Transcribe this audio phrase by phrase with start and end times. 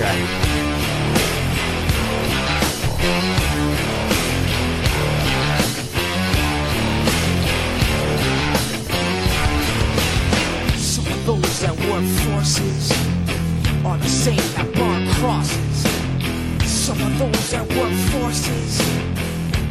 [0.00, 0.16] track.
[10.78, 12.92] Some of those that work forces
[13.84, 15.76] are the same that burn crosses.
[16.64, 18.80] Some of those that work forces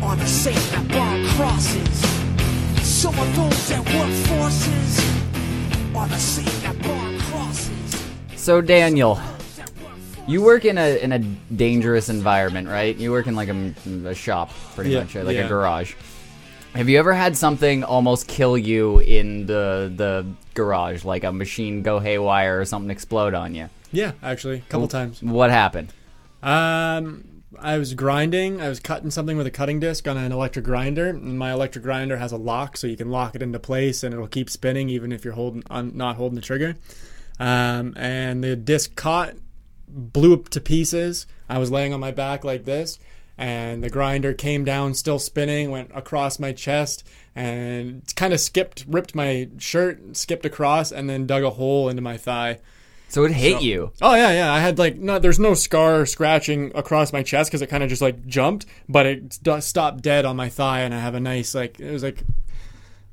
[0.04, 1.96] are the same that burn crosses.
[2.84, 4.91] Some of those that work forces
[5.96, 8.05] are the same that burn crosses.
[8.36, 9.20] So Daniel,
[10.29, 12.95] you work in a in a dangerous environment, right?
[12.95, 13.73] You work in like a,
[14.05, 15.45] a shop, pretty Yeah, much, like yeah.
[15.45, 15.93] a garage.
[16.75, 21.81] Have you ever had something almost kill you in the the garage, like a machine
[21.81, 23.69] go haywire or something explode on you?
[23.91, 25.21] Yeah, actually, a couple times.
[25.23, 25.91] What happened?
[26.43, 27.25] Um,
[27.59, 28.61] I was grinding.
[28.61, 31.83] I was cutting something with a cutting disc on an electric grinder, and my electric
[31.83, 34.89] grinder has a lock, so you can lock it into place, and it'll keep spinning
[34.89, 36.77] even if you're holding on not holding the trigger.
[37.39, 39.33] Um, and the disc caught,
[39.89, 41.25] blew up to pieces.
[41.50, 43.00] I was laying on my back like this,
[43.38, 48.86] and the grinder came down, still spinning, went across my chest, and kind of skipped,
[48.88, 52.59] ripped my shirt, skipped across, and then dug a hole into my thigh.
[53.08, 53.91] So it hit So- you.
[54.03, 54.53] Oh yeah, yeah.
[54.53, 55.17] I had like no.
[55.17, 59.08] There's no scar scratching across my chest because it kind of just like jumped, but
[59.08, 62.03] it st- stopped dead on my thigh, and I have a nice like it was
[62.03, 62.23] like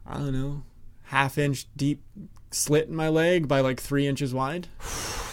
[0.07, 0.65] I don't know,
[1.05, 2.03] half inch deep
[2.51, 4.69] slit in my leg by like three inches wide.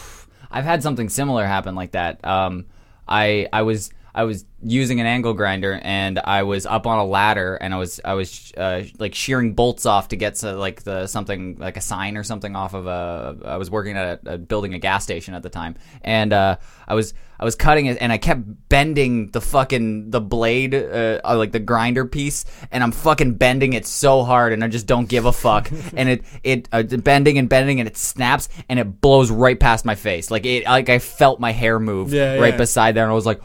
[0.54, 2.24] I've had something similar happen like that.
[2.26, 2.68] Um,
[3.08, 7.06] I I was I was using an angle grinder and I was up on a
[7.06, 10.84] ladder and I was I was uh, like shearing bolts off to get to like
[10.84, 13.38] the something like a sign or something off of a.
[13.46, 16.58] I was working at a, a building a gas station at the time and uh,
[16.88, 21.20] I was I was cutting it and I kept bending the fucking the blade uh,
[21.26, 24.88] uh, like the grinder piece and I'm fucking bending it so hard and I just
[24.88, 28.80] don't give a fuck and it it uh, bending and bending and it snaps and
[28.80, 32.36] it blows right past my face like it like I felt my hair move Yeah,
[32.36, 32.58] right yeah.
[32.58, 33.42] beside there and I was like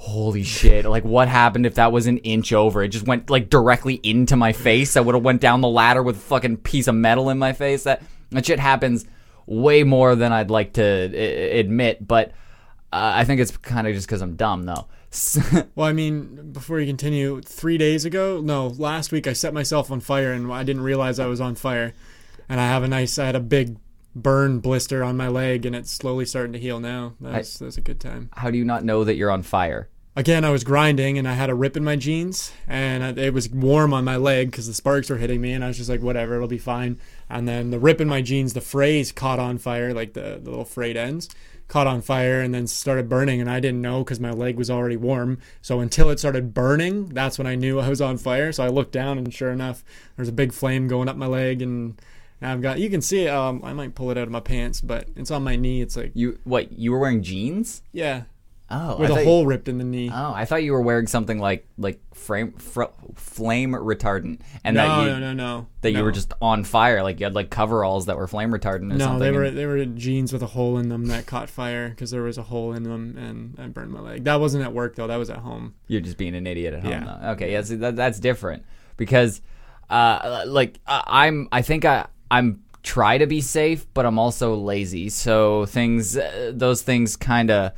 [0.00, 2.82] holy shit like what happened if that was an inch over?
[2.82, 4.96] It just went like directly into my face.
[4.96, 7.52] I would have went down the ladder with a fucking piece of metal in my
[7.52, 7.82] face.
[7.82, 9.04] That that shit happens
[9.46, 12.32] way more than i'd like to I- admit but
[12.92, 14.86] uh, i think it's kind of just because i'm dumb though.
[15.74, 19.90] Well, I mean, before you continue, three days ago, no, last week I set myself
[19.90, 21.94] on fire and I didn't realize I was on fire,
[22.46, 23.78] and I have a nice, I had a big
[24.14, 27.14] burn blister on my leg, and it's slowly starting to heal now.
[27.20, 28.30] That's that's a good time.
[28.34, 31.34] how do you not know that you're on fire again, I was grinding and I
[31.34, 34.66] had a rip in my jeans and I- it was warm on my leg because
[34.66, 36.98] the sparks were hitting me and I was just like, whatever, it'll be fine.
[37.30, 40.50] And then the rip in my jeans, the frays caught on fire, like the, the
[40.50, 41.28] little frayed ends
[41.68, 44.70] caught on fire and then started burning and I didn't know because my leg was
[44.70, 45.38] already warm.
[45.62, 48.50] So until it started burning, that's when I knew I was on fire.
[48.50, 49.84] So I looked down and sure enough,
[50.16, 52.00] there's a big flame going up my leg and
[52.40, 54.40] now I've got, you can see it, um, I might pull it out of my
[54.40, 55.80] pants, but it's on my knee.
[55.82, 58.22] It's like, you what you were wearing jeans yeah,
[58.70, 60.10] oh with a thought- hole ripped in the knee.
[60.12, 62.82] oh i thought you were wearing something like like frame fr-
[63.14, 65.66] flame retardant and no, that you no, no, no.
[65.80, 66.04] that you no.
[66.04, 69.04] were just on fire like you had like coveralls that were flame retardant or No,
[69.06, 71.88] something they were and- they were jeans with a hole in them that caught fire
[71.88, 74.24] because there was a hole in them and I burned my leg.
[74.24, 75.06] That wasn't at work though.
[75.06, 75.74] That was at home.
[75.86, 76.90] You're just being an idiot at home.
[76.92, 77.18] Yeah.
[77.22, 77.28] Though.
[77.30, 78.64] Okay, yeah, see, that, that's different
[78.98, 79.40] because,
[79.88, 84.54] uh, like I, I'm, I think I, I'm try to be safe, but I'm also
[84.54, 85.08] lazy.
[85.08, 87.72] So things, uh, those things kind of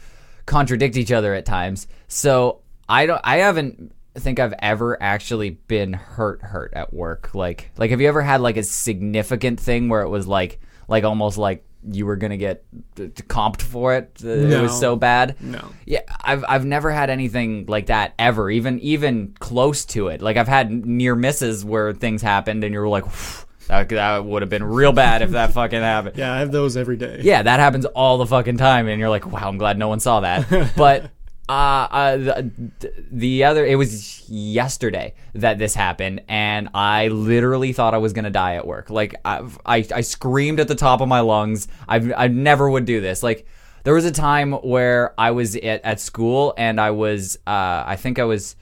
[0.46, 1.86] contradict each other at times.
[2.08, 7.34] So I don't, I haven't think I've ever actually been hurt, hurt at work.
[7.34, 11.04] Like, like have you ever had like a significant thing where it was like, like
[11.04, 14.20] almost like you were gonna get comped for it?
[14.22, 15.36] Uh, It was so bad.
[15.40, 15.64] No.
[15.86, 20.20] Yeah, I've I've never had anything like that ever, even even close to it.
[20.20, 24.42] Like I've had near misses where things happened, and you're like, "Phew, that, that would
[24.42, 26.16] have been real bad if that fucking happened.
[26.16, 27.20] Yeah, I have those every day.
[27.22, 30.00] Yeah, that happens all the fucking time, and you're like, wow, I'm glad no one
[30.00, 30.74] saw that.
[30.76, 31.10] But
[31.48, 37.94] uh, uh the, the other, it was yesterday that this happened, and I literally thought
[37.94, 38.90] I was gonna die at work.
[38.90, 41.68] Like I, I, I screamed at the top of my lungs.
[41.88, 43.22] I've, I never would do this.
[43.22, 43.46] Like
[43.84, 47.96] there was a time where I was at, at school, and I was, uh, I
[47.96, 48.56] think I was.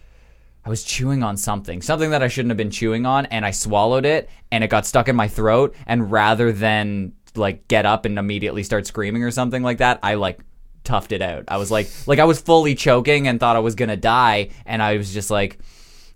[0.68, 3.52] I was chewing on something, something that I shouldn't have been chewing on, and I
[3.52, 5.74] swallowed it, and it got stuck in my throat.
[5.86, 10.16] And rather than like get up and immediately start screaming or something like that, I
[10.16, 10.40] like
[10.84, 11.44] toughed it out.
[11.48, 14.82] I was like, like I was fully choking and thought I was gonna die, and
[14.82, 15.58] I was just like,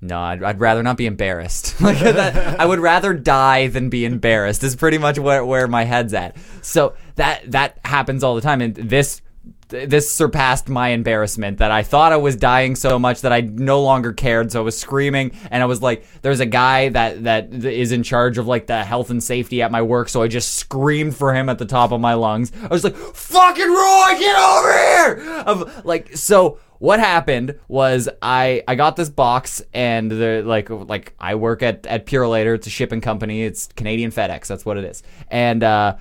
[0.03, 1.81] no, I'd, I'd rather not be embarrassed.
[1.81, 4.63] like that, I would rather die than be embarrassed.
[4.63, 6.37] Is pretty much where where my head's at.
[6.61, 9.32] So that that happens all the time, and this th-
[9.73, 13.83] this surpassed my embarrassment that I thought I was dying so much that I no
[13.83, 14.53] longer cared.
[14.53, 18.03] So I was screaming and I was like, there's a guy that, that is in
[18.03, 20.09] charge of like the health and safety at my work.
[20.09, 22.53] So I just screamed for him at the top of my lungs.
[22.63, 25.43] I was like, fucking Roy, get over here.
[25.47, 31.15] Of like, so what happened was I I got this box and the like like
[31.19, 32.57] I work at at Purolator.
[32.57, 33.45] It's a shipping company.
[33.45, 34.49] It's Canadian FedEx.
[34.49, 35.05] That's what it is.
[35.29, 35.97] And uh,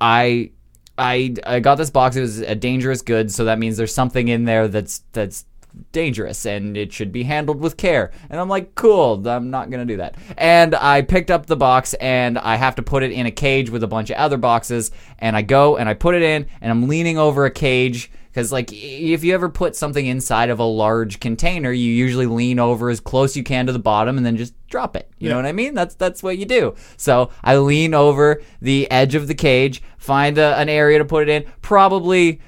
[0.00, 0.52] I
[0.98, 2.16] I I got this box.
[2.16, 5.46] It was a dangerous good, so that means there's something in there that's that's
[5.92, 8.10] dangerous and it should be handled with care.
[8.30, 10.16] And I'm like, cool, I'm not gonna do that.
[10.36, 13.70] And I picked up the box and I have to put it in a cage
[13.70, 14.90] with a bunch of other boxes.
[15.18, 18.10] And I go and I put it in and I'm leaning over a cage.
[18.32, 22.58] Because, like, if you ever put something inside of a large container, you usually lean
[22.58, 25.10] over as close you can to the bottom and then just drop it.
[25.18, 25.74] You know what I mean?
[25.74, 26.74] That's that's what you do.
[26.96, 31.28] So I lean over the edge of the cage, find a, an area to put
[31.28, 32.40] it in, probably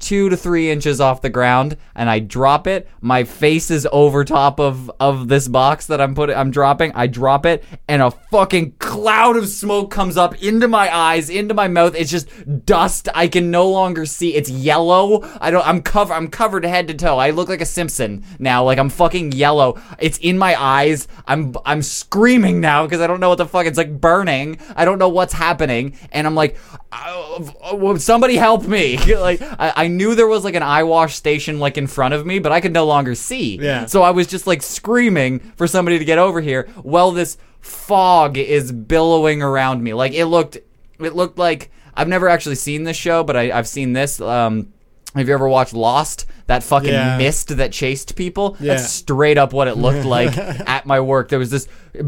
[0.00, 2.88] two to three inches off the ground and I drop it.
[3.00, 6.92] My face is over top of of this box that I'm putting I'm dropping.
[6.94, 11.54] I drop it and a fucking cloud of smoke comes up into my eyes, into
[11.54, 11.94] my mouth.
[11.94, 12.28] It's just
[12.64, 13.08] dust.
[13.14, 14.34] I can no longer see.
[14.34, 15.20] It's yellow.
[15.40, 17.18] I don't I'm covered I'm covered head to toe.
[17.18, 18.64] I look like a Simpson now.
[18.64, 19.80] Like I'm fucking yellow.
[19.98, 21.06] It's in my eyes.
[21.26, 24.58] I'm I'm screaming now because I don't know what the fuck it's like burning.
[24.74, 26.56] I don't know what's happening and I'm like
[26.92, 28.96] uh, somebody help me.
[29.16, 32.26] like I, I knew there was like an eye wash station like in front of
[32.26, 33.56] me, but I could no longer see.
[33.56, 33.86] Yeah.
[33.86, 36.68] So I was just like screaming for somebody to get over here.
[36.82, 39.94] Well, this fog is billowing around me.
[39.94, 40.56] Like it looked,
[40.98, 44.20] it looked like I've never actually seen this show, but I, I've seen this.
[44.20, 44.72] Um,
[45.14, 46.26] have you ever watched Lost?
[46.46, 47.18] That fucking Yeah.
[47.18, 48.56] mist that chased people?
[48.60, 48.74] Yeah.
[48.74, 51.28] That's straight up what it looked like at my work.
[51.28, 51.66] There was this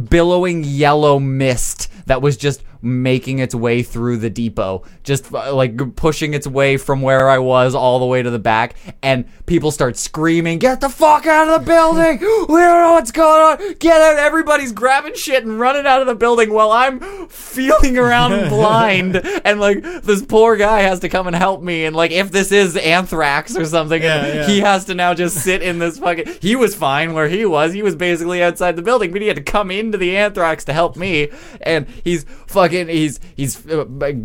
[0.08, 5.94] billowing yellow mist that was just making its way through the depot, just uh, like
[5.96, 8.74] pushing its way from where I was all the way to the back.
[9.02, 12.18] And people start screaming, Get the fuck out of the building!
[12.20, 13.74] We don't know what's going on!
[13.78, 14.16] Get out!
[14.18, 19.16] Everybody's grabbing shit and running out of the building while I'm feeling around blind.
[19.44, 21.84] And like, this poor guy has to come and help me.
[21.84, 24.46] And like, if this is anthrax or something, Yeah, yeah.
[24.46, 26.26] he has to now just sit in this fucking.
[26.40, 27.72] He was fine where he was.
[27.72, 30.72] He was basically outside the building, but he had to come into the anthrax to
[30.72, 31.28] help me.
[31.60, 32.71] And he's fucking.
[32.72, 33.66] He's he's.
[33.66, 33.84] Uh,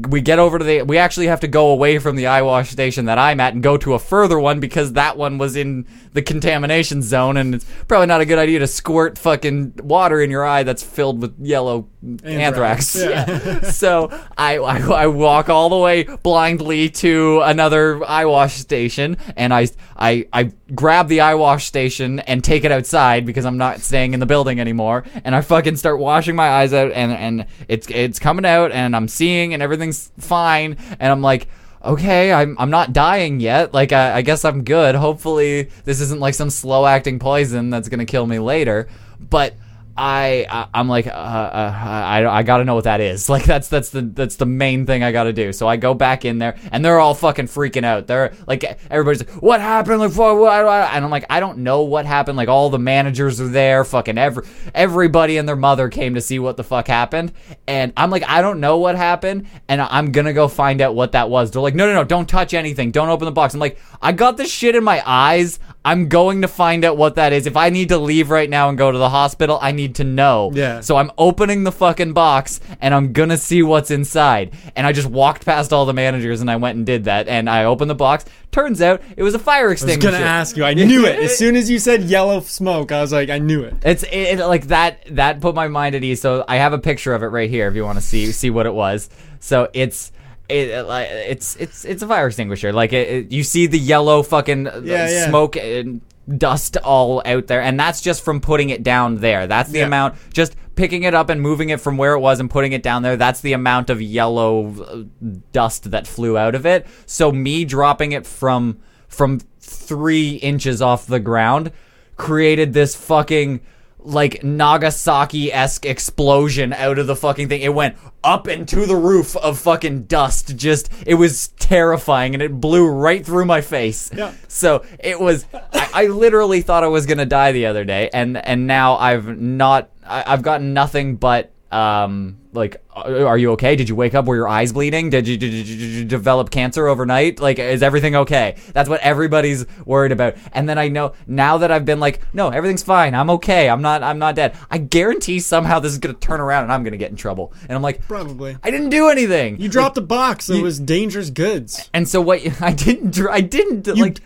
[0.10, 0.82] we get over to the.
[0.84, 3.64] We actually have to go away from the eye wash station that I'm at and
[3.64, 7.66] go to a further one because that one was in the contamination zone, and it's
[7.88, 11.36] probably not a good idea to squirt fucking water in your eye that's filled with
[11.40, 11.88] yellow
[12.24, 12.96] anthrax.
[12.96, 13.62] Anthrax, yeah.
[13.62, 13.62] Yeah.
[13.72, 19.54] so I, I I walk all the way blindly to another eye wash station, and
[19.54, 23.80] I I I grab the eye wash station and take it outside because I'm not
[23.80, 27.46] staying in the building anymore, and I fucking start washing my eyes out, and and
[27.68, 31.48] it's it's coming out, and I'm seeing, and everything's fine, and I'm like.
[31.86, 33.72] Okay, I'm I'm not dying yet.
[33.72, 34.95] Like I, I guess I'm good.
[34.95, 38.89] Hopefully this isn't like some slow acting poison that's gonna kill me later.
[39.19, 39.54] But
[39.98, 43.28] I, I I'm like uh, uh, I I got to know what that is.
[43.38, 45.54] Like that's that's the that's the main thing I got to do.
[45.54, 48.08] So I go back in there and they're all fucking freaking out.
[48.08, 51.84] They're like everybody's like, "What happened?" Like what, what, and I'm like, "I don't know
[51.84, 56.16] what happened." Like all the managers are there, fucking every everybody and their mother came
[56.16, 57.32] to see what the fuck happened.
[57.68, 61.12] And I'm like, "I don't know what happened." And I'm to go find out what
[61.12, 61.52] that was.
[61.52, 62.90] They're like, "No, no, no, don't touch anything.
[62.90, 65.60] Don't open the box." I'm like, "I got this shit in my eyes.
[65.88, 67.48] I'm going to find out what that is.
[67.48, 70.04] If I need to leave right now and go to the hospital, I need to
[70.04, 70.81] know." Yeah.
[70.81, 74.54] So I'm opening the fucking box and I'm gonna see what's inside.
[74.75, 77.28] And I just walked past all the managers and I went and did that.
[77.28, 78.26] And I opened the box.
[78.52, 80.07] Turns out it was a fire extinguisher.
[80.07, 80.64] I was gonna ask you.
[80.64, 82.92] I knew it as soon as you said yellow smoke.
[82.92, 83.76] I was like, I knew it.
[83.83, 85.04] It's it, it- like that.
[85.16, 86.21] That put my mind at ease.
[86.21, 88.50] So I have a picture of it right here if you want to see see
[88.50, 89.09] what it was.
[89.40, 90.12] So it's.
[90.50, 92.71] It, like it's it's it's a fire extinguisher.
[92.71, 96.00] Like it, it- you see the yellow fucking uh, Yeah, smoke and
[96.36, 99.48] dust all out there, and that's just from putting it down there.
[99.48, 99.86] That's the Yeah.
[99.86, 100.16] amount.
[100.34, 103.02] Just picking it up and moving it from where it was and putting it down
[103.02, 103.18] there.
[103.18, 106.86] That's the amount of yellow uh, dust that flew out of it.
[107.06, 111.72] So me dropping it from from three inches off the ground
[112.18, 113.62] created this fucking
[114.07, 117.61] like Nagasaki esque explosion out of the fucking thing.
[117.61, 120.56] It went up into the roof of fucking dust.
[120.56, 124.09] Just it was terrifying, and it blew right through my face.
[124.14, 124.33] Yeah.
[124.47, 125.45] So it was.
[125.54, 129.37] I, I literally thought I was gonna die the other day, and and now I've
[129.37, 129.90] not.
[130.06, 133.76] I, I've gotten nothing but um, like, uh, are you okay?
[133.76, 134.26] Did you wake up?
[134.26, 135.09] Were your eyes bleeding?
[135.09, 137.40] Did you, did you, did you develop cancer overnight?
[137.40, 138.56] Like, is everything okay?
[138.74, 140.36] That's what everybody's worried about.
[140.54, 143.14] And then I know now that I've been like, no, everything's fine.
[143.14, 143.69] I'm okay.
[143.69, 144.02] I'm not.
[144.02, 144.57] I'm not dead.
[144.71, 147.54] I guarantee somehow this is gonna turn around and I'm gonna get in trouble.
[147.64, 148.57] And I'm like, Probably.
[148.64, 149.59] I didn't do anything.
[149.59, 151.90] You dropped a box that was dangerous goods.
[151.94, 152.42] And so what?
[152.62, 153.19] I didn't.
[153.30, 154.19] I didn't like.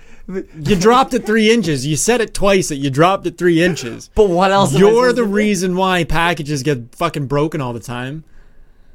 [0.55, 1.85] You dropped it three inches.
[1.85, 4.09] You said it twice that you dropped it three inches.
[4.15, 4.73] But what else?
[4.73, 8.23] You're the reason why packages get fucking broken all the time.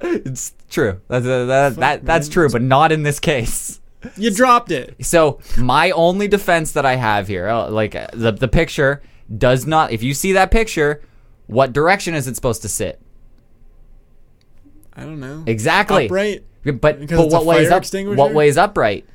[0.00, 1.00] It's true.
[1.08, 3.80] That's uh, that, that that's true, but not in this case.
[4.16, 4.94] You dropped it.
[5.04, 9.02] So my only defense that I have here, uh, like uh, the the picture
[9.36, 9.90] does not.
[9.90, 11.02] If you see that picture,
[11.46, 13.00] what direction is it supposed to sit?
[14.94, 15.44] I don't know.
[15.46, 16.06] Exactly.
[16.06, 16.44] Upright.
[16.64, 17.84] But Because but what way is up?
[18.16, 19.06] What way is upright?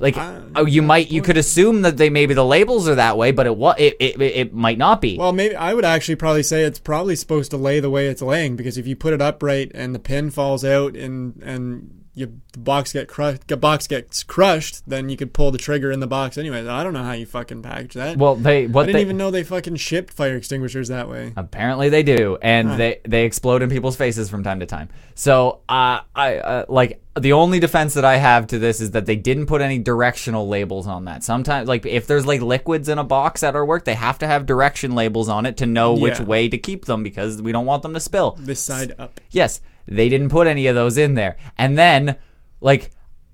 [0.00, 0.16] Like
[0.56, 3.46] oh, you might you could assume that they maybe the labels are that way, but
[3.46, 5.18] it what it, it it might not be.
[5.18, 8.22] Well, maybe I would actually probably say it's probably supposed to lay the way it's
[8.22, 12.40] laying because if you put it upright and the pin falls out and and you,
[12.52, 16.00] the box get crushed, the box gets crushed, then you could pull the trigger in
[16.00, 16.66] the box anyway.
[16.66, 18.16] I don't know how you fucking package that.
[18.18, 21.32] well, they I didn't they even know they fucking shipped fire extinguishers that way.
[21.36, 22.76] Apparently they do, and Huh.
[22.76, 24.88] they they explode in people's faces from time to time.
[25.14, 29.04] So uh, I uh, like the only defense that I have to this is that
[29.04, 31.24] they didn't put any directional labels on that.
[31.24, 34.26] Sometimes, like if there's like liquids in a box at our work, they have to
[34.26, 37.66] have direction labels on it to know which way to keep them because we don't
[37.66, 38.36] want them to spill.
[38.38, 39.20] This side up.
[39.30, 41.36] Yes, they didn't put any of those in there.
[41.58, 42.16] And then,
[42.60, 42.90] like,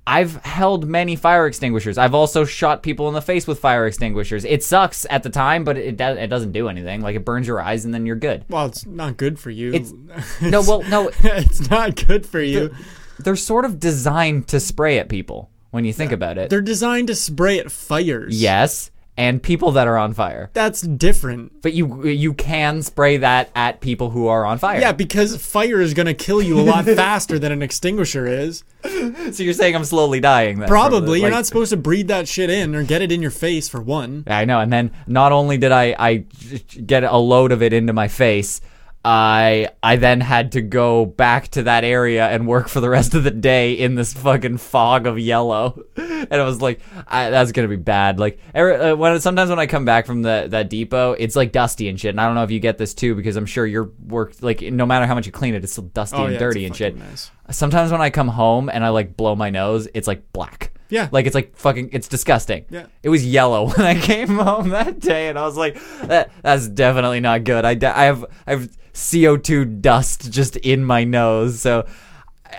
[0.08, 1.98] I've held many fire extinguishers.
[1.98, 4.44] I've also shot people in the face with fire extinguishers.
[4.44, 7.00] It sucks at the time, but it do- it doesn't do anything.
[7.00, 8.44] Like it burns your eyes and then you're good.
[8.48, 9.72] Well, it's not good for you.
[9.74, 9.92] It's-
[10.40, 12.72] No, well, no, it's not good for you.
[13.18, 16.50] they're sort of designed to spray at people when you think about it.
[16.50, 18.40] They're designed to spray at fires.
[18.40, 20.50] Yes, and people that are on fire.
[20.52, 21.62] That's different.
[21.62, 24.80] But you you can spray that at people who are on fire.
[24.80, 28.64] Yeah, because fire is going to kill you a lot faster than an extinguisher is.
[28.84, 30.68] So you're saying I'm slowly dying then?
[30.68, 31.20] Probably.
[31.20, 33.68] You're like- not supposed to breathe that shit in or get it in your face
[33.68, 34.24] for one.
[34.26, 34.60] I know.
[34.60, 36.24] And then not only did I I
[36.84, 38.60] get a load of it into my face,
[39.08, 43.14] I I then had to go back to that area and work for the rest
[43.14, 45.84] of the day in this fucking fog of yellow.
[46.28, 48.18] And I was like, I, that's gonna be bad.
[48.18, 51.52] Like every, uh, when sometimes when I come back from the that depot, it's like
[51.52, 52.10] dusty and shit.
[52.10, 54.60] And I don't know if you get this too because I'm sure your work like
[54.62, 56.74] no matter how much you clean it, it's still dusty Oh, and yeah, dirty and
[56.74, 56.96] shit.
[57.50, 60.72] Sometimes when I come home and I like blow my nose, it's like black.
[60.88, 61.08] Yeah.
[61.10, 62.64] Like it's like fucking it's disgusting.
[62.70, 62.86] Yeah.
[63.02, 66.68] It was yellow when I came home that day and I was like that that's
[66.68, 67.64] definitely not good.
[67.64, 71.60] I, I have I have CO2 dust just in my nose.
[71.60, 71.86] So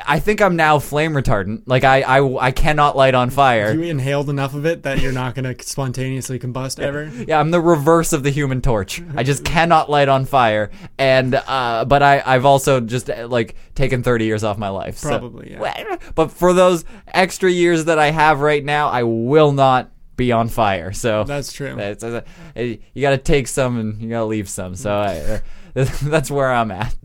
[0.08, 1.63] I think I'm now flame retardant.
[1.65, 3.74] Like I I, I cannot light on fire.
[3.74, 7.12] You inhaled enough of it that you're not going to spontaneously combust ever.
[7.27, 9.01] Yeah, I'm the reverse of the human torch.
[9.15, 10.72] I just cannot light on fire.
[10.98, 14.98] And uh, but I I've also just uh, like taken 30 years off my life.
[14.98, 15.98] so- Probably, yeah.
[16.15, 20.48] But for those extra years that I have right now, I will not be on
[20.50, 20.94] fire.
[20.94, 21.75] So That's true.
[21.75, 22.22] that's, uh,
[22.56, 24.75] you got to take some and you got to leave some.
[24.75, 25.41] So I,
[25.74, 26.96] that's where I'm at.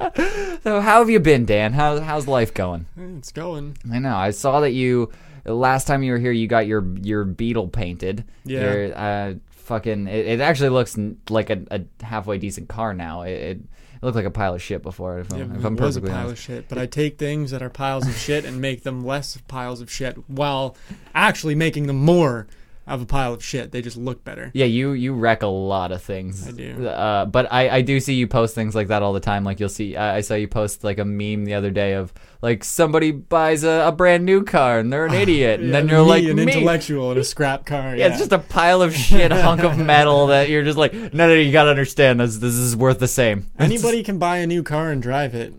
[0.62, 1.72] so how have you been, Dan?
[1.72, 2.86] How, how's life going?
[2.96, 3.76] It's going.
[3.92, 4.16] I know.
[4.16, 5.10] I saw that you
[5.44, 8.24] last time you were here, you got your your beetle painted.
[8.44, 8.60] Yeah.
[8.60, 10.08] Your, uh, fucking.
[10.08, 10.98] It, it actually looks
[11.28, 13.22] like a, a halfway decent car now.
[13.22, 15.20] It, it, it looked like a pile of shit before.
[15.20, 16.32] If, I'm, It if I'm was a pile honest.
[16.32, 19.36] of shit, but I take things that are piles of shit and make them less
[19.48, 20.76] piles of shit while
[21.14, 22.46] actually making them more
[22.86, 23.72] of a pile of shit.
[23.72, 24.50] They just look better.
[24.52, 26.46] Yeah, you you wreck a lot of things.
[26.46, 26.86] I do.
[26.86, 29.42] Uh, but I, I do see you post things like that all the time.
[29.42, 32.12] Like you'll see, I, I saw you post like a meme the other day of
[32.42, 36.04] like somebody buys a, a brand new car and they're an idiot, and then you're
[36.04, 36.42] me, like an me.
[36.42, 37.96] intellectual in a scrap car.
[37.96, 40.92] Yeah, it's just a pile of shit, a hunk of metal that you're just like,
[40.92, 42.36] no, no, no you gotta understand this.
[42.36, 43.46] This is worth the same.
[43.58, 45.54] Anybody can buy a new car and drive it,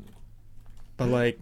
[0.97, 1.39] but like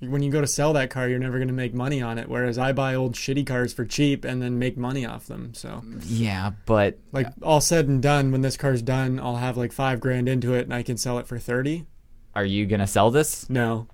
[0.00, 2.28] when you go to sell that car, you're never going to make money on it.
[2.28, 5.54] Whereas I buy old shitty cars for cheap and then make money off them.
[5.54, 9.72] So Yeah, but like all said and done, when this car's done, I'll have like
[9.72, 11.86] five grand into it and I can sell it for thirty.
[12.34, 13.48] are you gonna sell this?
[13.48, 13.88] No,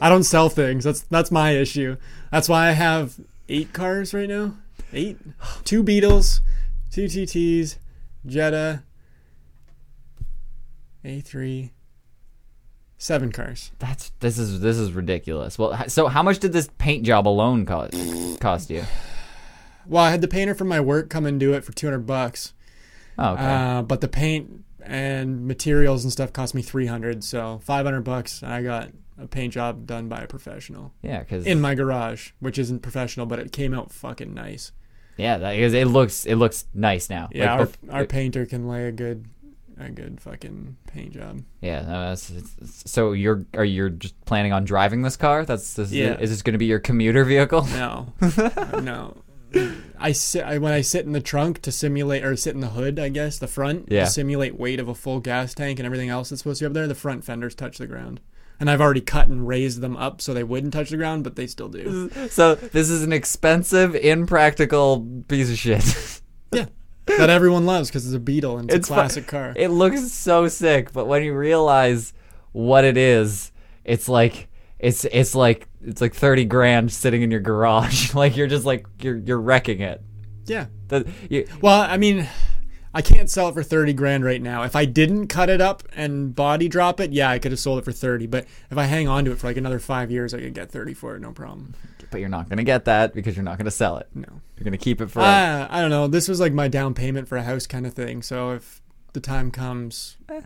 [0.00, 0.82] I don't sell things.
[0.84, 1.96] That's that's my issue.
[2.32, 4.54] That's why I have eight cars right now.
[4.92, 5.18] Eight,
[5.64, 6.40] two Beetles,
[6.90, 7.76] two TTs,
[8.26, 8.82] Jetta,
[11.04, 11.70] A3,
[13.00, 13.72] seven cars.
[13.80, 15.58] That's this is this is ridiculous.
[15.58, 17.92] Well, so how much did this paint job alone cost
[18.40, 18.84] cost you?
[19.86, 22.06] Well, I had the painter from my work come and do it for two hundred
[22.06, 22.52] bucks.
[23.18, 23.42] Oh, okay.
[23.42, 27.24] Uh, but the paint and materials and stuff cost me three hundred.
[27.24, 31.44] So five hundred bucks, I got a paint job done by a professional yeah, because
[31.46, 34.72] in my garage, which isn't professional, but it came out fucking nice.
[35.18, 37.28] yeah, that is, it looks it looks nice now.
[37.32, 39.26] Yeah, Like, our, bef- our painter can lay a good
[39.82, 41.42] a good fucking paint job.
[41.60, 41.82] Yeah.
[41.82, 45.44] no, that's, it's- so you're are you just planning on driving this car?
[45.44, 46.18] That's this, Yeah.
[46.18, 47.62] Is this going to be your commuter vehicle?
[47.66, 48.12] No,
[48.82, 49.16] no.
[49.98, 52.68] I sit I, when I sit in the trunk to simulate, or sit in the
[52.68, 54.04] hood, I guess the front Yeah.
[54.04, 56.66] to simulate weight of a full gas tank and everything else that's supposed to be
[56.68, 56.86] up there.
[56.86, 58.20] The front fenders touch the ground,
[58.60, 61.34] and I've already cut and raised them up so they wouldn't touch the ground, but
[61.34, 62.10] they still do.
[62.30, 66.20] So this is an expensive, impractical piece of shit.
[66.52, 66.66] yeah,
[67.20, 69.52] that everyone loves because it's a Beetle and it's, It's a fu- classic car.
[69.56, 72.12] It looks so sick, but when you realize
[72.52, 73.52] what it is,
[73.84, 74.48] it's like
[74.78, 78.14] it's it's like it's like thirty grand sitting in your garage.
[78.14, 80.02] like you're just like you're you're wrecking it.
[80.46, 80.66] yeah.
[80.88, 82.26] The, you, Well, I mean,
[82.92, 84.62] I can't sell it for thirty grand right now.
[84.64, 87.78] If I didn't cut it up and body drop it, yeah, I could have sold
[87.78, 88.26] it for thirty.
[88.26, 90.70] But if I hang on to it for like another five years, I could get
[90.70, 91.74] thirty for it, no problem.
[92.10, 94.08] but you're not gonna get that because you're not gonna sell it.
[94.14, 94.26] No.
[94.56, 95.20] You're gonna keep it for.
[95.20, 96.08] Uh, I don't know.
[96.08, 98.22] This was like my down payment for a house kind of thing.
[98.22, 98.82] So if
[99.12, 100.40] the time comes, Eh.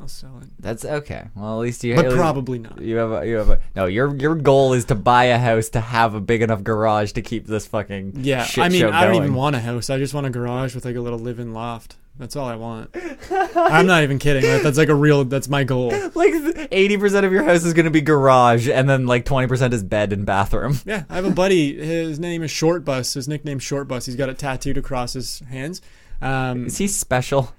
[0.00, 0.48] I'll sell it.
[0.60, 1.24] That's okay.
[1.34, 1.94] Well, at least you.
[1.96, 2.80] But least- probably not.
[2.80, 3.86] You have a, you have a no.
[3.86, 7.22] Your your goal is to buy a house to have a big enough garage to
[7.22, 9.24] keep this fucking Yeah, shit I mean, show I don't going.
[9.24, 9.90] even want a house.
[9.90, 11.96] I just want a garage with like a little live-in loft.
[12.18, 12.94] That's all I want.
[13.56, 14.42] I'm not even kidding.
[14.42, 15.24] That- That's like a real.
[15.24, 15.92] That's my goal.
[16.14, 19.72] like eighty percent of your house is gonna be garage, and then like twenty percent
[19.72, 20.78] is bed and bathroom.
[20.84, 21.76] Yeah, I have a buddy.
[21.76, 23.14] His name is Short Bus.
[23.14, 24.06] His nickname Short Bus.
[24.06, 25.80] He's got it tattooed across his hands.
[26.20, 27.54] Um, Is he special?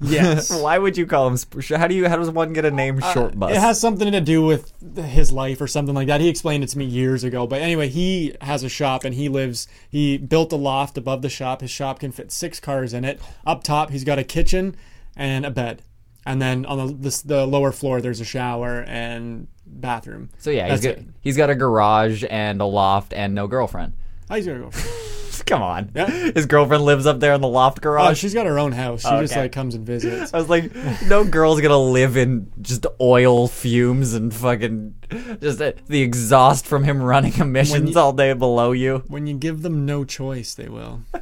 [0.00, 0.50] Yes.
[0.62, 1.36] Why would you call him?
[1.36, 2.08] Sp- how do you?
[2.08, 3.00] How does one get a name?
[3.00, 3.50] Short bus.
[3.50, 6.20] Uh, It has something to do with his life or something like that.
[6.20, 7.46] He explained it to me years ago.
[7.46, 9.68] But anyway, he has a shop and he lives.
[9.88, 11.60] He built a loft above the shop.
[11.60, 13.20] His shop can fit six cars in it.
[13.46, 14.76] Up top, he's got a kitchen
[15.16, 15.82] and a bed,
[16.24, 20.30] and then on the this, the lower floor, there's a shower and bathroom.
[20.38, 21.08] so yeah, he's That's got it.
[21.20, 23.92] he's got a garage and a loft and no girlfriend.
[24.30, 24.70] Oh, he's gonna go.
[25.46, 26.08] Come on, Yeah.
[26.08, 28.18] his girlfriend lives up there in the loft Oh, garage.
[28.18, 29.02] she's got her own house.
[29.02, 30.32] She just like comes and visits.
[30.34, 30.72] I was like,
[31.06, 34.94] no girl's gonna live in just oil fumes and fucking
[35.40, 39.02] just uh, the exhaust from him running emissions you- all day below you.
[39.08, 41.02] When you give them no choice, they will.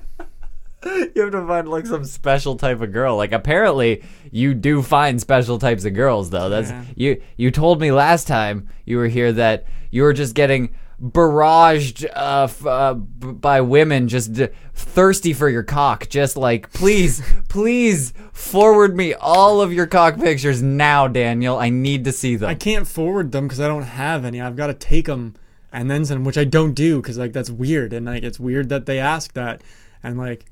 [0.85, 3.17] You have to find like some special type of girl.
[3.17, 6.49] Like apparently you do find special types of girls though.
[6.49, 6.85] That's Yeah.
[6.95, 10.71] you you told me last time you were here that you were just getting
[11.01, 16.73] barraged uh, f- uh, b- by women just d- thirsty for your cock just like
[16.73, 21.57] please please forward me all of your cock pictures now Daniel.
[21.57, 22.49] I need to see them.
[22.51, 24.41] I can't forward them because I don't have any.
[24.41, 25.35] I've got to take them
[25.73, 28.69] and then send, which I don't do because like that's weird and like it's weird
[28.71, 29.63] that they ask that.
[30.03, 30.47] And like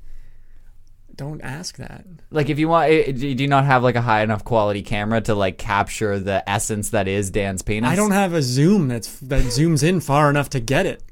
[1.17, 2.05] don't ask that.
[2.31, 5.33] like if you want do you not have like a high enough quality camera to
[5.35, 9.41] like capture the essence that is Dan's penis I don't have a zoom that's that
[9.45, 11.03] zooms in far enough to get it.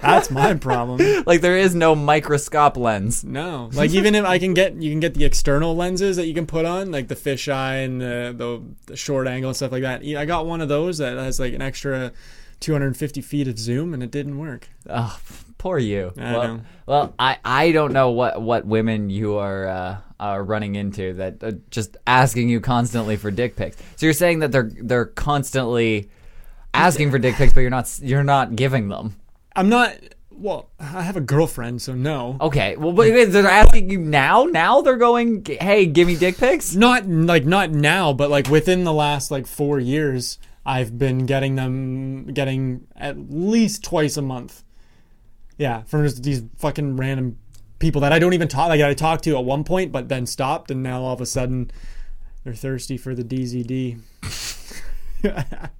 [0.00, 1.00] That's my problem.
[1.26, 5.00] like there is no microscope lens No, like even if I can get you can
[5.00, 8.62] get the external lenses that you can put on, like the fisheye and the, the
[8.86, 10.02] the short angle and stuff like that.
[10.02, 12.12] I got one of those that has like an extra
[12.60, 14.68] 250 feet of zoom, and it didn't work.
[14.88, 15.18] Oh,
[15.58, 16.12] poor you.
[16.16, 16.60] I well, know.
[16.86, 21.42] well, I, I don't know what, what women you are uh, are running into that
[21.42, 23.76] uh, just asking you constantly for dick pics.
[23.96, 26.08] So you're saying that they're they're constantly
[26.74, 29.16] asking for dick pics, but you're not you're not giving them.
[29.54, 29.96] I'm not.
[30.30, 32.36] Well, I have a girlfriend, so no.
[32.40, 34.44] Okay, well, but they're asking you now.
[34.44, 36.76] Now they're going, hey, give me dick pics.
[36.76, 41.56] Not like not now, but like within the last like four years, I've been getting
[41.56, 44.62] them getting at least twice a month.
[45.58, 47.36] Yeah, from just these fucking random
[47.78, 50.24] people that I don't even talk like I talked to at one point, but then
[50.26, 51.70] stopped, and now all of a sudden
[52.44, 54.00] they're thirsty for the DZD.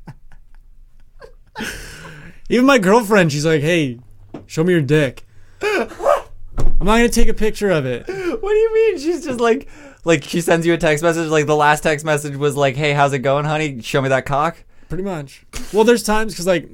[2.50, 4.00] Even my girlfriend, she's like, "Hey,
[4.46, 5.26] show me your dick."
[5.62, 8.06] I'm not gonna take a picture of it.
[8.06, 8.98] What do you mean?
[8.98, 9.68] She's just like,
[10.04, 11.28] like she sends you a text message.
[11.28, 13.80] Like the last text message was like, hey, how's it going, honey?
[13.82, 14.64] Show me that cock.
[14.88, 15.44] Pretty much.
[15.72, 16.68] Well, there's times because like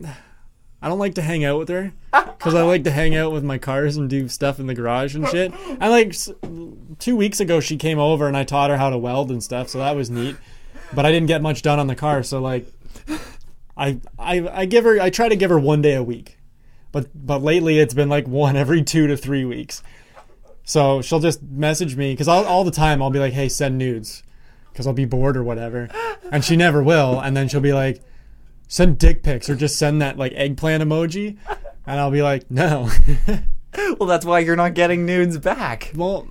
[0.84, 3.42] I don't like to hang out with her because I like to hang out with
[3.42, 5.50] my cars and do stuff in the garage and shit.
[5.80, 6.14] And like
[6.98, 9.70] two weeks ago, she came over and I taught her how to weld and stuff,
[9.70, 10.36] so that was neat.
[10.92, 12.66] But I didn't get much done on the car, so like
[13.78, 16.36] I I I give her I try to give her one day a week,
[16.92, 19.82] but but lately it's been like one every two to three weeks.
[20.64, 24.22] So she'll just message me because all the time I'll be like, hey, send nudes
[24.70, 25.88] because I'll be bored or whatever,
[26.30, 27.20] and she never will.
[27.20, 28.02] And then she'll be like,
[28.68, 31.36] send dick pics or just send that like eggplant emoji,
[31.86, 32.90] and I'll be like, no.
[33.98, 35.90] Well, that's why you're not getting nudes back.
[35.96, 36.28] well,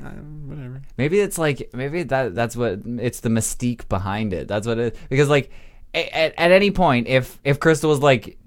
[0.00, 0.80] uh, whatever.
[0.96, 4.46] Maybe it's like maybe that that's what it's the mystique behind it.
[4.46, 5.50] That's what it because like
[5.92, 8.38] at, at any point if if Crystal was like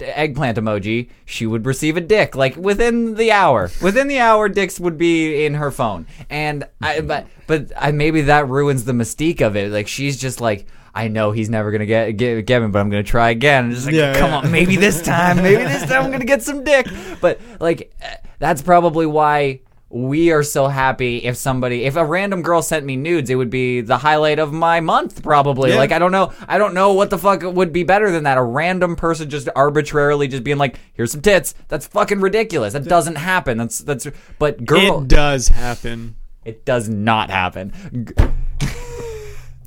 [0.00, 3.70] eggplant emoji, she would receive a dick like within the hour.
[3.82, 8.22] Within the hour, dicks would be in her phone, and I but but I maybe
[8.22, 9.70] that ruins the mystique of it.
[9.70, 10.66] Like she's just like.
[10.94, 13.66] I know he's never gonna get get, get me, but I'm gonna try again.
[13.66, 14.36] And just like, Yeah, come yeah.
[14.38, 16.86] on, maybe this time, maybe this time I'm gonna get some dick.
[17.20, 19.60] But like, eh, that's probably why
[19.94, 23.50] we are so happy if somebody, if a random girl sent me nudes, it would
[23.50, 25.68] be the highlight of my month, probably.
[25.70, 25.76] Yeah.
[25.76, 28.38] Like, I don't know, I don't know what the fuck would be better than that.
[28.38, 32.72] A random person just arbitrarily just being like, "Here's some tits." That's fucking ridiculous.
[32.72, 33.58] That doesn't happen.
[33.58, 34.06] That's that's.
[34.38, 36.16] But girl, It does happen.
[36.44, 37.72] it does not happen.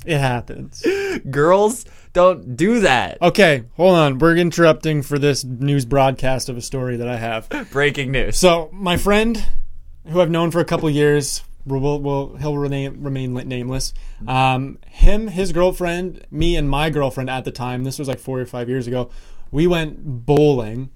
[0.06, 0.84] It happens.
[1.30, 3.20] girls don't do that.
[3.20, 4.18] Okay, hold on.
[4.18, 7.48] We're interrupting for this news broadcast of a story that I have.
[7.70, 8.36] Breaking news.
[8.36, 9.44] So, my friend,
[10.06, 13.92] who I've known for a couple years, will will he'll remain remain nameless.
[14.26, 17.84] Um, him, his girlfriend, me, and my girlfriend at the time.
[17.84, 19.10] This was like four or five years ago.
[19.50, 20.90] We went bowling,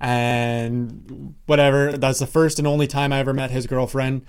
[0.00, 1.92] and whatever.
[1.92, 4.22] That's the first and only time I ever met his girlfriend.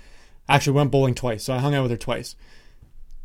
[0.48, 2.36] Actually, went bowling twice, so I hung out with her twice.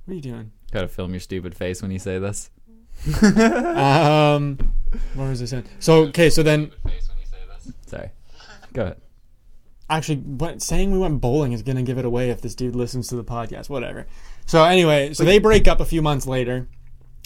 [0.06, 0.52] What are you doing?
[0.74, 2.50] Gotta film your stupid face when you say this.
[3.24, 4.58] Um,
[5.14, 5.66] what was I saying?
[5.80, 6.72] So okay, so then
[7.86, 8.10] Sorry.
[8.74, 8.98] Go ahead.
[9.88, 13.08] actually what, saying we went bowling is to give it away if this dude listens
[13.10, 14.08] to the podcast whatever
[14.48, 16.68] so anyway so they break up a few months later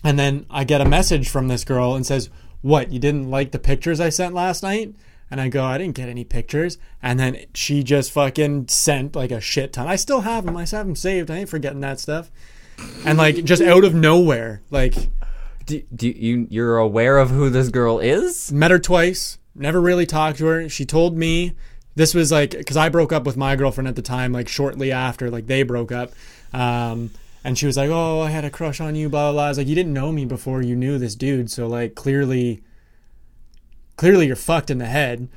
[0.04, 2.30] and then i get a message from this girl and says
[2.62, 4.94] what you didn't like the pictures i sent last night
[5.32, 9.32] and i go i didn't get any pictures and then she just fucking sent like
[9.32, 11.80] a shit ton i still have them i still have them saved i ain't forgetting
[11.80, 12.30] that stuff
[13.06, 14.96] and like just out of nowhere like
[15.66, 18.52] Do, do you you're aware of who this girl is?
[18.52, 20.70] met her twice never really talked to her.
[20.70, 21.54] She told me
[21.96, 24.92] this was like because i broke up with my girlfriend at the time like shortly
[24.92, 26.12] after like they broke up
[26.54, 27.10] um,
[27.44, 29.46] and she was like oh i had a crush on you blah blah blah.
[29.46, 32.62] I was like you didn't know me before you knew this dude so like clearly
[33.98, 35.28] clearly you're fucked in the head.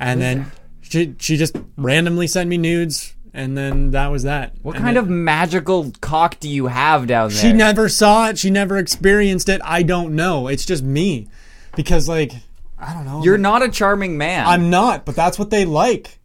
[0.00, 4.76] And then she, she just randomly sent me nudes and then that was that What
[4.76, 7.38] And kind of magical cock do you have down there?
[7.38, 11.28] she never saw it she never experienced it i don't know it's just me
[11.76, 12.32] because like
[12.78, 14.46] i don't know You're not a charming man.
[14.46, 16.18] I'm not, but that's what they like.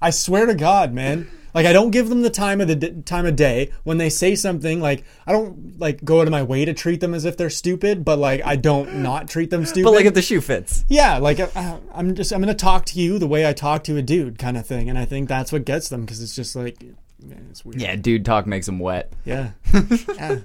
[0.00, 1.28] I swear to God, man.
[1.54, 4.10] Like I don't give them the time of the d- time of day when they
[4.10, 4.80] say something.
[4.80, 7.48] Like I don't like go out of my way to treat them as if they're
[7.50, 9.84] stupid, but like I don't not treat them stupid.
[9.84, 10.84] but like if the shoe fits.
[10.88, 13.96] yeah, like uh, I'm just I'm gonna talk to you the way I talk to
[13.96, 14.88] a dude, kind of thing.
[14.90, 16.82] And I think that's what gets them because it's just like,
[17.22, 17.80] man, it's weird.
[17.80, 19.12] Yeah, dude talk makes them wet.
[19.24, 19.50] yeah,
[20.16, 20.38] yeah.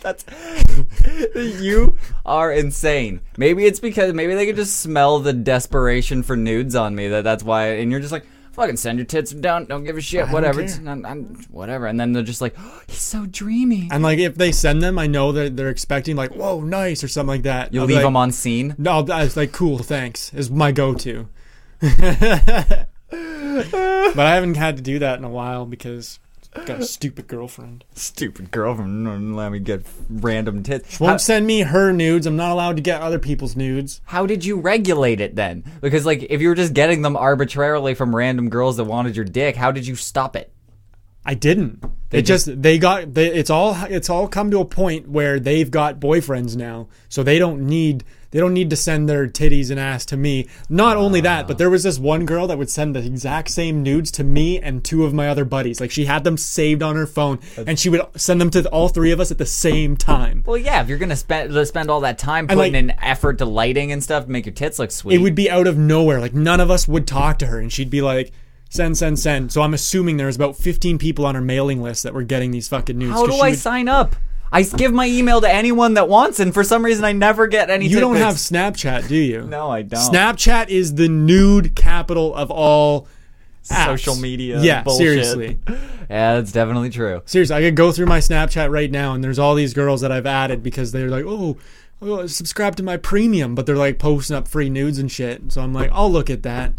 [0.00, 0.24] That's
[1.34, 3.20] you are insane.
[3.36, 7.08] Maybe it's because maybe they could just smell the desperation for nudes on me.
[7.08, 7.70] That that's why.
[7.78, 8.24] And you're just like,
[8.58, 9.66] fucking send your tits down.
[9.66, 10.28] Don't give a shit.
[10.28, 10.60] Whatever.
[10.60, 11.86] It's, I'm, I'm, whatever.
[11.86, 13.88] And then they're just like, oh, he's so dreamy.
[13.90, 17.08] And like if they send them, I know that they're expecting like, whoa, nice or
[17.08, 17.74] something like that.
[17.74, 18.74] I'll leave like, them on scene.
[18.76, 19.78] No, that's like cool.
[19.78, 21.28] Thanks is my go-to.
[21.80, 26.18] but I haven't had to do that in a while because
[26.54, 27.84] got a stupid girlfriend.
[27.94, 29.06] Stupid girlfriend.
[29.06, 30.96] wouldn't Let me get random tits.
[30.96, 32.26] She Won't How, send me her nudes.
[32.26, 34.00] I'm not allowed to get other people's nudes.
[34.06, 35.64] how did you regulate it then?
[35.80, 39.24] Because like, if you were just getting them arbitrarily from random girls that wanted your
[39.24, 40.52] dick, how did you stop it?
[41.24, 41.84] I didn't.
[42.10, 45.38] They it just, they got they, it's all it's all come to a point where
[45.38, 49.70] they've got boyfriends now, so they don't need they don't need to send their titties
[49.70, 50.48] and ass to me.
[50.68, 51.58] Not only that, but ah.
[51.58, 54.84] there was this one girl that would send the exact same nudes to me and
[54.84, 55.80] two of my other buddies.
[55.80, 58.88] Like she had them saved on her phone, and she would send them to all
[58.88, 60.44] three of us at the same time.
[60.46, 63.44] Well, yeah, if you're gonna spend spend all that time putting like- in effort to
[63.44, 66.20] lighting and stuff to make your tits look sweet, it would be out of nowhere.
[66.20, 68.32] Like none of us would talk to her, and she'd be like,
[68.68, 72.14] "Send, send, send." So I'm assuming there's about 15 people on her mailing list that
[72.14, 73.12] were getting these fucking news.
[73.12, 74.16] How do I would- sign up?
[74.50, 77.70] I give my email to anyone that wants, and for some reason I never get
[77.70, 77.86] any.
[77.86, 78.34] You don't have.
[78.36, 79.42] Snapchat, do you?
[79.42, 80.00] No, I don't.
[80.00, 83.08] Snapchat is the nude capital of all
[83.68, 83.84] apps.
[83.84, 84.98] Social media Yeah, bullshit.
[84.98, 85.58] seriously.
[86.10, 87.20] Yeah, that's definitely true.
[87.26, 90.10] Seriously, I could go through my Snapchat right now, and there's all these girls that
[90.10, 91.58] I've added because they're like, "Oh,
[92.00, 95.52] oh subscribe to my premium," but they're like posting up free nudes and shit.
[95.52, 96.72] So I'm like, I'll look at that.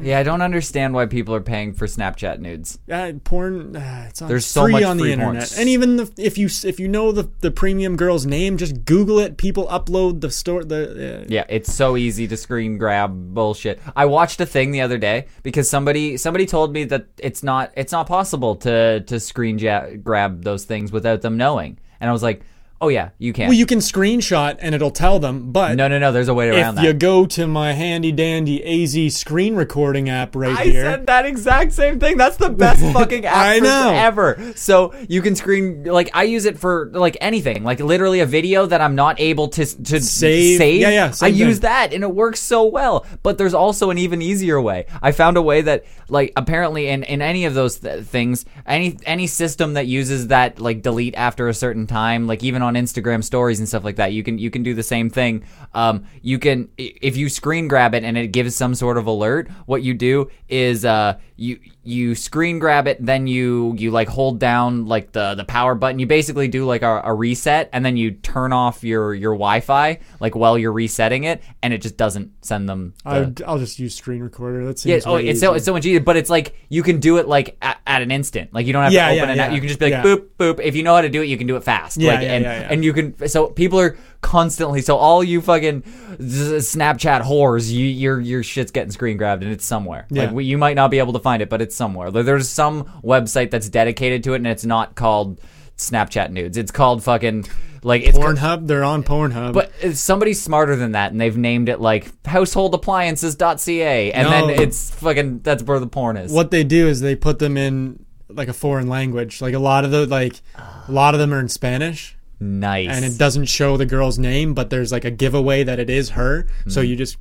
[0.00, 2.78] Yeah, I don't understand why people are paying for Snapchat nudes.
[2.90, 5.36] Uh, porn, uh, it's on, There's so free much on the free porn.
[5.36, 8.84] internet, and even the, if you if you know the the premium girl's name, just
[8.84, 9.36] Google it.
[9.36, 10.64] People upload the store.
[10.64, 13.80] The uh, Yeah, it's so easy to screen grab bullshit.
[13.94, 17.70] I watched a thing the other day because somebody somebody told me that it's not
[17.76, 21.78] it's not possible to to screen ja- grab those things without them knowing.
[22.00, 22.42] And I was like,
[22.84, 23.46] Oh yeah, you can.
[23.48, 26.12] Well, you can screenshot and it'll tell them, but no, no, no.
[26.12, 26.84] There's a way around if that.
[26.84, 31.24] you go to my handy dandy AZ screen recording app right I here, said that
[31.24, 32.18] exact same thing.
[32.18, 33.90] That's the best fucking app I know.
[33.94, 34.52] ever.
[34.54, 38.66] So you can screen like I use it for like anything, like literally a video
[38.66, 40.82] that I'm not able to to Save.
[40.82, 43.06] Yeah, yeah, I same use that and it works so well.
[43.22, 44.84] But there's also an even easier way.
[45.00, 48.98] I found a way that like apparently in in any of those th- things, any
[49.06, 53.22] any system that uses that like delete after a certain time, like even on Instagram
[53.22, 55.44] stories and stuff like that, you can you can do the same thing.
[55.72, 59.48] Um, you can if you screen grab it and it gives some sort of alert,
[59.66, 64.38] what you do is uh you you screen grab it, then you you like hold
[64.38, 65.98] down like the the power button.
[65.98, 69.98] You basically do like a, a reset, and then you turn off your your Wi-Fi
[70.20, 72.94] like while you're resetting it, and it just doesn't send them.
[73.04, 74.64] The, I'll just use screen recorder.
[74.64, 75.56] That yeah, oh, it's so easier.
[75.56, 78.10] it's so much easier, but it's like you can do it like at, at an
[78.10, 78.52] instant.
[78.54, 79.36] Like you don't have Yeah, to yeah, it.
[79.36, 79.50] yeah.
[79.52, 80.60] You can just be like boop boop.
[80.60, 81.98] If you know how to do it, you can do it fast.
[81.98, 82.68] Yeah, like, yeah, and yeah, yeah.
[82.70, 83.28] and you can.
[83.28, 84.80] So people are constantly.
[84.80, 89.64] So all you fucking Snapchat whores, you, your your shit's getting screen grabbed and it's
[89.64, 90.06] somewhere.
[90.10, 90.24] Yeah.
[90.24, 92.10] Like we, you might not be able to find it, but it's somewhere.
[92.10, 95.40] There- There's some website that's dedicated to it, and it's not called
[95.76, 96.56] Snapchat nudes.
[96.56, 97.44] It's called fucking
[97.82, 98.66] like it's Pornhub.
[98.66, 99.52] They're on Pornhub.
[99.52, 104.46] but somebody's smarter than that, and they've named it like householdappliances.ca, and No.
[104.46, 106.32] then it's fucking that's where the porn is.
[106.32, 109.40] what they do is they put them in like a foreign language.
[109.40, 110.40] Like a lot of the like
[110.88, 112.16] a lot of them are in Spanish.
[112.44, 112.88] Nice.
[112.90, 116.10] and it doesn't show the girl's name, but there's like a giveaway that it is
[116.10, 116.46] her.
[116.68, 116.86] So Hmm.
[116.88, 117.16] you just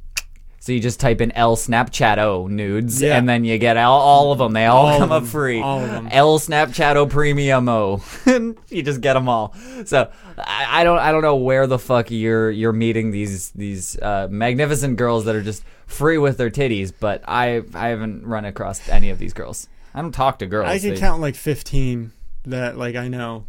[0.59, 3.17] so you just type in L Snapchat O nudes, Yeah.
[3.17, 4.53] and then you get all, all of them.
[4.53, 5.59] They all, All come up free.
[5.62, 6.07] All of them.
[6.09, 8.01] L Snapchat O Premium O.
[8.69, 9.53] You just get them all.
[9.86, 13.99] So I, I don't I don't know where the fuck you're you're meeting these these
[13.99, 18.45] uh, magnificent girls that are just free with their titties, but I I haven't run
[18.45, 19.67] across any of these girls.
[19.93, 22.12] I don't talk to girls I can They- count like 15
[22.45, 23.45] that like I know.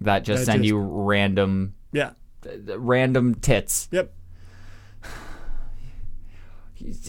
[0.00, 2.10] That just that send just- you random Yeah.
[2.76, 3.88] random tits.
[3.92, 4.12] Yep.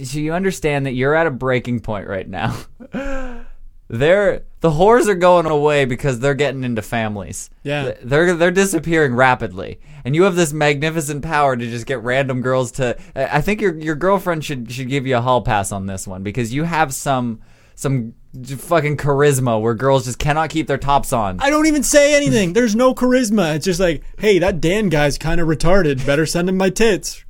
[0.04, 2.56] So you understand that you're at a breaking point right now.
[3.90, 7.50] they're the whores are going away because they're getting into families.
[7.64, 7.94] Yeah.
[8.02, 9.80] They're they're disappearing rapidly.
[10.06, 13.60] And you have this magnificent power to just get random girls to I I think
[13.62, 16.64] your your girlfriend should should give you a hall pass on this one because you
[16.64, 17.42] have some
[17.78, 18.16] some
[18.56, 21.40] fucking charisma where girls just cannot keep their tops on.
[21.40, 22.54] I don't even say anything.
[22.54, 23.56] There's no charisma.
[23.56, 26.04] It's just like, hey, that Dan guy's kind of retarded.
[26.06, 27.24] Better send him my tits.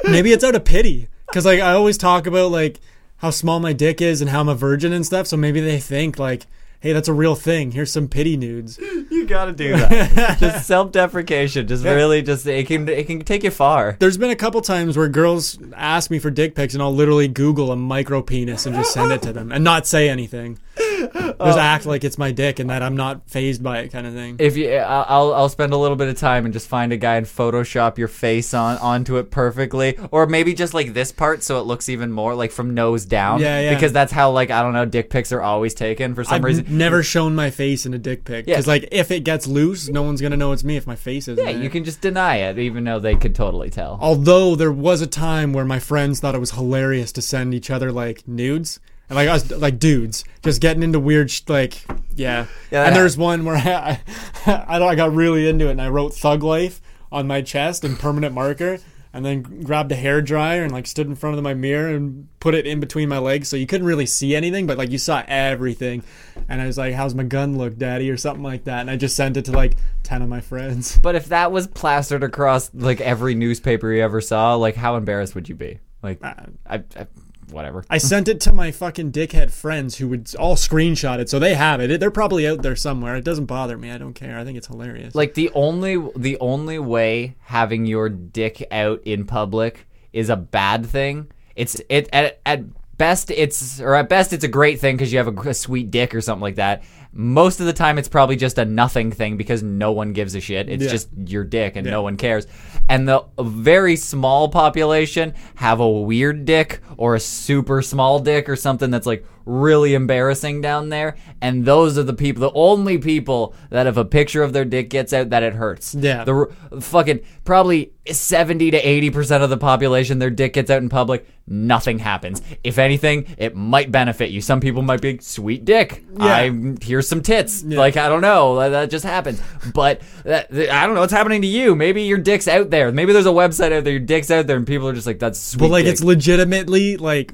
[0.04, 1.08] Maybe it's out of pity.
[1.28, 2.80] Because, like, I always talk about, like,
[3.18, 5.28] how small my dick is and how I'm a virgin and stuff.
[5.28, 6.48] So maybe they think, like,
[6.86, 7.72] hey, that's a real thing.
[7.72, 8.80] Here's some pity nudes.
[9.16, 10.38] You got to do that.
[10.40, 11.68] just self-deprecation.
[11.68, 13.96] Just really just it can it can take you far.
[14.00, 17.28] There's been a couple times where girls ask me for dick pics and I'll literally
[17.28, 20.58] Google a micro penis and just send it to them and not say anything.
[20.96, 24.08] Just um, act like it's my dick and that I'm not phased by it kind
[24.08, 24.38] of thing.
[24.40, 27.16] If you, I'll I'll spend a little bit of time and just find a guy
[27.16, 31.60] and Photoshop your face on onto it perfectly, or maybe just like this part so
[31.60, 33.42] it looks even more like from nose down.
[33.42, 33.74] Yeah, yeah.
[33.74, 36.44] Because that's how like I don't know, dick pics are always taken for some I've
[36.44, 36.66] reason.
[36.68, 38.48] n- never shown my face in a dick pic.
[38.48, 38.56] Yeah.
[38.56, 40.96] Because, like, if it gets loose, no one's going to know it's me if my
[40.96, 43.98] face isn't yeah, in you can just deny it, even though they could totally tell.
[44.02, 47.70] Although there was a time where my friends thought it was hilarious to send each
[47.70, 48.80] other, like, nudes.
[49.10, 50.24] And, like, us, like, dudes.
[50.44, 51.84] Just getting into weird, sh- like,
[52.16, 52.48] yeah.
[52.72, 54.00] Yeah, and there's one where I,
[54.46, 57.96] I, I got really into it and I wrote Thug Life on my chest in
[57.98, 58.80] permanent marker.
[59.14, 62.28] And then grabbed a hair dryer and like stood in front of my mirror and
[62.42, 64.98] put it in between my legs so you couldn't really see anything, but like you
[64.98, 66.04] saw everything.
[66.50, 68.82] And I was like, "How's my gun look, Daddy?" or something like that.
[68.82, 71.00] And I just sent it to like ten of my friends.
[71.02, 75.34] But if that was plastered across like every newspaper you ever saw, like how embarrassed
[75.34, 75.80] would you be?
[76.04, 76.34] Like, Uh,
[76.70, 77.08] I, I
[77.56, 77.84] whatever.
[77.90, 81.56] I sent it to my fucking dickhead friends who would all screenshot it, so they
[81.56, 82.00] have it.
[82.00, 83.16] They're probably out there somewhere.
[83.16, 83.90] It doesn't bother me.
[83.90, 84.38] I don't care.
[84.38, 85.16] I think it's hilarious.
[85.16, 90.86] Like the only the only way having your dick out in public is a bad
[90.86, 91.32] thing.
[91.56, 92.66] It's it at at
[92.98, 95.92] best it's or at best it's a great thing because you have a, a sweet
[95.92, 96.84] dick or something like that.
[97.18, 100.42] Most of the time it's probably just a nothing thing because no one gives a
[100.42, 100.68] shit.
[100.68, 100.90] It's Yeah.
[100.92, 101.92] just your dick and Yeah.
[101.94, 102.46] no one cares.
[102.90, 108.58] And the very small population have a weird dick or a super small dick or
[108.58, 111.16] something that's like really embarrassing down there.
[111.42, 114.90] And those are the people, the only people that if a picture of their dick
[114.90, 115.94] gets out, that it hurts.
[115.96, 116.24] Yeah.
[116.24, 121.28] The fucking probably 70 to 80% of the population, their dick gets out in public,
[121.48, 122.42] nothing happens.
[122.64, 124.42] If anything, it might benefit you.
[124.42, 126.04] Some people might be, sweet dick.
[126.20, 126.26] Yeah.
[126.26, 127.64] I here's some tits.
[127.64, 128.70] Like, I don't know.
[128.70, 129.42] That, just happens.
[129.74, 131.76] But that- I don't know what's happening to you.
[131.76, 132.92] Maybe your dick's out there.
[132.92, 135.20] Maybe there's a website out there, your dick's out there, and people are just like,
[135.20, 135.60] that's sweet.
[135.60, 135.94] but like dick.
[135.94, 137.34] it's legitimately like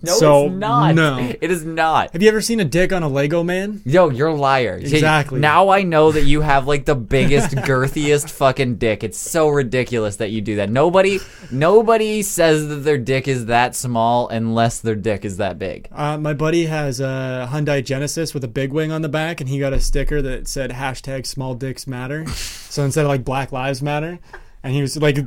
[0.00, 0.94] No, so it's not.
[0.94, 1.18] no.
[1.40, 2.12] It is not.
[2.12, 3.82] Have you ever seen a dick on a Lego man?
[3.84, 4.76] Yo, you're a liar.
[4.76, 5.40] Exactly.
[5.40, 9.02] Now I know that you have like the biggest, girthiest fucking dick.
[9.02, 10.70] It's so ridiculous that you do that.
[10.70, 11.18] Nobody,
[11.50, 15.88] nobody says that their dick is that small unless their dick is that big.
[15.90, 19.48] Uh, my buddy has a Hyundai Genesis with a big wing on the back, and
[19.48, 22.24] he got a sticker that said hashtag Small Dicks Matter.
[22.28, 24.20] so instead of like Black Lives Matter,
[24.62, 25.18] and he was like,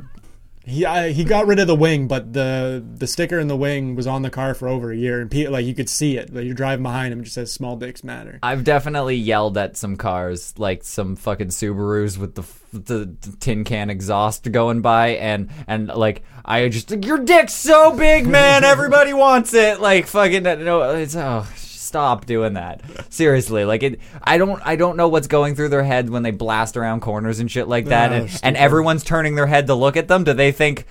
[0.64, 3.96] he I, he got rid of the wing, but the the sticker in the wing
[3.96, 6.32] was on the car for over a year, and pe- like you could see it.
[6.32, 8.38] Like you're driving behind him, it just says Small Dicks Matter.
[8.42, 13.64] I've definitely yelled at some cars, like some fucking Subarus with the the, the tin
[13.64, 18.64] can exhaust going by, and and like I just your dick's so big, man.
[18.64, 19.80] Everybody wants it.
[19.80, 21.46] Like fucking no, it's oh.
[21.92, 22.80] Stop doing that.
[23.12, 24.00] Seriously, like it.
[24.24, 24.62] I don't.
[24.64, 27.68] I don't know what's going through their head when they blast around corners and shit
[27.68, 30.24] like that, and, and everyone's turning their head to look at them.
[30.24, 30.86] Do they think,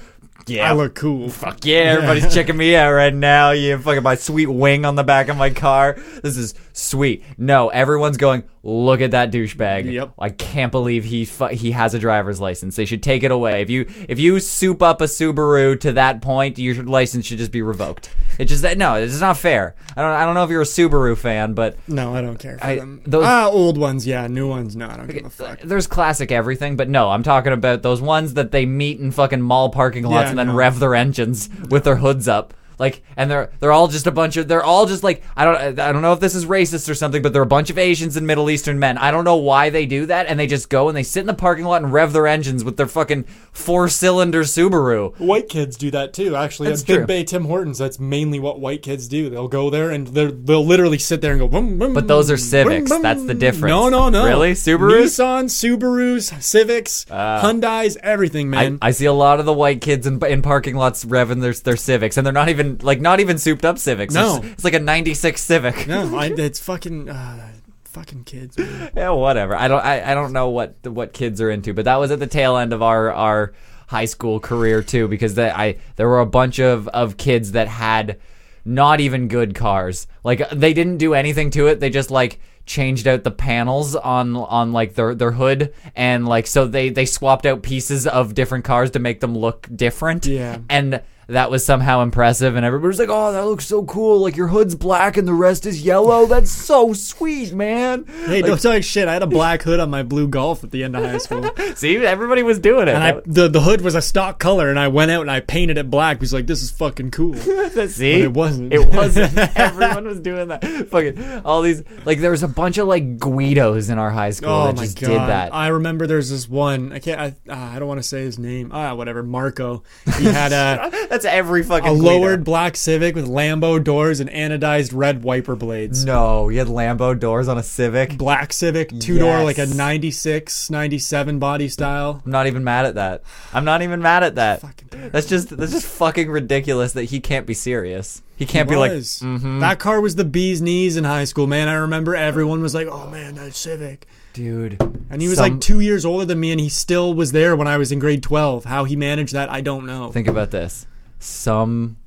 [0.46, 1.30] yeah, I look cool.
[1.30, 3.50] Fuck yeah, everybody's checking me out right now.
[3.50, 5.98] You fucking my sweet wing on the back of my car.
[6.22, 7.24] This is sweet.
[7.38, 9.92] No, everyone's going, look at that douchebag.
[9.92, 10.14] Yep.
[10.20, 12.76] I can't believe he fu- he has a driver's license.
[12.76, 13.62] They should take it away.
[13.62, 17.52] If you if you soup up a Subaru to that point, your license should just
[17.52, 18.10] be revoked.
[18.40, 19.76] It's just that no, it's not fair.
[19.96, 22.58] I don't I don't know if you're a Subaru fan, but No, I don't care
[22.58, 23.02] for I- them.
[23.06, 24.28] those- ah, old ones, yeah.
[24.28, 25.60] New ones, no, I don't give a fuck.
[25.62, 29.42] there's classic everything, but no, I'm talking about those ones that they meet in fucking
[29.42, 30.56] mall parking lots Yeah, and then no.
[30.56, 32.54] rev their engines with their hoods up.
[32.82, 35.80] Like, and they're they're all just a bunch of they're all just like I don't
[35.80, 38.18] I don't know if this is racist or something, but they're a bunch of Asians
[38.18, 38.98] and Middle Eastern men.
[38.98, 41.28] I don't know why they do that, and they just go and they sit in
[41.28, 45.18] the parking lot and rev their engines with their fucking four cylinder Subaru.
[45.20, 46.36] White kids do that too.
[46.36, 47.06] Actually, That's at Big true.
[47.06, 49.30] Bay Tim Hortons, that's mainly what white kids do.
[49.30, 51.48] They'll go there and they're, they'll literally sit there and go.
[51.48, 52.90] Boom, boom, But those are Civics.
[52.90, 53.04] boom.
[53.04, 53.70] That's the difference.
[53.70, 54.26] No, no, no.
[54.26, 54.54] Really?
[54.54, 55.04] Subarus?
[55.20, 58.80] Nissan, Subarus, Civics, uh, Hyundai's, everything, I, man.
[58.82, 61.78] I see a lot of the white kids in, in parking lots revving their, their
[61.78, 64.14] Civics, and they're not even like not even souped up Civics.
[64.14, 64.38] No.
[64.38, 65.88] it's, it's like a '96 Civic.
[65.88, 67.52] no, I, it's fucking, uh,
[67.86, 68.58] fucking kids.
[68.58, 68.92] Man.
[68.96, 69.56] yeah, whatever.
[69.56, 69.84] I don't.
[69.84, 72.58] I, I don't know what what kids are into, but that was at the tail
[72.58, 73.54] end of our our
[73.88, 77.68] high school career too, because that I there were a bunch of of kids that
[77.68, 78.20] had
[78.66, 80.08] not even good cars.
[80.24, 81.80] Like they didn't do anything to it.
[81.80, 86.48] They just like changed out the panels on on like their their hood and like
[86.48, 90.26] so they they swapped out pieces of different cars to make them look different.
[90.26, 90.60] Yeah.
[90.70, 94.20] And that was somehow impressive and everybody's like, "Oh, that looks so cool.
[94.20, 96.26] Like your hood's black and the rest is yellow.
[96.26, 99.08] That's so sweet, man." Hey, don't talk shit.
[99.08, 101.50] I had a black hood on my blue Golf at the end of high school.
[101.76, 102.96] See, everybody was doing it.
[102.96, 105.40] And I, the the hood was a stock color, and I went out and I
[105.40, 106.20] painted it black.
[106.20, 108.74] He's like, "This is fucking cool." See, But it wasn't.
[108.74, 109.38] It wasn't.
[109.56, 110.64] Everyone was doing that.
[110.90, 111.84] Fucking all these.
[112.06, 114.84] Like there was a bunch of like Guidos in our high school Oh that my
[114.84, 115.08] just god!
[115.08, 115.54] did that.
[115.54, 116.92] I remember there's this one.
[116.94, 117.20] I can't.
[117.20, 118.72] I, uh, I don't want to say his name.
[118.74, 119.24] Ah, whatever.
[119.24, 119.84] Marco.
[120.18, 124.92] He had a That's every fucking a lowered black Civic with Lambo doors and anodized
[124.94, 126.06] red wiper blades.
[126.06, 128.18] No, you had Lambo doors on a Civic.
[128.18, 129.76] Black Civic, two door, like a Yes.
[129.76, 132.22] 96, 97 body style.
[132.24, 133.24] I'm not even mad at that.
[133.54, 134.64] I'm not even mad at that.
[135.12, 138.22] That's just that's just fucking ridiculous that he can't be serious.
[138.38, 139.20] He can't be like, was.
[139.22, 139.60] mm-hmm.
[139.60, 141.68] That car was the bee's knees in high school, man.
[141.68, 144.82] I remember everyone was like, "Oh man, that Civic," dude.
[145.10, 147.68] and he was like two years older than me, and he still was there when
[147.68, 148.64] I was in grade twelve.
[148.64, 150.10] How he managed that, I don't know.
[150.14, 150.88] Think about this.
[151.22, 151.98] Some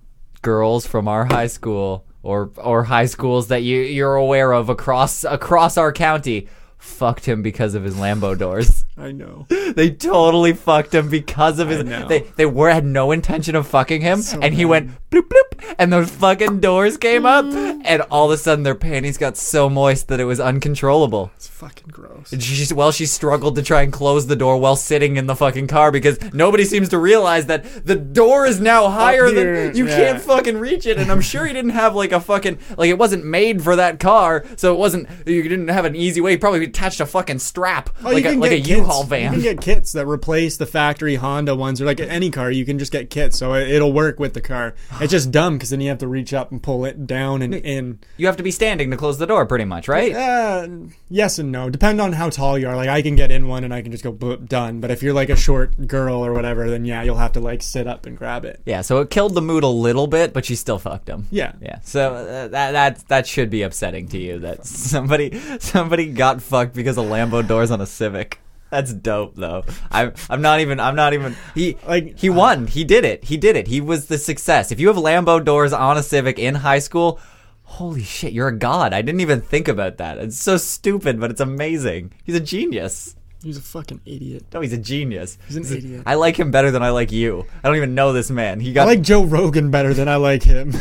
[0.42, 5.24] girls from our high school or or high schools that you you're aware of across
[5.24, 6.48] across our county
[6.78, 8.84] fucked him because of his Lambo doors.
[8.96, 9.46] I know.
[9.72, 14.00] they totally fucked him because of his they they were had no intention of fucking
[14.00, 18.26] him So and he went bloop bloop and those fucking doors came up and all
[18.26, 21.30] of a sudden their panties got so moist that it was uncontrollable.
[21.36, 22.32] It's fucking gross.
[22.32, 25.36] And she, well, she struggled to try and close the door while sitting in the
[25.36, 29.76] fucking car because nobody seems to realize that the door is now higher here, than
[29.76, 29.96] you yeah.
[29.96, 30.98] can't fucking reach it.
[30.98, 34.00] And I'm sure he didn't have like a fucking like it wasn't made for that
[34.00, 35.08] car, so it wasn't.
[35.26, 36.32] You didn't have an easy way.
[36.32, 39.40] You probably attached a fucking strap Oh, like a like a U-Haul van.
[39.56, 42.50] Get kits that replace the factory Honda ones, or like any car.
[42.50, 44.74] You can just get kits, so it, it'll work with the car.
[45.00, 47.54] It's just dumb because then you have to reach up and pull it down and
[47.54, 47.98] in.
[48.16, 50.14] you have to be standing to close the door, pretty much, right?
[50.14, 50.68] Uh,
[51.08, 51.70] yes and no.
[51.70, 52.76] Depend on how tall you are.
[52.76, 54.80] Like I can get in one and I can just go boop, done.
[54.80, 57.62] But if you're like a short girl or whatever, then yeah, you'll have to like
[57.62, 58.60] sit up and grab it.
[58.64, 61.26] Yeah, so it killed the mood a little bit, but she still fucked him.
[61.30, 61.52] Yeah.
[61.60, 66.42] Yeah, so uh, that that that should be upsetting to you that somebody somebody got
[66.42, 68.38] fucked because of Lambo doors on a Civic.
[68.74, 69.62] That's dope though.
[69.92, 72.66] I'm I'm not even I'm not even he Like, he uh, won.
[72.66, 73.22] He did it.
[73.22, 73.68] He did it.
[73.68, 74.72] He was the success.
[74.72, 77.20] If you have Lambo doors on a Civic in high school,
[77.62, 78.92] holy shit, you're a god.
[78.92, 80.18] I didn't even think about that.
[80.18, 82.14] It's so stupid, but it's amazing.
[82.24, 83.14] He's a genius.
[83.44, 84.46] He's a fucking idiot.
[84.52, 85.38] No, he's a genius.
[85.46, 86.02] He's an idiot.
[86.04, 87.46] I like him better than I like you.
[87.62, 88.58] I don't even know this man.
[88.58, 90.72] He got I like Joe Rogan better than I like him.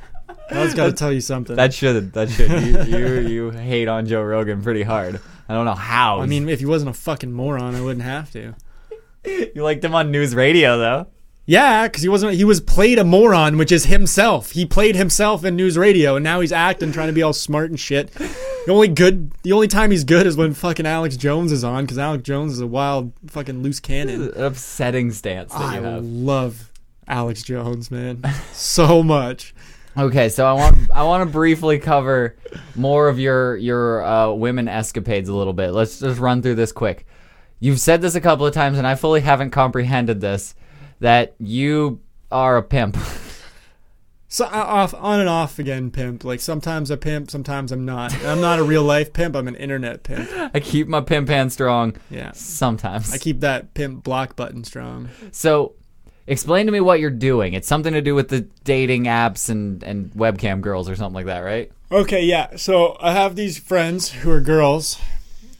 [0.50, 1.56] I was to tell you something.
[1.56, 5.20] That should that should you, you you hate on Joe Rogan pretty hard.
[5.52, 6.20] I don't know how.
[6.20, 8.54] I mean, if he wasn't a fucking moron, I wouldn't have to.
[9.54, 11.08] you liked him on news radio though.
[11.44, 12.34] Yeah, because he wasn't.
[12.34, 14.52] He was played a moron, which is himself.
[14.52, 17.68] He played himself in news radio, and now he's acting, trying to be all smart
[17.68, 18.10] and shit.
[18.12, 21.84] The only good, the only time he's good is when fucking Alex Jones is on,
[21.84, 24.22] because Alex Jones is a wild fucking loose cannon.
[24.22, 26.04] An upsetting stance that I you have.
[26.04, 26.70] love
[27.08, 28.22] Alex Jones, man,
[28.52, 29.52] so much.
[29.96, 32.36] Okay, so I want I want to briefly cover
[32.74, 35.72] more of your your uh, women escapades a little bit.
[35.72, 37.06] Let's just run through this quick.
[37.60, 40.54] You've said this a couple of times, and I fully haven't comprehended this.
[41.00, 42.96] That you are a pimp.
[44.32, 46.24] So uh, off, on and off again, pimp.
[46.24, 48.14] Like sometimes a pimp, sometimes I'm not.
[48.24, 49.36] I'm not a real life pimp.
[49.36, 50.26] I'm an internet pimp.
[50.54, 51.96] I keep my pimp hand strong.
[52.08, 53.12] Yeah, Sometimes.
[53.12, 55.10] I keep that pimp block button strong.
[55.32, 55.74] So,
[56.26, 57.54] explain to me what you're doing.
[57.54, 61.26] It's something to do with the dating apps and, and webcam girls or something like
[61.26, 61.70] that, right?
[61.90, 62.56] Okay, yeah.
[62.56, 64.98] So I have these friends who are girls,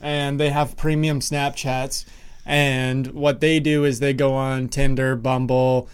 [0.01, 2.05] and they have premium Snapchats.
[2.45, 5.87] And what they do is they go on Tinder, Bumble,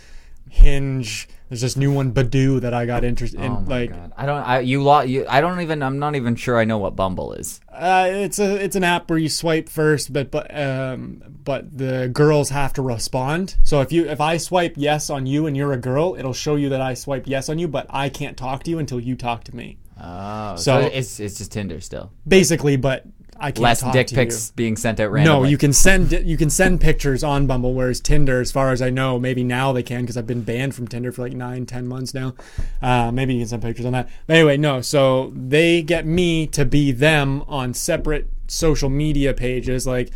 [0.49, 1.28] Hinge.
[1.50, 3.52] There's this new one, Badoo, that I got interested in.
[3.52, 4.14] Oh my like, god!
[4.16, 4.38] I don't.
[4.41, 5.10] I you lot.
[5.10, 5.26] You.
[5.28, 5.82] I don't even.
[5.82, 7.60] I'm not even sure I know what Bumble is.
[7.74, 12.08] uh, it's a it's an app where you swipe first, but but um, but the
[12.14, 13.56] girls have to respond.
[13.64, 16.56] So if you if I swipe yes on you and you're a girl, it'll show
[16.56, 19.16] you that I swipe yes on you, but I can't talk to you until you
[19.16, 19.80] talk to me.
[20.00, 22.12] Oh, So- so, it's it's just Tinder still.
[22.28, 23.06] Basically, but
[23.40, 25.10] I can't Less dick pics being sent out You.
[25.10, 25.42] randomly.
[25.44, 28.82] No, you can send you can send pictures on Bumble, whereas Tinder, as far as
[28.82, 31.66] I know, maybe now they can because I've been banned from Tinder for like nine,
[31.66, 32.36] ten months now.
[32.82, 34.10] Uh, maybe you can send pictures on that.
[34.28, 34.82] But anyway, no.
[34.82, 39.88] So they get me to be them on separate social media pages.
[39.88, 40.12] Like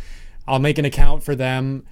[0.46, 1.84] I'll make an account for them.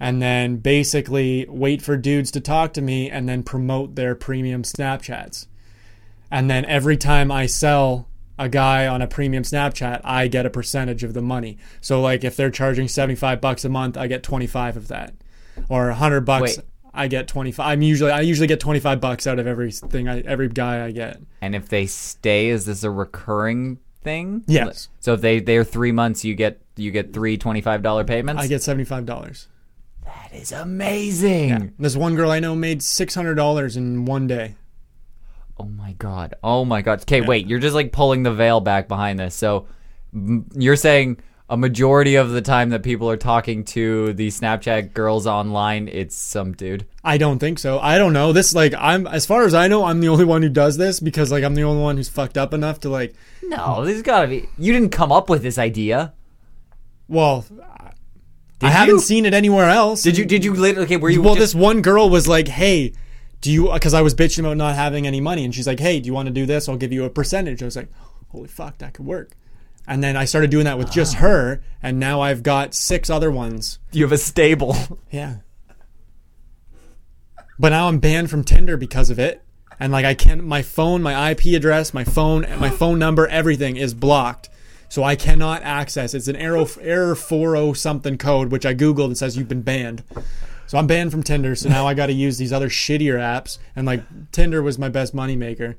[0.00, 4.62] And then basically wait for dudes to talk to me and then promote their premium
[4.62, 5.46] Snapchats.
[6.30, 8.08] And then every time I sell
[8.38, 11.58] a guy on a premium Snapchat, I get a percentage of the money.
[11.80, 15.14] So like if they're charging 75 bucks a month, I get 25 of that.
[15.68, 16.66] Or 100 bucks, Wait.
[16.92, 17.64] I get 25.
[17.66, 21.20] I'm usually I usually get 25 bucks out of everything I every guy I get.
[21.40, 24.44] and if they stay, is this a recurring thing?
[24.46, 24.88] Yes.
[25.00, 28.42] So if they they're three months, you get you get three twenty five dollar payments.
[28.42, 29.46] I get $75.
[30.04, 31.74] that is amazing.
[31.78, 34.56] This one girl I know made $600 in one day.
[35.58, 36.34] Oh my god.
[36.42, 37.02] Oh my god.
[37.02, 37.46] Okay, wait.
[37.46, 39.34] You're just like pulling the veil back behind this.
[39.34, 39.66] So
[40.12, 44.94] m- you're saying a majority of the time that people are talking to the Snapchat
[44.94, 46.86] girls online, it's some dude.
[47.04, 47.78] I don't think so.
[47.78, 48.32] I don't know.
[48.32, 50.98] This like I'm as far as I know, I'm the only one who does this
[51.00, 54.02] because like I'm the only one who's fucked up enough to like No, this has
[54.02, 54.48] got to be.
[54.58, 56.14] You didn't come up with this idea.
[57.08, 57.44] well,
[58.58, 60.02] Did I haven't seen it anywhere else.
[60.02, 60.24] Did you?
[60.24, 60.86] Did you literally?
[60.86, 61.22] Okay, were you?
[61.22, 62.92] well, just- this one girl was like, "Hey,
[63.40, 66.00] do you?" Because I was bitching about not having any money, and she's like, "Hey,
[66.00, 66.68] do you want to do this?
[66.68, 67.88] I'll give you a percentage." I was like,
[68.28, 69.36] "Holy fuck, that could work."
[69.86, 73.30] And then I started doing that with just her, and now I've got six other
[73.30, 73.78] ones.
[73.92, 74.76] you have a stable.
[75.10, 75.36] Yeah.
[77.58, 79.42] But now I'm banned from Tinder because of it.
[79.78, 83.76] And like I can't my phone, my IP address, my phone, my phone number, everything
[83.76, 84.48] is blocked.
[84.88, 86.14] So I cannot access.
[86.14, 90.02] It's an error error 40 something code which I googled and says you've been banned.
[90.66, 91.54] So I'm banned from Tinder.
[91.54, 94.02] So now I got to use these other shittier apps and like
[94.32, 95.74] Tinder was my best moneymaker.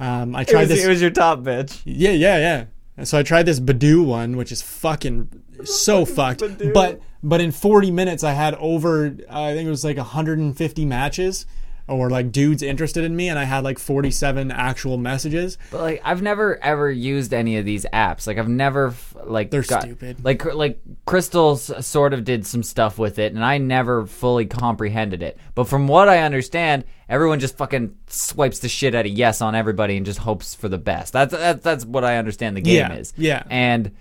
[0.00, 1.80] Um, I tried this It was your top bitch.
[1.84, 2.64] yeah, yeah, yeah.
[2.96, 6.42] And so I tried this Badoo one, which is fucking so fucked.
[6.74, 11.46] But but in 40 minutes, I had over I think it was like 150 matches,
[11.88, 15.58] or like dudes interested in me, and I had like 47 actual messages.
[15.70, 18.26] But like, I've never ever used any of these apps.
[18.26, 20.24] Like, I've never f- like They're got- stupid.
[20.24, 24.46] Like, like Crystal s- sort of did some stuff with it, and I never fully
[24.46, 25.38] comprehended it.
[25.54, 29.54] But from what I understand, everyone just fucking swipes the shit out of yes on
[29.54, 31.12] everybody and just hopes for the best.
[31.12, 33.12] That's that's that's what I understand the game Yeah, is.
[33.16, 33.42] yeah.
[33.50, 33.92] and.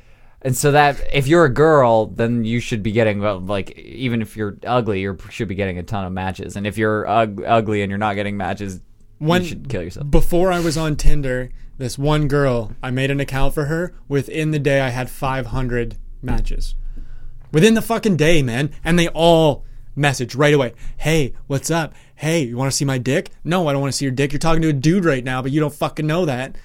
[0.42, 4.38] And so that if you're a girl, then you should be getting like even if
[4.38, 6.56] you're ugly, you should be getting a ton of matches.
[6.56, 8.82] And if you're ug- ugly and you're not getting matches,
[9.18, 10.10] When- you should kill yourself.
[10.12, 13.94] Before I was on Tinder, this one girl, I made an account for her.
[14.08, 16.76] Within the day, I had 500 matches.
[17.52, 18.70] Within the fucking day, man.
[18.84, 19.66] And they all
[19.96, 20.74] message right away.
[20.98, 21.94] Hey, what's up?
[22.16, 23.32] Hey, you want to see my dick?
[23.44, 24.32] No, I don't want to see your dick.
[24.32, 26.56] You're talking to a dude right now, but you don't fucking know that.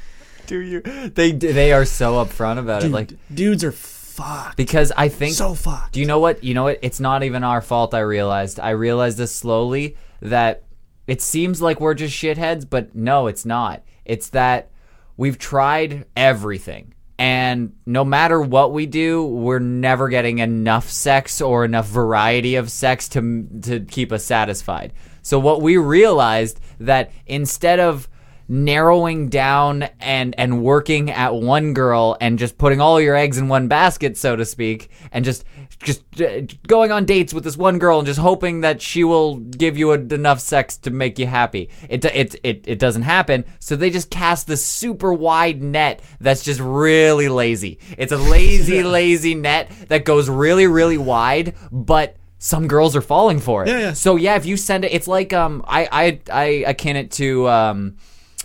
[0.53, 0.83] Do you?
[0.83, 2.91] They they are so upfront about it.
[2.91, 4.59] Like dudes are fucked.
[4.59, 5.35] because I think.
[5.35, 5.95] So fucked.
[5.95, 6.45] do you know what?
[6.45, 6.79] You know what?
[6.83, 7.95] It's not even our fault.
[7.95, 8.61] I realized.
[8.61, 10.65] I realized this slowly that
[11.07, 13.83] it seems like we're just shitheads, but no, it's not.
[14.05, 14.71] It's that
[15.17, 16.93] we've tried everything.
[17.19, 22.71] And no matter what we do, we're never getting enough sex or enough variety of
[22.71, 24.93] sex to to keep us satisfied.
[25.23, 28.07] So what we realized that instead of
[28.53, 33.49] narrowing down and and working at one girl and just putting all your eggs in
[33.49, 35.45] one basket, so to speak, and just
[35.83, 39.37] just uh, going on dates with this one girl and just hoping that she will
[39.37, 41.71] give you enough sex to make you happy.
[41.89, 43.47] It it it it doesn't happen.
[43.59, 47.79] So they just cast this super wide net that's just really lazy.
[47.97, 53.39] It's a lazy lazy net that goes really really wide, but some girls are falling
[53.39, 53.69] for it.
[53.69, 53.93] Yeah, yeah.
[53.95, 57.49] So yeah, if you send it, it's like um, I I I akin it to
[57.49, 57.97] um.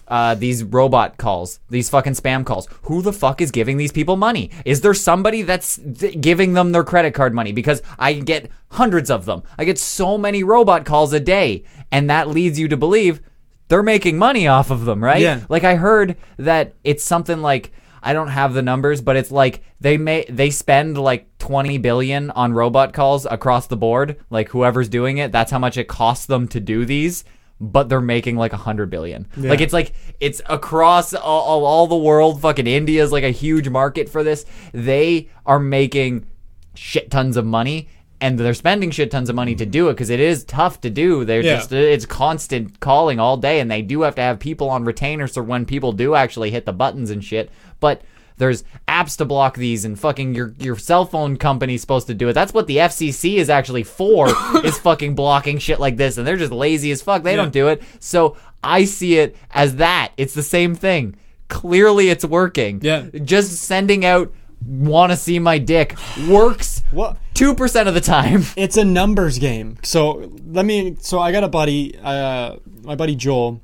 [0.08, 2.68] Uh, these robot calls, these fucking spam calls.
[2.84, 4.52] Who the fuck is giving these people money?
[4.64, 7.52] Is there somebody that's th- giving them their credit card money?
[7.52, 9.44] Because I get hundreds of them.
[9.58, 13.20] I get so many robot calls a day, and that leads you to believe
[13.68, 15.22] they're making money off of them, right?
[15.22, 15.42] Yeah.
[15.50, 19.62] Like I heard that it's something like I don't have the numbers, but it's like
[19.82, 24.18] they may they spend like 20 billion on robot calls across the board.
[24.30, 27.24] Like whoever's doing it, that's how much it costs them to do these.
[27.60, 29.28] But they're making like a hundred billion.
[29.36, 32.40] Like it's like it's across all, all, all the world.
[32.42, 34.46] Fucking India is like a huge market for this.
[34.74, 36.28] They are making
[36.76, 37.90] shit tons of money
[38.20, 40.90] and they're spending shit tons of money to do it because it is tough to
[40.90, 41.24] do.
[41.26, 41.56] They're Yeah.
[41.58, 45.34] just it's constant calling all day, and they do have to have people on retainers
[45.34, 47.52] so when people do actually hit the buttons and shit.
[47.80, 48.02] But
[48.38, 52.30] there's apps to block these, and fucking your your cell phone company's supposed to do
[52.30, 52.34] it.
[52.34, 54.28] That's what the FCC is actually for,
[54.64, 57.24] is fucking blocking shit like this, and they're just lazy as fuck.
[57.24, 57.82] They don't do it.
[58.00, 60.12] So I see it as that.
[60.18, 61.16] It's the same thing.
[61.50, 62.80] Clearly, it's working.
[62.82, 63.06] Yeah.
[63.24, 64.34] Just sending out
[64.66, 65.96] want to see my dick
[66.28, 67.18] works What?
[67.36, 68.44] two percent of the time.
[68.56, 69.78] It's a numbers game.
[69.84, 70.98] So let me.
[71.00, 73.62] So I got a buddy, uh, my buddy Joel.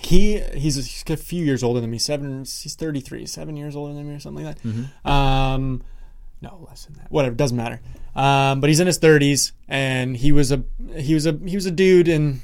[0.00, 1.98] He he's a, he's a few years older than me.
[1.98, 2.40] Seven.
[2.40, 3.26] He's thirty three.
[3.26, 5.10] Seven years older than me, or something like that.
[5.10, 5.82] Um,
[6.40, 7.10] no, less than that.
[7.10, 7.34] Whatever.
[7.34, 7.80] Doesn't matter.
[8.14, 10.62] Um, but he's in his thirties, and he was a
[10.96, 12.40] he was a he was a dude, and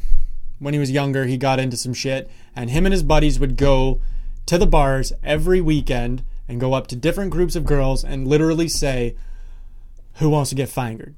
[0.58, 3.56] when he was younger, he got into some shit, and him and his buddies would
[3.56, 4.00] go
[4.46, 8.68] to the bars every weekend and go up to different groups of girls and literally
[8.68, 9.16] say,
[10.14, 11.14] "Who wants to get fingered?"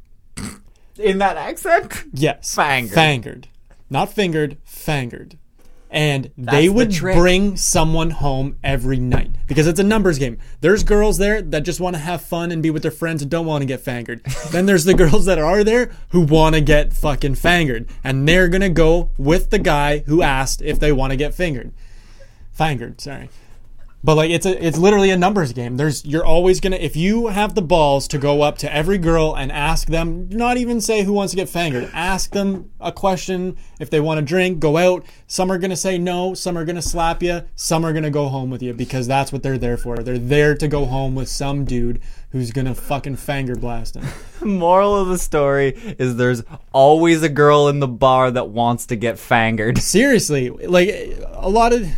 [0.99, 2.05] In that accent?
[2.13, 2.55] Yes.
[2.55, 2.95] Fangered.
[2.95, 3.49] Fangered.
[3.91, 5.39] Not fingered, fangered.
[5.97, 7.17] And they would trick.
[7.17, 10.37] bring someone home every night because it's a numbers game.
[10.61, 13.31] There's girls there that just want to have fun and be with their friends and
[13.31, 14.23] don't want to get fangered.
[14.51, 17.89] then there's the girls that are there who want to get fucking fangered.
[18.05, 21.35] And they're going to go with the guy who asked if they want to get
[21.35, 21.73] fingered.
[22.53, 23.31] Fangered, sorry.
[24.07, 25.79] But like it's a it's literally a numbers game.
[25.79, 29.35] There's you're always gonna if you have the balls to go up to every girl
[29.37, 33.57] and ask them, not even say who wants to get fangered, ask them a question
[33.81, 35.05] if they want to drink, go out.
[35.27, 38.49] Some are gonna say no, some are gonna slap you, some are gonna go home
[38.49, 39.97] with you because that's what they're there for.
[39.97, 42.01] They're there to go home with some dude
[42.31, 44.07] who's gonna fucking fanger blast them.
[44.39, 48.87] The moral of the story is there's always a girl in the bar that wants
[48.87, 49.79] to get fangered.
[49.79, 50.91] Seriously, like
[51.33, 51.89] a lot of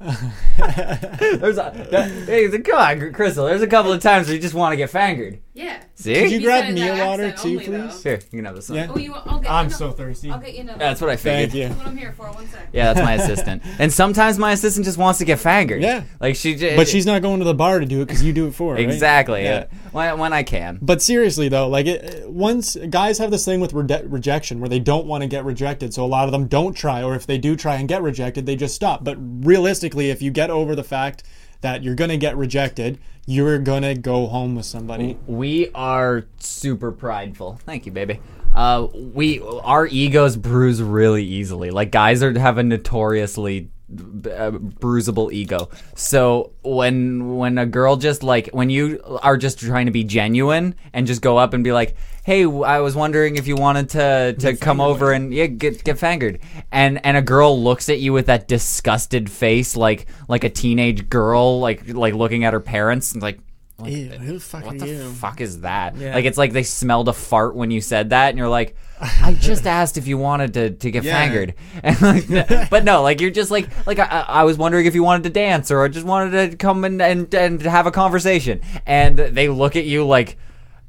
[0.56, 3.44] There's a, that, hey, come on, Crystal.
[3.44, 5.40] There's a couple of times where you just want to get fangered.
[5.52, 5.82] Yeah.
[5.96, 6.14] See?
[6.14, 8.02] Could you You grab me a water too, only, please?
[8.02, 8.78] Here, you can have this one.
[8.78, 8.86] Yeah.
[8.88, 9.14] Oh, you?
[9.14, 9.50] I'll get.
[9.50, 10.30] I'm you so thirsty.
[10.30, 10.78] I'll get you another.
[10.78, 11.50] That's what I figured.
[11.50, 11.68] Thank you.
[11.68, 12.30] That's what I'm here for.
[12.30, 12.68] One sec.
[12.72, 13.62] Yeah, that's my assistant.
[13.80, 15.82] And sometimes my assistant just wants to get fangered.
[15.82, 16.04] Yeah.
[16.20, 16.76] Like she just.
[16.76, 18.74] But she's not going to the bar to do it because you do it for
[18.76, 18.80] her.
[18.80, 18.88] right?
[18.88, 19.42] Exactly.
[19.42, 19.66] Yeah.
[19.90, 20.78] When, when I can.
[20.80, 24.78] But seriously though, like it, once guys have this thing with rede- rejection where they
[24.78, 27.38] don't want to get rejected, so a lot of them don't try, or if they
[27.38, 29.02] do try and get rejected, they just stop.
[29.02, 31.24] But realistically, if you get over the fact
[31.60, 32.98] that you're gonna get rejected,
[33.30, 35.16] you're gonna go home with somebody.
[35.24, 37.60] We are super prideful.
[37.64, 38.20] Thank you, baby.
[38.52, 41.70] Uh, we our egos bruise really easily.
[41.70, 45.68] Like guys are have a notoriously uh, bruisable ego.
[45.94, 50.74] So when when a girl just like when you are just trying to be genuine
[50.92, 54.34] and just go up and be like, "Hey, I was wondering if you wanted to
[54.38, 58.12] to come over and yeah, get get fangered," and and a girl looks at you
[58.12, 63.12] with that disgusted face, like like a teenage girl, like like looking at her parents,
[63.12, 63.40] and like.
[63.88, 65.10] Ew, who the fuck What the you?
[65.12, 65.96] fuck is that?
[65.96, 66.14] Yeah.
[66.14, 69.34] Like it's like they smelled a fart when you said that, and you're like, I
[69.34, 71.12] just asked if you wanted to, to get Yeah.
[71.18, 74.94] fangered, and like, but no, like you're just like like I, I was wondering if
[74.94, 77.90] you wanted to dance or I just wanted to come and, and and have a
[77.90, 80.36] conversation, and they look at you like,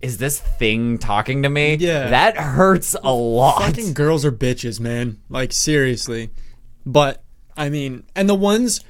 [0.01, 1.75] is this thing talking to me?
[1.75, 2.09] Yeah.
[2.09, 3.61] that hurts a lot.
[3.61, 5.19] Fucking girls are bitches, man.
[5.29, 6.29] Like seriously.
[6.85, 7.23] But
[7.55, 8.81] I mean, and the ones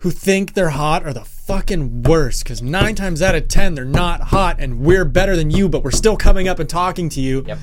[0.00, 2.42] who think they're hot are the fucking worst.
[2.44, 5.82] Because nine times out of ten, they're not hot, and we're better than you, but
[5.84, 7.44] we're still coming up and talking to you.
[7.46, 7.58] Yep.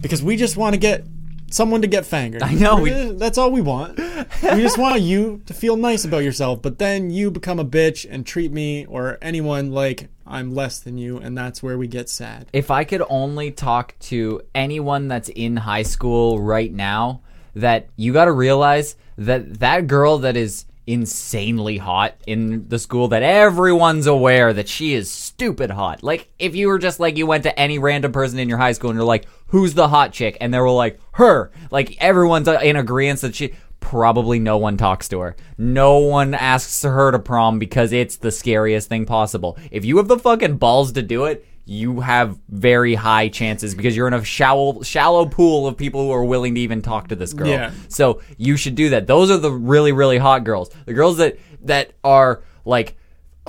[0.00, 1.04] Because we just want to get
[1.50, 2.42] someone to get fangered.
[2.42, 3.98] I know, we- That's all we want.
[3.98, 8.06] we just want you to feel nice about yourself, but then you become a bitch
[8.08, 12.08] and treat me or anyone like I'm less than you, and that's where we get
[12.08, 12.46] sad.
[12.52, 17.20] if I could only talk to anyone that's in high school right now,
[17.54, 23.08] that you got to realize that that girl that is insanely hot in the school
[23.08, 26.02] that everyone's aware that she is stupid hot.
[26.02, 28.72] Like if you were just like you went to any random person in your high
[28.72, 32.48] school and you're like, "Who's the hot chick?" and they were like, "Her." Like everyone's
[32.48, 35.36] uh, in agreement that she probably no one talks to her.
[35.58, 39.56] No one asks her to prom because it's the scariest thing possible.
[39.70, 43.96] If you have the fucking balls to do it, you have very high chances because
[43.96, 47.16] you're in a shallow shallow pool of people who are willing to even talk to
[47.16, 47.48] this girl.
[47.48, 47.72] Yeah.
[47.88, 49.08] So you should do that.
[49.08, 50.70] Those are the really really hot girls.
[50.86, 52.96] The girls that that are like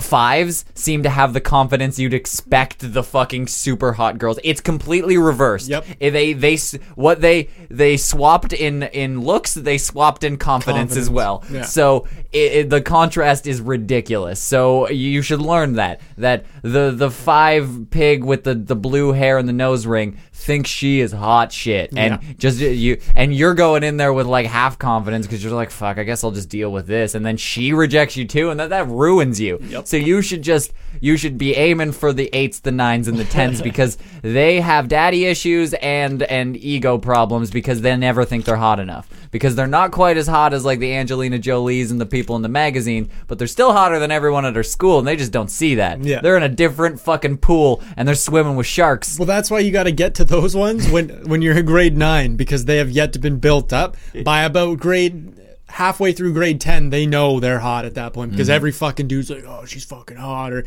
[0.02, 4.40] fives seem to have the confidence you'd expect the fucking super hot girls.
[4.44, 5.70] It's completely reversed.
[5.70, 5.86] Yep.
[6.00, 6.58] They they
[6.96, 11.44] what they they swapped in in looks, they swapped in confidence, as well.
[11.52, 11.64] Yeah.
[11.64, 12.08] So
[12.46, 14.40] it, it, the contrast is ridiculous.
[14.40, 19.38] So you should learn that that the the five pig with the the blue hair
[19.38, 22.34] and the nose ring thinks she is hot shit, and Yeah.
[22.38, 25.98] just you and you're going in there with like half confidence because you're like, fuck,
[25.98, 28.70] I guess I'll just deal with this, and then she rejects you too, and that
[28.70, 29.60] that ruins you.
[29.62, 29.88] Yep.
[29.88, 33.26] So you should just you should be aiming for the eights, the nines, and the
[33.26, 38.56] tens because they have daddy issues and and ego problems because they never think they're
[38.56, 42.06] hot enough because they're not quite as hot as like the Angelina Jolies and the
[42.06, 45.16] people in the magazine, but they're still hotter than everyone at our school, and they
[45.16, 46.04] just don't see that.
[46.04, 46.22] Yeah.
[46.22, 49.18] They're in a different fucking pool and they're swimming with sharks.
[49.18, 51.98] Well, that's why you got to get to those ones when when you're in grade
[51.98, 55.34] nine because they have yet to been built up by about grade
[55.70, 56.90] halfway through grade ten.
[56.90, 58.56] They know they're hot at that point because mm-hmm.
[58.56, 60.66] every fucking dude's like, "Oh, she's fucking hot," or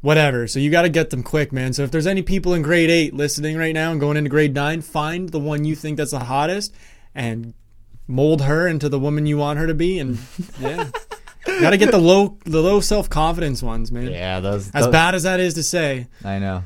[0.00, 0.46] whatever.
[0.46, 1.72] So you got to get them quick, man.
[1.72, 4.54] So if there's any people in grade eight listening right now and going into grade
[4.54, 6.74] nine, find the one you think that's the hottest
[7.14, 7.54] and
[8.06, 9.98] mold her into the woman you want her to be.
[9.98, 10.18] And
[10.60, 10.88] yeah,
[11.46, 14.10] got to get the low the low self confidence ones, man.
[14.10, 14.70] Yeah, those.
[14.72, 16.64] As those- bad as that is to say, I know.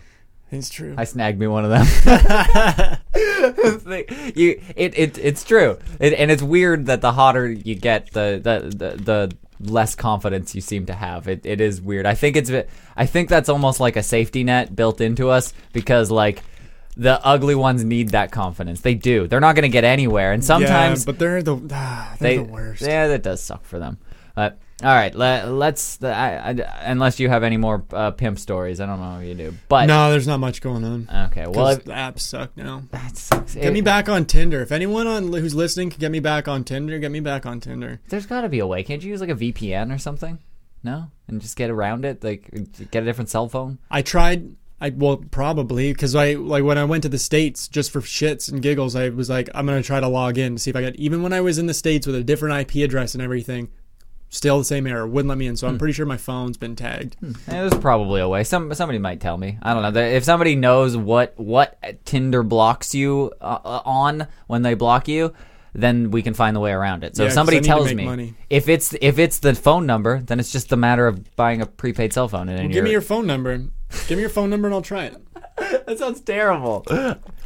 [0.51, 0.95] it's true.
[0.97, 1.86] I snagged me one of them.
[3.14, 8.41] you, it, it, it's true, it, and it's weird that the hotter you get, the,
[8.43, 11.28] the, the, the less confidence you seem to have.
[11.28, 12.07] It, it is weird.
[12.07, 12.51] I think it's,
[12.97, 16.43] I think that's almost like a safety net built into us because like
[16.97, 18.80] the ugly ones need that confidence.
[18.80, 19.26] They do.
[19.26, 22.36] They're not going to get anywhere, and sometimes yeah, but they're the ah, they're they,
[22.38, 22.82] the worst.
[22.82, 23.99] yeah, that does suck for them.
[24.34, 26.03] But all right, let, let's.
[26.03, 26.51] I, I,
[26.84, 29.55] unless you have any more uh, pimp stories, I don't know if you do.
[29.68, 31.26] But no, there's not much going on.
[31.26, 32.84] okay, well, if, the apps suck now.
[32.91, 33.55] that sucks.
[33.55, 34.62] Get me back on Tinder.
[34.62, 37.61] If anyone on who's listening can get me back on Tinder, get me back on
[37.61, 38.01] Tinder.
[38.09, 38.82] There's got to be a way.
[38.82, 40.38] Can't you use like a VPN or something?
[40.82, 42.24] No, and just get around it.
[42.24, 42.51] Like
[42.91, 43.78] get a different cell phone.
[43.91, 44.57] I tried.
[44.81, 48.51] I well probably because I like when I went to the states just for shits
[48.51, 48.97] and giggles.
[48.97, 50.95] I was like, I'm gonna try to log in to see if I got.
[50.97, 53.68] Even when I was in the states with a different IP address and everything,
[54.31, 55.07] still the same error.
[55.07, 55.57] Wouldn't let me in.
[55.57, 57.16] So I'm pretty sure my phone's been tagged.
[57.22, 58.43] Eh, there's probably a way.
[58.45, 59.59] Some somebody might tell me.
[59.62, 60.01] I don't know.
[60.01, 65.35] If somebody knows what what Tinder blocks you uh, uh, on when they block you,
[65.74, 67.16] then we can find the way around it.
[67.16, 68.35] So Yeah, if somebody need to tells make me money.
[68.49, 71.66] if it's if it's the phone number, then it's just a matter of buying a
[71.66, 72.49] prepaid cell phone.
[72.49, 73.64] And then Give you're- me your phone number.
[74.09, 75.16] Give me your phone number and I'll try it.
[75.86, 76.84] that sounds terrible.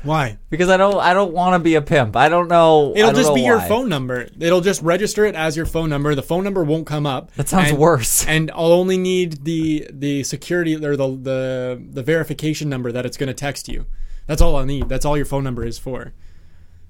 [0.02, 0.38] Why?
[0.50, 2.14] because I don't I don't want to be a pimp.
[2.16, 2.92] I don't know.
[2.94, 3.68] I It'll don't just know be your why.
[3.68, 4.28] phone number.
[4.38, 6.14] It'll just register it as your phone number.
[6.14, 7.34] The phone number won't come up.
[7.34, 8.26] That sounds And- worse.
[8.34, 13.16] And I'll only need the the security or the the the verification number that it's
[13.16, 13.86] going to text you.
[14.26, 14.88] That's all I need.
[14.88, 16.12] That's all your phone number is for.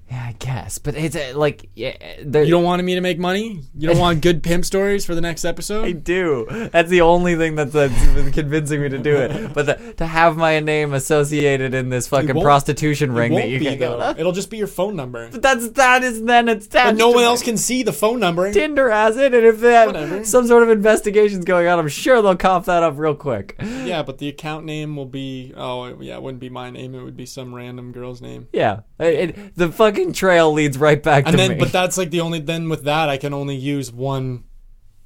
[0.09, 0.77] Yeah, I guess.
[0.77, 3.61] But it's uh, like yeah, there, You don't want me to make money?
[3.75, 5.83] You don't want good pimp stories for the next episode.
[5.85, 6.45] I do.
[6.71, 7.93] That's the only thing that's, that's
[8.35, 9.35] convincing me to do it.
[9.55, 13.59] But the, to have my name associated in this fucking prostitution ring that won't you
[13.59, 13.97] be can go.
[13.97, 14.13] though.
[14.17, 15.29] It'll just be your phone number.
[15.29, 18.51] That's that is then it's But no one else can see the phone number.
[18.53, 20.23] Tinder has it, and if they have Whatever.
[20.25, 23.55] some sort of investigations going on, I'm sure they'll cough that up real quick.
[23.59, 26.93] Yeah, but the account name will be oh yeah, it wouldn't be my name.
[26.93, 28.47] It would be some random girl's name.
[28.53, 31.57] Yeah, it, it- the fucking trail leads right back And to then, me.
[31.57, 32.39] but that's like the only.
[32.39, 34.43] Then with that, I can only use one,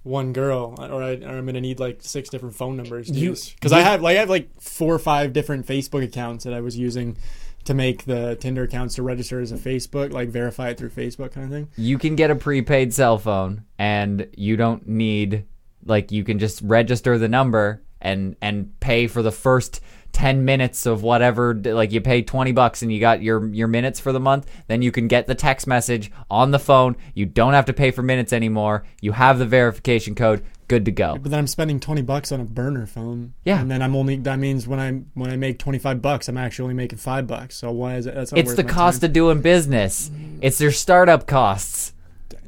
[0.03, 3.29] one girl, or, I, or I'm gonna need like six different phone numbers to You-
[3.31, 3.51] use.
[3.51, 6.61] Because I have like I have like four or five different Facebook accounts that I
[6.61, 7.17] was using
[7.65, 11.31] to make the Tinder accounts to register as a Facebook, like verify it through Facebook
[11.33, 11.67] kind of thing.
[11.77, 15.45] you can get a prepaid cell phone and you don't need
[15.85, 19.81] like you can just register the number and and pay for the first
[20.13, 23.99] 10 minutes of whatever like you pay 20 bucks and you got your your minutes
[23.99, 27.53] for the month then you can get the text message on the phone you don't
[27.53, 31.31] have to pay for minutes anymore you have the verification code good to go But
[31.31, 33.33] then I'm spending twenty bucks on a burner phone.
[33.43, 33.59] Yeah.
[33.59, 36.37] and then I'm only that means when I when I make twenty five bucks, I'm
[36.37, 37.55] actually only making five bucks.
[37.57, 38.13] So why is it?
[38.13, 39.09] That's it's the cost time.
[39.09, 41.93] of doing business it's their startup costs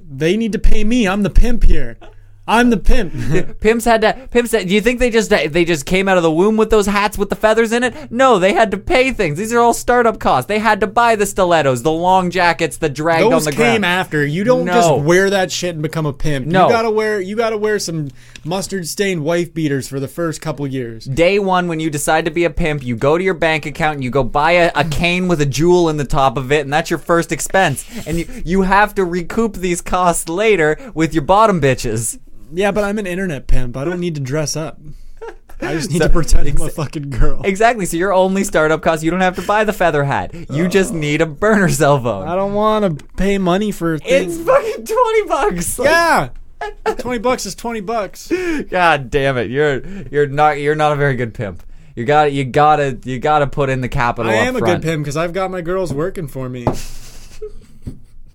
[0.09, 1.07] They need to pay me.
[1.07, 1.97] I'm the pimp here.
[2.51, 3.13] I'm the pimp.
[3.61, 4.27] Pimps had to.
[4.29, 4.51] Pimps.
[4.51, 6.85] Had, do you think they just they just came out of the womb with those
[6.85, 8.11] hats with the feathers in it?
[8.11, 9.37] No, they had to pay things.
[9.37, 10.49] These are all startup costs.
[10.49, 13.85] They had to buy the stilettos, the long jackets that dragged on Those the came
[13.85, 14.25] after.
[14.25, 14.73] You don't No.
[14.73, 16.45] just wear that shit and become a pimp.
[16.45, 16.65] No.
[16.67, 18.09] You gotta wear you gotta wear some
[18.43, 21.05] mustard stained wife beaters for the first couple years.
[21.05, 23.95] Day one, when you decide to be a pimp, you go to your bank account
[23.95, 26.61] and you go buy a, a cane with a jewel in the top of it,
[26.61, 27.85] and that's your first expense.
[28.05, 32.19] And you you have to recoup these costs later with your bottom bitches.
[32.53, 33.77] Yeah, but I'm an internet pimp.
[33.77, 34.79] I don't need to dress up.
[35.61, 37.41] I just need So- to pretend I'm a fucking girl.
[37.43, 37.85] Exactly.
[37.85, 40.33] So your only startup cost, you don't have to buy the feather hat.
[40.49, 40.97] You just oh.
[40.97, 42.27] need a burner cell phone.
[42.27, 45.79] I don't want to pay money for It's fucking twenty bucks.
[45.79, 46.29] Like, yeah.
[46.85, 48.31] 20 bucks is 20 bucks.
[48.69, 49.49] God damn it.
[49.49, 51.63] You're you're not you're not a very good pimp.
[51.95, 54.31] You got you gotta you gotta put in the capital.
[54.31, 56.67] I am a good pimp because I've got my girls working for me.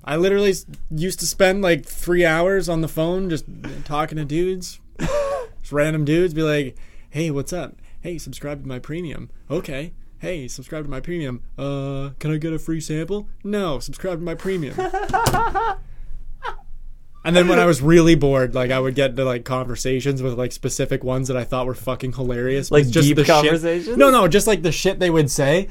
[0.07, 0.55] I literally
[0.91, 3.45] used to spend like three hours on the phone just
[3.85, 6.33] talking to dudes, just random dudes.
[6.35, 6.77] Be like,
[7.11, 7.77] "Hey, what's up?
[8.01, 9.31] Hey, subscribe to my premium.
[9.51, 9.93] Okay.
[10.19, 11.43] Hey, subscribe to my premium.
[11.59, 13.29] Uh, can I get a free sample?
[13.45, 14.77] No, subscribe to my premium."
[17.25, 20.35] And then when I was really bored, like I would get into like conversations with
[20.35, 22.71] like specific ones that I thought were fucking hilarious.
[22.71, 23.97] Like just deep the shit- conversations?
[23.97, 25.69] No, no, just like the shit they would say.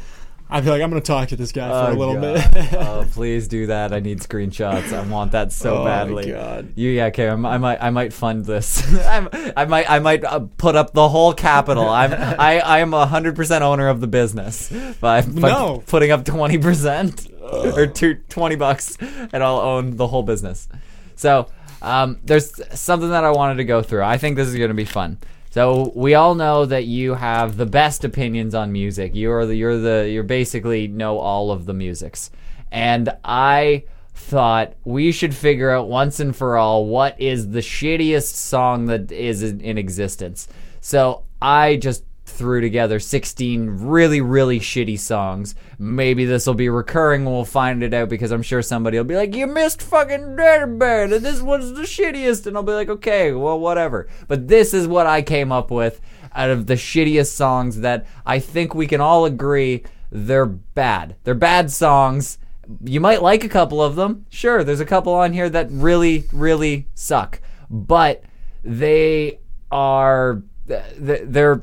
[0.47, 2.53] I'd be like, I'm gonna talk to this guy for a Oh, little God.
[2.53, 2.73] bit.
[2.75, 3.91] oh, please do that.
[3.91, 4.93] I need screenshots.
[4.93, 6.31] I want that so badly.
[6.33, 6.63] Oh, my badly.
[6.65, 6.73] God.
[6.75, 7.27] You yeah, okay.
[7.27, 8.83] I'm, I might I might fund this.
[9.07, 9.27] I'm,
[9.57, 11.89] I might I might uh, put up the whole capital.
[11.89, 14.69] I'm I I am a hundred percent owner of the business
[15.01, 15.83] by, by No.
[15.87, 20.67] putting up twenty percent or two, 20 bucks, and I'll own the whole business.
[21.15, 21.47] So
[21.83, 24.01] um, there's something that I wanted to go through.
[24.01, 25.19] I think this is going to be fun.
[25.56, 29.14] So we all know that you have the best opinions on music.
[29.16, 32.30] You're the you're the you're basically know all of the musics.
[32.74, 38.34] And I thought we should figure out once and for all what is the shittiest
[38.34, 40.49] song that is in, in existence.
[40.82, 45.55] So I just threw together 16 really really shitty songs.
[45.78, 49.15] Maybe this will be recurring we'll find it out because I'm sure somebody will be
[49.15, 52.89] like you missed fucking Dead Band and this one's the shittiest and I'll be like
[52.89, 54.07] okay, well whatever.
[54.28, 56.01] But this is what I came up with
[56.34, 61.15] out of the shittiest songs that I think we can all agree they're bad.
[61.23, 62.38] They're bad songs.
[62.84, 64.26] You might like a couple of them.
[64.30, 67.41] Sure, there's a couple on here that really, really suck.
[67.69, 68.23] But
[68.63, 69.39] they
[69.71, 71.61] are they're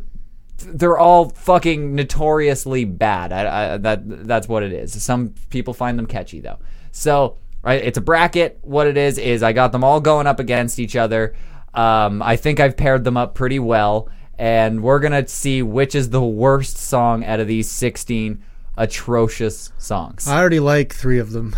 [0.65, 3.33] they're all fucking notoriously bad.
[3.33, 5.01] I, I, that that's what it is.
[5.03, 6.59] Some people find them catchy though.
[6.91, 8.59] So right, it's a bracket.
[8.63, 11.35] What it is is I got them all going up against each other.
[11.75, 14.09] Um, I think I've paired them up pretty well,
[14.39, 18.43] and we're gonna see which is the worst song out of these sixteen
[18.77, 20.29] atrocious songs.
[20.29, 21.55] I already like three of them.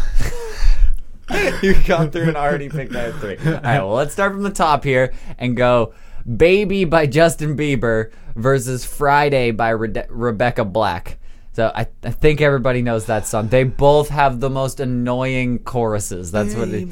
[1.62, 3.36] you gone through and already picked out three.
[3.38, 5.94] All right, well, let's start from the top here and go
[6.24, 11.18] Baby by Justin Bieber versus Friday by Rebecca Black.
[11.54, 13.46] So I, I think everybody knows that song.
[13.46, 16.32] They both have the most annoying choruses.
[16.32, 16.88] That's what it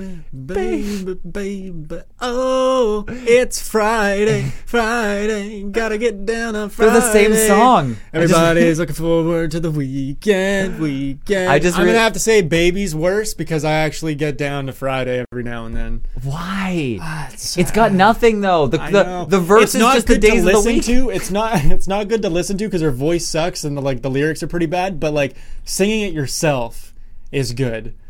[0.47, 6.93] baby, baby, oh, it's Friday, Friday, gotta get down on Friday.
[6.93, 7.97] They're the same song.
[8.13, 11.51] Everybody's looking forward to the weekend, weekend.
[11.51, 14.73] I just I'm gonna have to say baby's worse because I actually get down to
[14.73, 16.07] Friday every now and then.
[16.23, 16.99] Why?
[17.01, 18.69] Ah, it's It's got nothing though.
[18.69, 20.73] The the, the verse it's is not just the good days to of the listen
[20.75, 20.85] week.
[20.85, 21.11] to.
[21.11, 21.61] It's not.
[21.73, 24.43] It's not good to listen to because her voice sucks and the, like the lyrics
[24.43, 25.01] are pretty bad.
[25.01, 25.35] But like
[25.65, 26.95] singing it yourself
[27.33, 27.95] is good.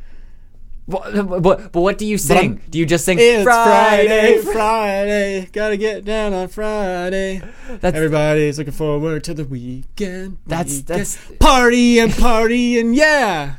[0.89, 1.13] But,
[1.43, 2.61] but, but what do you sing?
[2.69, 4.43] Do you just sing It's Friday?
[4.43, 7.41] Friday, Friday, gotta get down on Friday.
[7.81, 10.39] That's Everybody's looking forward to the weekend.
[10.45, 10.87] That's- weekend.
[10.89, 13.55] that's- party and party and yeah.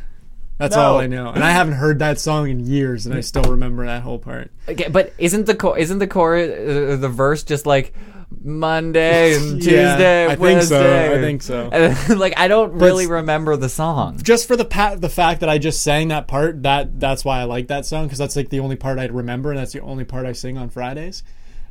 [0.57, 0.81] That's No.
[0.81, 3.85] all I know, and I haven't heard that song in years, and I still remember
[3.85, 4.51] that whole part.
[4.67, 7.93] Okay, but isn't the core isn't the core uh, the verse just like
[8.41, 11.13] Monday and Yeah, Tuesday, I think so, Wednesday?
[11.17, 12.15] I think so.
[12.15, 14.19] Like I don't really it's- remember the song.
[14.23, 17.39] Just for the pa- the fact that I just sang that part, that that's why
[17.39, 19.81] I like that song because that's like the only part I remember, and that's the
[19.81, 21.23] only part I sing on Fridays.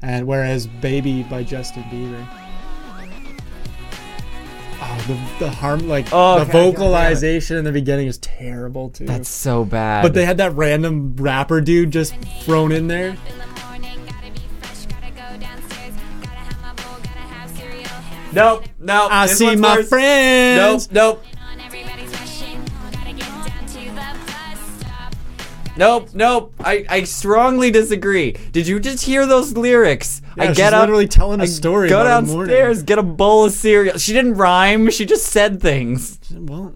[0.03, 2.27] And whereas "Baby" by Justin Bieber.
[4.85, 5.05] Oh,
[5.39, 9.07] the the harm like Oh, the okay, vocalization in the beginning is terrible too.
[9.07, 10.03] That's so bad.
[10.03, 13.17] But they had that random rapper dude just thrown in there.
[18.33, 19.09] Nope, nope.
[19.13, 19.89] I this see my worse.
[19.89, 20.91] friends.
[20.93, 25.15] Nope, nope, On everybody's rushing, gotta get down to the bus stop.
[25.77, 26.55] nope, nope.
[26.61, 28.33] I, I strongly disagree.
[28.53, 30.23] Did you just hear those lyrics?
[30.37, 32.49] Yeah, I she's get up, literally telling a story Go about her morning.
[32.55, 33.99] downstairs, get a bowl of cereal.
[33.99, 34.91] She didn't rhyme.
[34.91, 36.19] She just said things.
[36.35, 36.75] Well,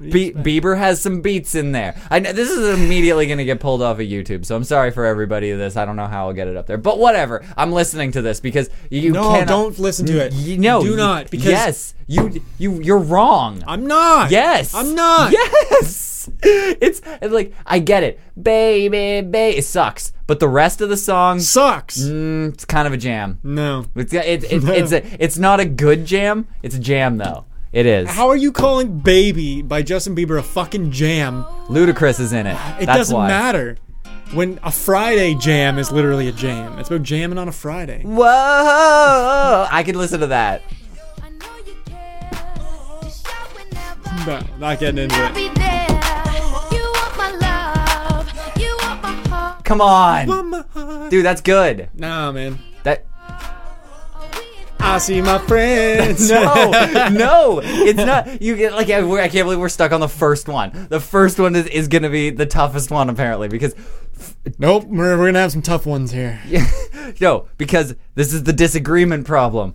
[0.00, 1.94] Be- Bieber has some beats in there.
[2.10, 4.90] I know this is immediately going to get pulled off of YouTube, so I'm sorry
[4.90, 5.76] for everybody of this.
[5.76, 7.44] I don't know how I'll get it up there, but whatever.
[7.56, 9.12] I'm listening to this because you.
[9.12, 10.32] No, cannot, don't listen to it.
[10.32, 11.30] You, no, do not.
[11.30, 13.62] Because yes, you you you're wrong.
[13.66, 14.30] I'm not.
[14.30, 14.74] Yes.
[14.74, 15.32] I'm not.
[15.32, 16.12] Yes.
[16.42, 18.18] It's, it's like I get it.
[18.40, 19.58] Baby, baby.
[19.58, 20.12] It sucks.
[20.26, 21.98] But the rest of the song Sucks.
[22.00, 23.38] mm, it's kind of a jam.
[23.42, 23.84] No.
[23.94, 26.48] It's it, it, it's a, it's not a good jam.
[26.62, 27.44] It's a jam though.
[27.74, 28.08] It is.
[28.08, 31.44] How are you calling "Baby" by Justin Bieber a fucking jam?
[31.68, 32.56] Ludacris is in it.
[32.80, 33.26] It That's doesn't why.
[33.28, 33.76] matter.
[34.32, 36.78] When a Friday jam is literally a jam.
[36.78, 38.02] It's about jamming on a Friday.
[38.04, 39.66] Whoa!
[39.70, 40.62] I could listen to that.
[41.22, 42.30] I know you care.
[43.02, 44.30] Just shout whenever.
[44.30, 45.34] No, not getting into it.
[45.34, 45.86] there.
[46.70, 48.58] You want my love.
[48.58, 49.64] You want my heart.
[49.64, 51.24] Come on, dude.
[51.24, 51.90] That's good.
[51.94, 52.58] Nah, man.
[54.84, 56.30] I see my friends.
[56.30, 56.70] no,
[57.10, 58.40] no, it's not.
[58.40, 60.86] You get like I, I can't believe we're stuck on the first one.
[60.88, 63.74] The first one is, is gonna be the toughest one apparently because
[64.58, 66.40] nope, we're, we're gonna have some tough ones here.
[67.20, 69.74] no, because this is the disagreement problem.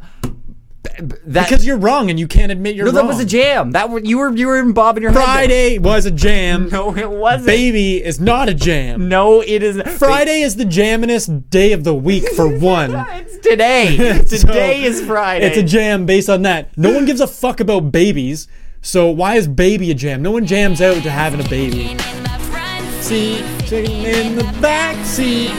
[0.99, 3.07] That Because you're wrong and you can't admit you're no, wrong.
[3.07, 3.71] that was a jam.
[3.71, 5.17] That were, you were you were bobbing your head.
[5.19, 5.25] there.
[5.25, 6.69] Friday was a jam.
[6.71, 7.47] No, it wasn't.
[7.47, 9.09] Baby is not a jam.
[9.09, 12.91] No, it is Friday is the jamminest day of the week for one.
[12.95, 13.97] It's today.
[14.29, 15.45] So, Today is Friday.
[15.47, 16.77] It's a jam based on that.
[16.77, 18.47] No one gives a fuck about babies.
[18.81, 20.21] So why is baby a jam?
[20.21, 21.91] No one jams out to having a baby.
[21.91, 25.49] In the front See, chicken in the back seat.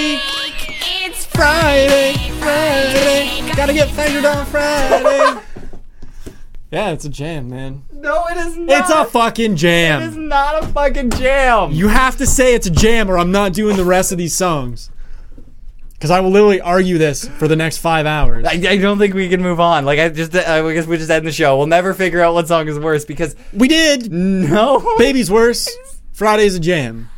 [1.38, 2.13] Friday?
[2.39, 3.53] Friday.
[3.55, 5.39] Gotta get fingered on Friday.
[6.71, 7.83] yeah, it's a jam, man.
[7.93, 8.79] no, it is not.
[8.79, 10.01] It's a fucking jam.
[10.01, 10.27] It's jam.
[10.29, 11.71] not a fucking jam.
[11.73, 14.35] You have to say it's a jam, or I'm not doing the rest of these
[14.35, 14.89] songs.
[15.93, 18.43] Because I will literally argue this for the next five hours.
[18.47, 19.85] I, I don't think we can move on.
[19.85, 21.55] Like I just, I guess we just end the show.
[21.55, 24.11] We'll never figure out what song is worse because We did.
[24.11, 25.69] no, Baby's worse.
[26.13, 27.09] Friday's a jam.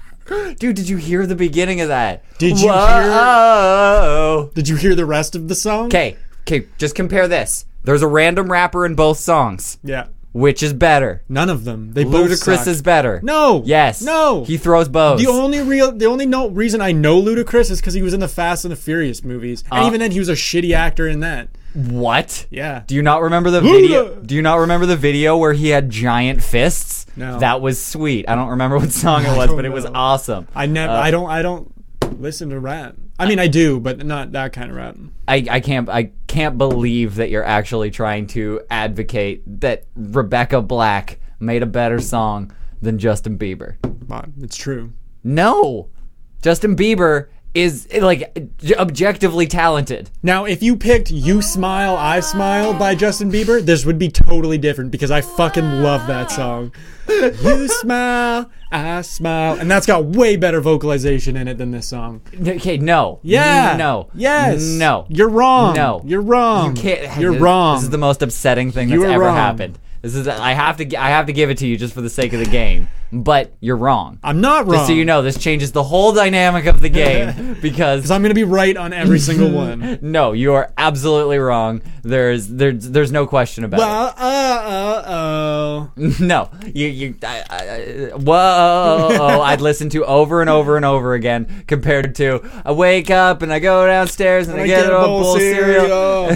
[0.59, 0.75] Dude.
[0.75, 2.23] Did you hear the beginning of that?
[2.37, 4.51] Did you Whoa.
[4.53, 5.87] Did you hear the rest of the song?
[5.87, 6.67] Okay, okay.
[6.77, 7.65] Just compare this.
[7.83, 9.77] There's a random rapper in both songs.
[9.83, 10.07] Yeah.
[10.31, 11.23] Which is better?
[11.27, 11.93] None of them.
[11.93, 12.67] They both Ludacris suck.
[12.67, 13.19] is better.
[13.23, 13.63] No.
[13.65, 14.03] Yes.
[14.03, 14.43] No.
[14.43, 15.19] He throws both.
[15.19, 18.19] the only real, the only no reason I know Ludacris is because he was in
[18.19, 19.87] the Fast and the Furious movies, and Uh.
[19.87, 21.49] even then he was a shitty actor in that.
[21.73, 22.45] what?
[22.51, 22.83] Yeah.
[22.85, 24.15] Do you not remember the video?
[24.15, 26.98] Do you not remember the video where he had giant fists?
[27.19, 27.39] No.
[27.39, 28.29] That was sweet.
[28.29, 29.91] I don't remember what song it was, but it was know.
[29.93, 30.47] awesome.
[30.55, 30.93] I never.
[30.93, 31.29] Uh, I don't.
[31.29, 31.71] I don't
[32.19, 32.95] listen to rap.
[33.19, 34.95] I mean, I do, but not that kind of rap.
[35.27, 41.19] I, I can't I can't believe that you're actually trying to advocate that Rebecca Black
[41.39, 43.75] made a better song than Justin Bieber.
[44.41, 44.93] It's true.
[45.23, 45.89] No.
[46.41, 47.27] Justin Bieber
[47.61, 48.37] is like
[48.77, 50.09] objectively talented.
[50.23, 54.57] Now, if you picked "You Smile, I Smile" by Justin Bieber, this would be totally
[54.57, 56.71] different because I fucking love that song.
[57.09, 62.21] you smile, I smile, and that's got way better vocalization in it than this song.
[62.39, 63.19] Okay, no.
[63.23, 63.75] Yeah.
[63.77, 64.09] No.
[64.13, 64.61] Yes.
[64.61, 65.07] No.
[65.09, 65.75] You're wrong.
[65.75, 66.01] No.
[66.05, 66.75] You're wrong.
[66.75, 67.19] You can't.
[67.19, 67.77] You're this, wrong.
[67.77, 69.35] This is the most upsetting thing that's ever wrong.
[69.35, 69.79] happened.
[70.01, 70.27] This is.
[70.27, 70.95] I have to.
[70.95, 72.87] I have to give it to you just for the sake of the game.
[73.11, 74.19] But you're wrong.
[74.23, 74.75] I'm not wrong.
[74.75, 78.35] Just so you know, this changes the whole dynamic of the game because I'm gonna
[78.35, 79.97] be right on every single one.
[80.01, 81.81] no, you are absolutely wrong.
[82.03, 85.91] There's there's there's no question about Well, uh, uh, oh.
[85.97, 86.19] it.
[86.29, 87.15] No, you you.
[87.23, 89.41] I, I, I- whoa!
[89.41, 93.51] I'd listen to over and over and over again compared to I wake up and
[93.51, 96.29] I go downstairs and I, get, a bowl, of cereal.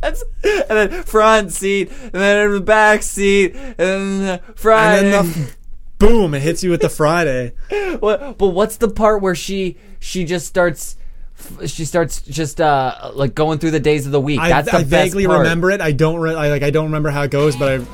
[0.00, 5.04] That's, and then front seat, and then in the back seat, and then the Friday.
[5.04, 5.50] and then the
[5.98, 7.52] boom, it hits you with the Friday.
[8.00, 10.96] What, but what's the part where she she just starts
[11.66, 14.38] she starts just uh like going through the days of the week?
[14.40, 15.40] I, That's the I best vaguely part.
[15.40, 15.80] remember it.
[15.80, 16.18] I don't.
[16.20, 16.62] Re- I like.
[16.62, 17.84] I don't remember how it goes, but I.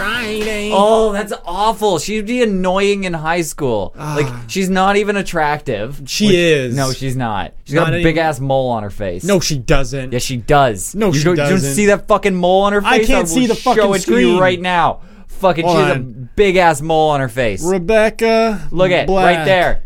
[0.00, 0.70] Friday.
[0.72, 1.98] Oh, that's awful.
[1.98, 3.92] She'd be annoying in high school.
[3.96, 6.00] like she's not even attractive.
[6.02, 6.04] Ah.
[6.06, 6.76] She Which- is.
[6.76, 7.52] No, she's not.
[7.64, 9.24] She's got a any- big ass mole on her face.
[9.24, 10.12] No, she doesn't.
[10.12, 10.94] Yes, she does.
[10.94, 11.62] No, you she don't, You doesn't.
[11.68, 12.90] don't see that fucking mole on her face?
[12.90, 14.38] I can't will see the show fucking it to you screen.
[14.38, 15.00] right now.
[15.28, 16.28] Fucking, Hold she has a on.
[16.36, 17.62] big ass mole on her face.
[17.64, 18.68] Rebecca.
[18.70, 19.36] Look at Black.
[19.38, 19.82] right there.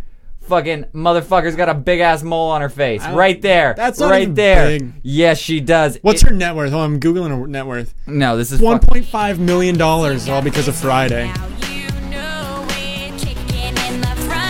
[0.48, 3.02] Fucking motherfucker's got a big ass mole on her face.
[3.02, 3.74] don't- Right there.
[3.76, 4.78] That's not right even there.
[4.78, 4.92] big.
[5.02, 5.98] Yes, she does.
[6.02, 6.72] What's It- her net worth?
[6.72, 7.94] Oh, I'm googling her net worth.
[8.06, 11.30] No, this is One fuck- point five million dollars, all because of Friday.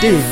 [0.01, 0.23] Dude,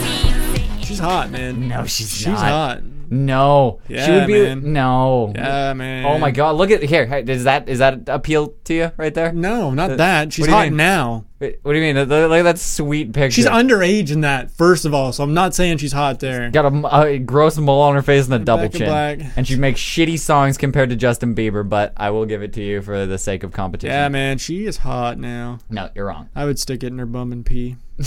[0.86, 1.68] she's hot, man.
[1.70, 2.38] No, she's, She's not.
[2.39, 2.82] hot.
[3.09, 4.74] No, she Yeah, would be man.
[4.74, 5.32] no.
[5.36, 6.05] Yeah, man.
[6.05, 6.55] Oh my god!
[6.57, 7.05] Look at here.
[7.05, 9.32] hey, Does that is that appeal to you right there?
[9.32, 10.34] No, not uh, that.
[10.34, 10.78] She's what do you hot mean?
[10.78, 11.26] now.
[11.44, 12.08] Wait, What do you mean?
[12.08, 13.36] Look at that sweet picture.
[13.36, 16.50] She's underage in that, first of all, so I'm not saying she's hot there.
[16.50, 19.20] got a, a gross mole on her face and a double Rebecca chin, Black.
[19.36, 21.68] and she makes shitty songs compared to Justin Bieber.
[21.68, 23.91] But I will give it to you for the sake of competition.
[23.94, 25.60] Yeah, man, she is hot now.
[25.70, 26.30] No, you're wrong.
[26.34, 27.76] I would stick it in her bum and pee.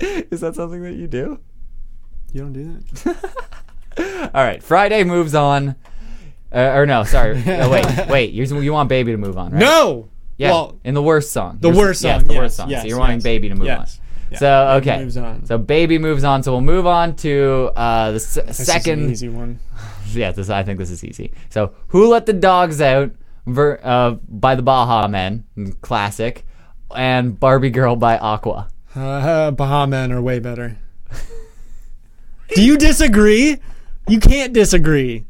[0.00, 1.40] Is that something that you do?
[2.32, 4.30] You don't do that?
[4.34, 5.76] All right, Friday moves on.
[6.52, 7.42] Uh, or no, sorry.
[7.48, 8.32] Uh, wait, wait.
[8.32, 9.60] You you want Baby to move on, right?
[9.60, 10.10] No.
[10.38, 11.58] Yeah, Well, in the worst song.
[11.60, 12.70] the You're- worst Yes, song, the yes, worst song.
[12.70, 13.98] yes, so you're wanting Baby to move yes.
[14.00, 14.04] on.
[14.30, 15.44] Yeah, So Baby okay, moves on.
[15.46, 16.42] so Baby moves on.
[16.42, 19.10] So we'll move on to uh, the s- This is an second.
[19.10, 19.58] easy one.
[20.14, 21.32] Yeah, this, I think this is easy.
[21.50, 23.10] So who let the dogs out?
[23.46, 25.44] Ver, uh, by the Baha Men,
[25.82, 26.46] classic,
[26.96, 28.68] and Barbie Girl by Aqua.
[28.96, 30.78] Uh, Baha Men are way better.
[32.54, 33.58] do you disagree?
[34.08, 35.26] You can't disagree.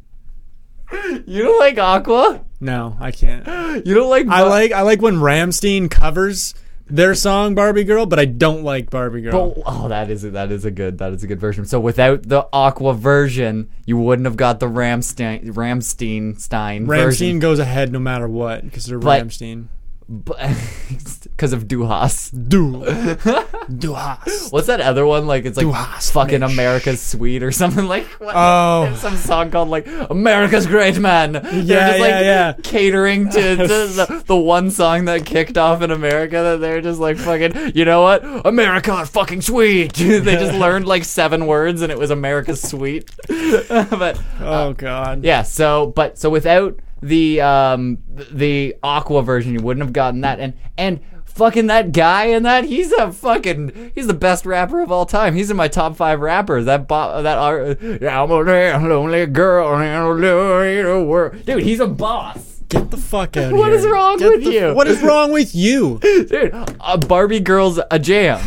[1.26, 2.44] You don't like Aqua?
[2.60, 3.46] No, I can't.
[3.86, 4.26] You don't like?
[4.28, 6.54] I like I like when Rammstein covers
[6.90, 9.54] their song Barbie Girl, but I don't like Barbie Girl.
[9.58, 11.64] Oh, oh, that is that is a good that is a good version.
[11.66, 17.38] So without the Aqua version, you wouldn't have got the Rammstein Rammstein Stein Rammstein version.
[17.38, 19.66] goes ahead no matter what because they're But- Rammstein.
[20.08, 22.48] Because of Du hast.
[22.48, 22.82] Do
[23.78, 24.50] Du hast.
[24.52, 25.26] What's that other one?
[25.26, 26.42] Like it's like Du hast fucking.
[26.42, 28.06] America's Sweet or something like.
[28.18, 28.34] What?
[28.34, 28.84] Oh.
[28.86, 31.32] There's some song called like America's Great Man.
[31.32, 32.52] They're Yeah, just, like, yeah, yeah.
[32.62, 37.00] Catering to, to the, the one song that kicked off in America that they're just
[37.00, 37.72] like fucking.
[37.74, 38.24] You know what?
[38.46, 39.92] America are fucking sweet.
[39.92, 43.10] they just learned like seven words and it was America's Sweet.
[43.28, 45.22] but Oh uh, God.
[45.22, 50.40] yeah, so but so without the um the aqua version you wouldn't have gotten that
[50.40, 54.90] and and fucking that guy in that he's a fucking he's the best rapper of
[54.90, 55.34] all time.
[55.36, 56.64] He's in my top 5 rappers.
[56.64, 57.76] That bo- that are
[58.08, 61.44] I'm only a lonely girl in a little world.
[61.44, 62.56] Dude, he's a boss.
[62.68, 63.78] Get the fuck out of What here.
[63.78, 64.74] is wrong Get with the- you?
[64.74, 65.98] What is wrong with you?
[66.02, 68.40] Dude, a Barbie girl's a jam.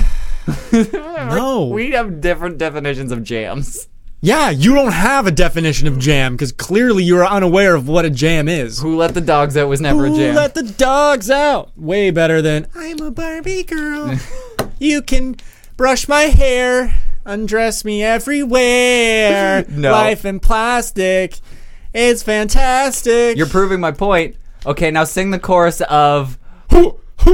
[0.73, 1.67] No.
[1.71, 3.87] We have different definitions of jams.
[4.23, 8.05] Yeah, you don't have a definition of jam because clearly you are unaware of what
[8.05, 8.79] a jam is.
[8.79, 10.33] Who let the dogs out was never a jam?
[10.33, 11.71] Who let the dogs out?
[11.75, 14.15] Way better than I'm a Barbie girl.
[14.79, 15.37] you can
[15.75, 16.93] brush my hair,
[17.25, 19.65] undress me everywhere.
[19.69, 19.91] No.
[19.91, 21.39] Life in plastic.
[21.93, 23.37] It's fantastic.
[23.37, 24.35] You're proving my point.
[24.67, 26.37] Okay, now sing the chorus of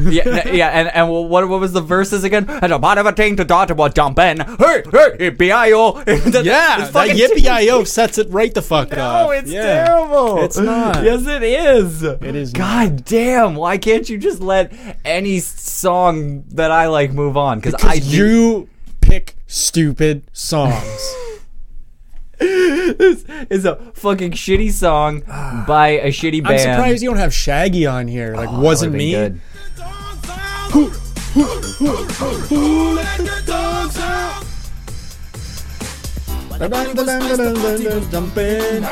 [0.00, 2.46] yeah, yeah, and and what what was the verses again?
[2.48, 4.38] And a part of a thing to daughter was jumping.
[4.40, 4.82] Hey,
[5.18, 5.98] hey, B-I-O.
[6.06, 9.28] yeah, that yippee sets it right the fuck off.
[9.28, 9.86] Oh, it's Yeah.
[9.86, 10.44] terrible.
[10.44, 11.02] It's not.
[11.02, 12.02] Yes, it is.
[12.02, 13.54] It is God damn!
[13.54, 14.72] Why can't you just let
[15.04, 17.58] any song that I like move on?
[17.58, 18.06] Because I do.
[18.16, 18.68] you
[19.00, 21.14] pick stupid songs.
[22.98, 25.20] This is a fucking shitty song
[25.66, 26.54] by a shitty band.
[26.54, 28.34] I'm surprised you don't have Shaggy on here.
[28.34, 29.12] Like, Oh, that wasn't would've me.
[29.14, 31.00] been good.
[38.10, 38.82] Jumping.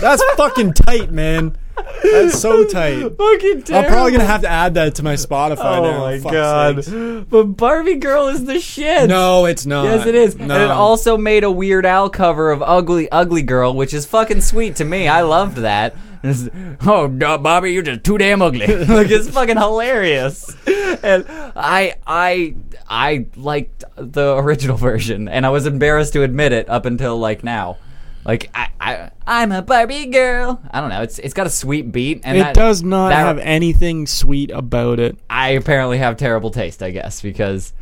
[0.00, 1.56] That's fucking tight, man.
[2.02, 3.00] That's so tight.
[3.18, 3.74] Fucking terrible.
[3.74, 6.00] I'm probably gonna have to add that to my Spotify Oh now.
[6.00, 6.84] my Fuck's god!
[6.84, 7.24] sakes.
[7.28, 9.08] But Barbie Girl is the shit.
[9.08, 9.84] No, it's not.
[9.84, 10.36] Yes, it is.
[10.36, 10.54] No.
[10.54, 14.40] And it also made a Weird Al cover of "Ugly Ugly Girl," which is fucking
[14.42, 15.08] sweet to me.
[15.08, 15.96] I loved that.
[16.24, 16.48] It's,
[16.86, 18.66] oh, Bobby, you're just too damn ugly.
[18.86, 20.56] like it's fucking hilarious.
[20.66, 22.54] And I, I,
[22.88, 27.44] I liked the original version, and I was embarrassed to admit it up until like
[27.44, 27.76] now.
[28.24, 30.62] Like I, I, I'm a Barbie girl.
[30.70, 31.02] I don't know.
[31.02, 34.50] It's it's got a sweet beat, and It that- does not that- have anything sweet
[34.50, 35.18] about it.
[35.28, 37.74] I apparently have terrible taste, I guess, because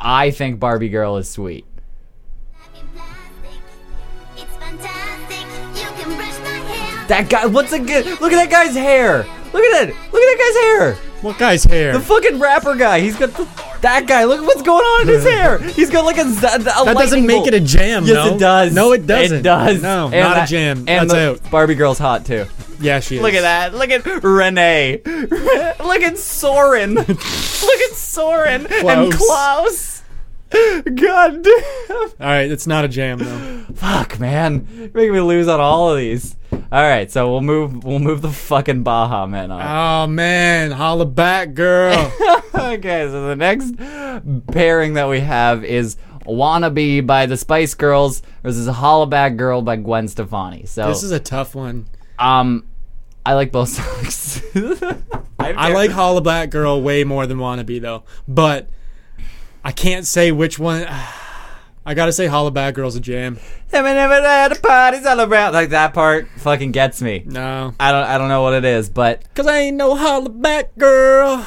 [0.00, 1.66] I think Barbie Girl is sweet.
[7.08, 8.06] That guy, what's a good?
[8.20, 9.18] Look at that guy's hair.
[9.52, 9.94] Look at it.
[9.94, 10.94] Look at that guy's hair.
[11.22, 11.92] What guy's hair?
[11.94, 13.00] The fucking rapper guy.
[13.00, 13.48] He's got the,
[13.80, 14.24] that guy.
[14.24, 15.58] Look at what's going on in his hair.
[15.58, 16.24] He's got like a, a
[16.84, 17.48] that doesn't make bolt.
[17.48, 18.04] it a jam.
[18.04, 18.34] Yes, no?
[18.34, 18.74] it does.
[18.74, 19.38] No, it doesn't.
[19.38, 19.82] It does.
[19.82, 20.78] No, And not that- a jam.
[20.86, 21.50] And That's out.
[21.50, 22.46] Barbie Girl's hot too.
[22.80, 23.22] Yeah, she is.
[23.22, 23.74] Look at that.
[23.74, 25.00] Look at Renee.
[25.06, 26.94] Look at Soren.
[26.94, 30.02] Look at Soren and Claus.
[30.50, 31.90] God damn.
[31.90, 33.64] All right, it's not a jam though.
[33.74, 34.68] Fuck, man.
[34.72, 36.36] You're making me lose on all of these.
[36.70, 37.82] All right, so we'll move.
[37.82, 39.62] We'll move the fucking Baha Men on.
[39.62, 41.94] Oh man, holla back, girl.
[42.54, 43.74] okay, so the next
[44.52, 45.96] pairing that we have is
[46.26, 50.66] "Wannabe" by the Spice Girls versus "Hollaback Girl" by Gwen Stefani.
[50.66, 51.86] So, this is a tough one.
[52.18, 52.66] um,
[53.24, 54.42] I like both songs.
[55.38, 58.68] I like Hollaback Girl way more than Wannabe though, but
[59.64, 60.86] I can't say which one.
[61.88, 63.38] I gotta say, "Holla Hollaback Girl's a jam.
[63.70, 65.54] the party's all around.
[65.54, 67.22] Like that part fucking gets me.
[67.24, 70.76] No, I don't I don't know what it is, but cause I ain't no Hollaback
[70.76, 71.46] Girl.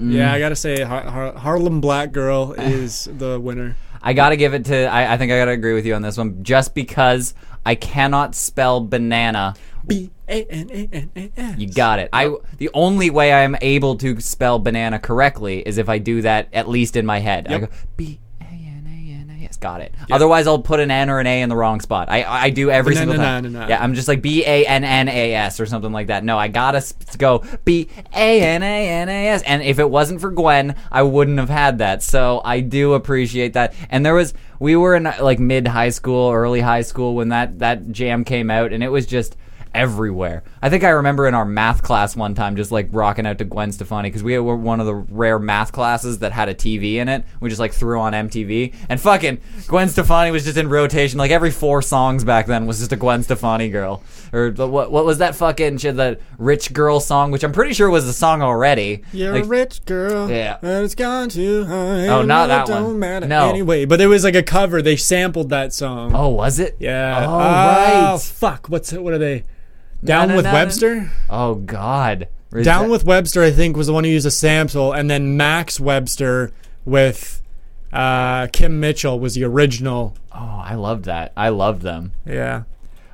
[0.00, 0.12] Mm.
[0.12, 3.76] Yeah, I gotta say, Har- Har- Harlem Black Girl is the winner.
[4.02, 4.86] I gotta give it to.
[4.86, 7.34] I, I think I gotta agree with you on this one, just because
[7.66, 9.56] I cannot spell banana.
[9.86, 11.60] B A N A N A N.
[11.60, 12.08] You got it.
[12.14, 16.22] I the only way I am able to spell banana correctly is if I do
[16.22, 17.46] that at least in my head.
[17.48, 17.60] I Yep.
[17.60, 18.20] go B
[19.62, 19.80] A N A S.
[19.80, 19.94] Got it.
[20.10, 22.08] Otherwise, I'll put an N or an A in the wrong spot.
[22.08, 23.42] I I do every single time.
[23.42, 23.68] Banana-na-na-na.
[23.68, 26.24] Yeah, I'm just like B A N N A S or something like that.
[26.24, 26.84] No, I gotta
[27.18, 29.42] go B A N A N A S.
[29.42, 32.02] And if it wasn't for Gwen, I wouldn't have had that.
[32.02, 33.74] So I do appreciate that.
[33.90, 37.58] And there was we were in like mid high school, early high school when that
[37.58, 39.36] that jam came out, and it was just
[39.76, 40.42] everywhere.
[40.62, 43.44] I think I remember in our math class one time just like rocking out to
[43.44, 46.94] Gwen Stefani because we were one of the rare math classes that had a TV
[46.94, 47.24] in it.
[47.40, 51.18] We just like threw on MTV and fucking Gwen Stefani was just in rotation.
[51.18, 54.02] Like every four songs back then was just a Gwen Stefani girl.
[54.32, 57.88] Or what what was that fucking shit, that rich girl song, which I'm pretty sure
[57.90, 59.02] was a song already.
[59.12, 60.30] You're Like, a rich girl.
[60.30, 60.58] Yeah.
[60.62, 62.08] And it's gone too high.
[62.08, 62.98] Oh, not that one.
[63.28, 63.48] No.
[63.50, 64.80] Anyway, but it was like a cover.
[64.82, 66.14] They sampled that song.
[66.14, 66.76] Oh, was it?
[66.80, 67.24] Yeah.
[67.28, 68.20] Oh, Oh, right.
[68.22, 68.68] Fuck.
[68.68, 68.92] What's?
[68.92, 69.44] What are they?
[70.04, 70.44] Down with.
[70.44, 71.10] Webster.
[71.28, 72.28] Oh God.
[72.52, 75.10] Is Down that- with Webster, I think, was the one who used a sample, and
[75.10, 76.52] then Max Webster
[76.84, 77.42] with
[77.92, 80.14] uh, Kim Mitchell was the original.
[80.32, 81.32] Oh, I loved that.
[81.36, 82.12] I loved them.
[82.24, 82.62] Yeah.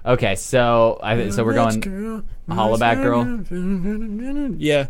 [0.04, 1.80] Okay, so I so we're going
[2.48, 4.54] Hollaback Girl.
[4.58, 4.86] Yeah.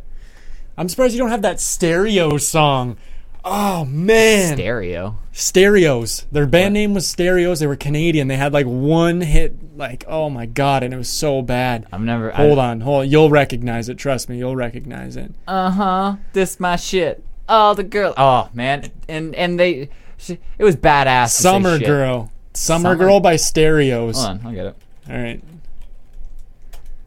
[0.79, 2.97] I'm surprised you don't have that stereo song.
[3.45, 5.19] Oh man, stereo.
[5.33, 6.27] Stereos.
[6.31, 7.59] Their band name was Stereos.
[7.61, 8.29] They were Canadian.
[8.29, 11.87] They had like one hit, like oh my god, and it was so bad.
[11.93, 12.31] I've never.
[12.31, 13.03] Hold on, hold.
[13.03, 13.11] On.
[13.11, 13.99] You'll recognize it.
[13.99, 15.33] Trust me, you'll recognize it.
[15.49, 16.17] Uh huh.
[16.33, 17.25] This my shit.
[17.49, 18.15] Oh, the girl.
[18.17, 19.89] Oh man, and and they.
[20.19, 21.31] She, it was badass.
[21.31, 21.79] Summer.
[21.79, 22.31] Girl.
[22.55, 24.17] Summer, Summer- Girl by Stereos.
[24.17, 24.77] Hold on, I'll get it.
[25.11, 25.43] All right.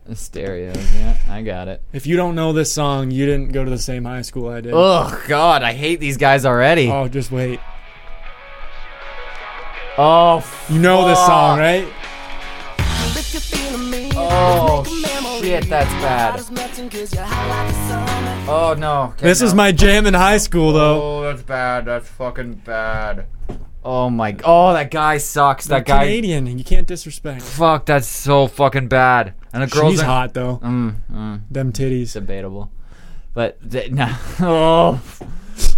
[0.06, 0.94] The stereos.
[0.96, 1.82] Yeah, I got it.
[1.92, 4.62] If you don't know this song, you didn't go to the same high school I
[4.62, 4.72] did.
[4.76, 6.92] Oh God, I hate these guys already.
[6.92, 7.60] Oh, just wait.
[9.98, 11.88] Oh, You know this song, right?
[14.18, 14.84] oh
[15.42, 16.40] shit, that's bad.
[18.48, 19.14] Oh no.
[19.14, 21.02] Okay, This is my jam in high school, though.
[21.02, 21.86] Oh, that's bad.
[21.86, 23.26] That's fucking bad.
[23.84, 24.36] Oh my.
[24.44, 25.66] Oh, that guy sucks.
[25.66, 26.06] That guy.
[26.06, 26.48] Canadian.
[26.48, 27.42] And you can't disrespect.
[27.42, 29.34] Fuck, that's so fucking bad.
[29.56, 30.58] And the girls She's are- hot though.
[30.64, 32.14] Mm, mm, Them titties.
[32.14, 32.72] debatable.
[33.34, 34.08] But th- no.
[34.42, 35.02] Oh,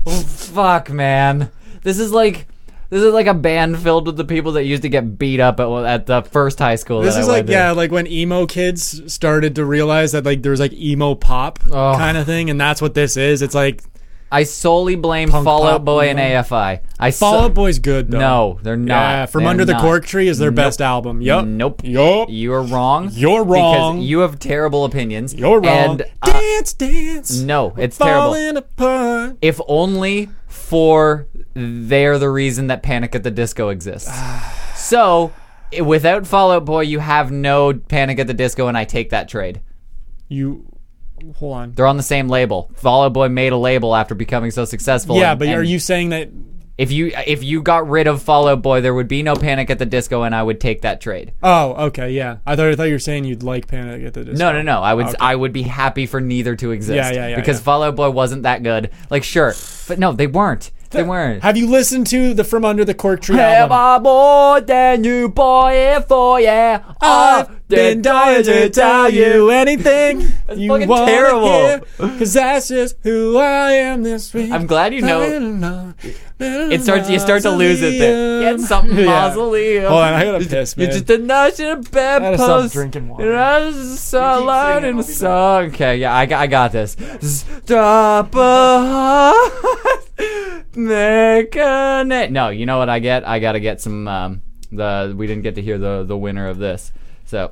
[0.05, 1.49] oh, fuck, man.
[1.84, 2.47] This is like.
[2.89, 5.59] This is like a band filled with the people that used to get beat up
[5.59, 7.01] at, at the first high school.
[7.01, 10.61] This is like yeah, like when emo kids started to realize that like there was
[10.61, 11.95] like emo pop Oh.
[11.97, 13.41] kind of thing, and that's what this is.
[13.41, 13.84] It's like
[14.32, 16.19] I solely blame Punk Fall Out pop, Boy and?
[16.19, 16.82] AFI.
[16.99, 18.19] I so- Fall Out Boy's good though.
[18.19, 18.93] No, they're not.
[18.93, 19.82] Yeah, From They're Under the not.
[19.82, 21.21] Cork Tree is their best album.
[21.21, 21.45] Yup.
[21.45, 21.82] Nope.
[21.86, 22.30] Yup.
[22.30, 23.09] You are wrong.
[23.13, 23.97] You're wrong.
[23.97, 25.34] Because you have terrible opinions.
[25.34, 25.65] You're wrong.
[25.67, 27.39] And, uh, dance, dance.
[27.39, 28.34] no, it's terrible.
[28.34, 29.38] Falling apart.
[29.41, 34.11] If only for they're the reason that Panic at the Disco exists.
[34.75, 35.32] so,
[35.75, 39.09] i- without Fall Out Boy, you have no Panic at the Disco, and I take
[39.11, 39.61] that trade.
[40.28, 40.65] You
[41.36, 41.74] hold on.
[41.74, 42.70] They're on the same label.
[42.76, 45.18] Fall Out Boy made a label after becoming so successful.
[45.18, 46.30] Yeah, and- but are you saying that?
[46.78, 49.72] If you if you got rid of Fall Out Boy, there would be no Panic
[49.72, 51.34] at the Disco, and I would take that trade.
[51.41, 52.38] Oh, okay, yeah.
[52.45, 54.38] I thought I thought you were saying you'd like Panic at the Disco.
[54.38, 54.84] No, no, no.
[54.84, 55.15] I would Okay.
[55.20, 56.95] I would be happy for neither to exist.
[56.95, 57.63] Yeah, yeah, yeah, Because yeah.
[57.63, 58.91] Fall Out Boy wasn't that good.
[59.09, 59.55] Like sure,
[59.88, 60.70] but no, they weren't.
[60.91, 61.41] They weren't.
[61.43, 63.78] Have you listened to the From Under the Cork Tree Have album?
[63.78, 66.82] I more than you, boy, for yeah.
[67.01, 70.22] I've been dying to tell you anything
[70.55, 71.86] you fucking want terrible.
[72.18, 74.51] cause that's just who I am this week.
[74.51, 75.93] I'm glad you know.
[76.39, 77.09] It starts.
[77.09, 78.53] You start to lose it there.
[78.53, 79.05] Get something Yeah.
[79.05, 79.86] mausoleum.
[79.86, 82.74] Hold on, I gotta piss, You're just a nice little bad I gotta stop post.
[82.74, 83.26] drinking water.
[83.26, 85.65] You're not so loud in the song.
[85.65, 86.95] Okay, yeah, I got, I got this.
[87.22, 89.34] Stop a
[90.76, 93.28] make a No, you know what I get?
[93.28, 94.07] I gotta get some.
[94.07, 94.41] Um,
[94.72, 96.91] the we didn't get to hear the the winner of this,
[97.28, 97.51] so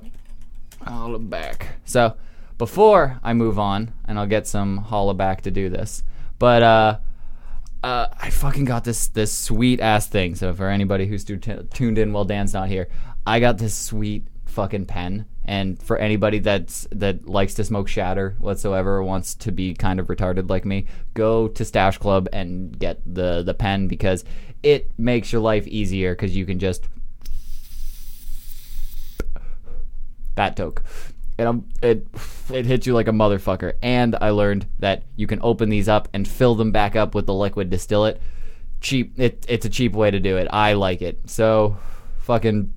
[0.82, 1.78] I'll look back.
[1.86, 2.16] So
[2.58, 6.02] before I move on, and I'll get some holla back to do this,
[6.40, 6.98] but uh
[7.84, 10.34] uh, I fucking got this this sweet ass thing.
[10.34, 12.88] So for anybody who's tu- tuned in while Dan's not here,
[13.28, 15.28] I got this sweet fucking pen.
[15.44, 20.08] And for anybody that's that likes to smoke shatter whatsoever, wants to be kind of
[20.08, 24.24] retarded like me, go to Stash Club and get the the pen because
[24.64, 26.90] it makes your life easier because you can just
[30.36, 30.84] that toke.
[31.38, 32.08] And um, it
[32.50, 33.74] it hits you like a motherfucker.
[33.82, 37.26] And I learned that you can open these up and fill them back up with
[37.26, 38.22] the liquid distillate.
[38.80, 39.20] cheap.
[39.20, 40.48] It, it's a cheap way to do it.
[40.52, 41.30] I like it.
[41.30, 41.78] So,
[42.20, 42.74] fucking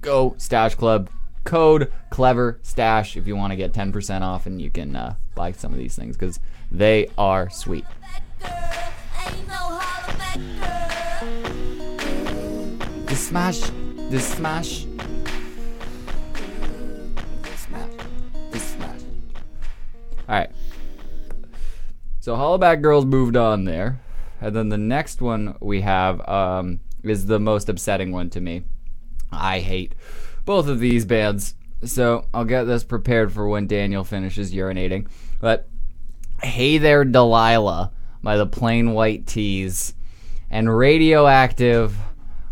[0.00, 1.10] go Stash Club.
[1.44, 5.50] Code Clever Stash if you want to get 10% off and you can uh, buy
[5.50, 6.38] some of these things because
[6.70, 7.84] they are sweet.
[13.06, 13.60] The smash,
[14.08, 14.86] the smash,
[22.22, 24.00] So Hollaback Girls moved on there,
[24.40, 28.62] and then the next one we have um, is the most upsetting one to me.
[29.32, 29.96] I hate
[30.44, 35.08] both of these bands, so I'll get this prepared for when Daniel finishes urinating.
[35.40, 35.68] But
[36.40, 37.90] Hey There Delilah
[38.22, 39.94] by the Plain White T's
[40.48, 41.96] and Radioactive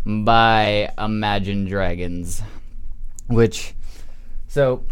[0.05, 2.41] by Imagine Dragons.
[3.29, 3.73] Which,
[4.49, 4.83] so,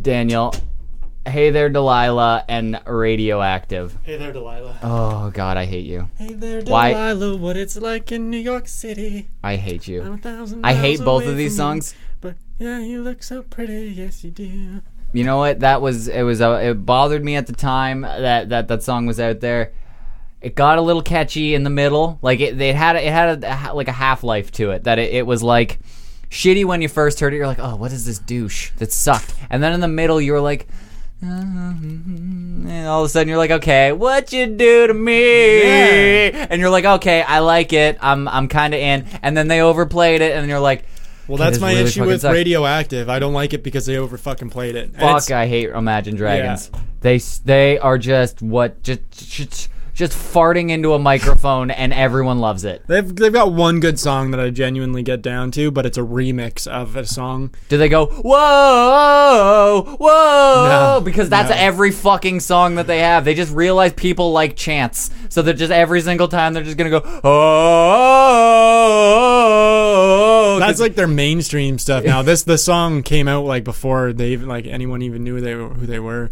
[0.00, 0.54] Daniel,
[1.28, 3.96] Hey There Delilah and Radioactive.
[4.02, 4.78] Hey there, Delilah.
[4.82, 6.08] Oh, God, I hate you.
[6.16, 7.36] Hey there, Why- Delilah.
[7.36, 9.28] What it's like in New York City.
[9.42, 10.12] I hate I'm you.
[10.12, 11.94] a thousand I hate both away of these from you, songs.
[12.20, 13.92] But yeah, you look so pretty.
[13.96, 14.80] Yes, you do.
[15.12, 15.60] You know what?
[15.60, 16.22] That was it.
[16.22, 19.72] Was uh, it bothered me at the time that that that song was out there.
[20.40, 22.18] It got a little catchy in the middle.
[22.22, 24.84] Like it, it had it had a, a like a half life to it.
[24.84, 25.78] That it, it was like
[26.30, 27.36] shitty when you first heard it.
[27.36, 29.34] You're like, oh, what is this douche that sucked?
[29.50, 30.68] And then in the middle, you were like.
[31.22, 32.68] Mm-hmm.
[32.68, 35.62] And all of a sudden, you're like, okay, what you do to me?
[35.62, 36.46] Yeah.
[36.48, 37.98] And you're like, okay, I like it.
[38.00, 39.06] I'm, I'm kind of in.
[39.22, 40.84] And then they overplayed it, and you're like,
[41.26, 43.08] Well, that's my really issue with sucks." Radioactive.
[43.08, 44.90] I don't like it because they over fucking played it.
[44.94, 46.70] And Fuck, I hate Imagine Dragons.
[46.72, 46.80] Yeah.
[47.00, 49.68] They they are just what just just
[49.98, 52.84] just farting into a microphone and everyone loves it.
[52.86, 56.02] They've they've got one good song that I genuinely get down to, but it's a
[56.02, 57.52] remix of a song.
[57.68, 61.56] Do they go whoa whoa No, because that's no.
[61.56, 63.24] every fucking song that they have.
[63.24, 66.90] They just realize people like chants, so they're just every single time they're just gonna
[66.90, 68.28] go oh.
[70.60, 72.22] That's like their mainstream stuff now.
[72.28, 75.70] This the song came out like before they even like anyone even knew they were,
[75.70, 76.30] who they were,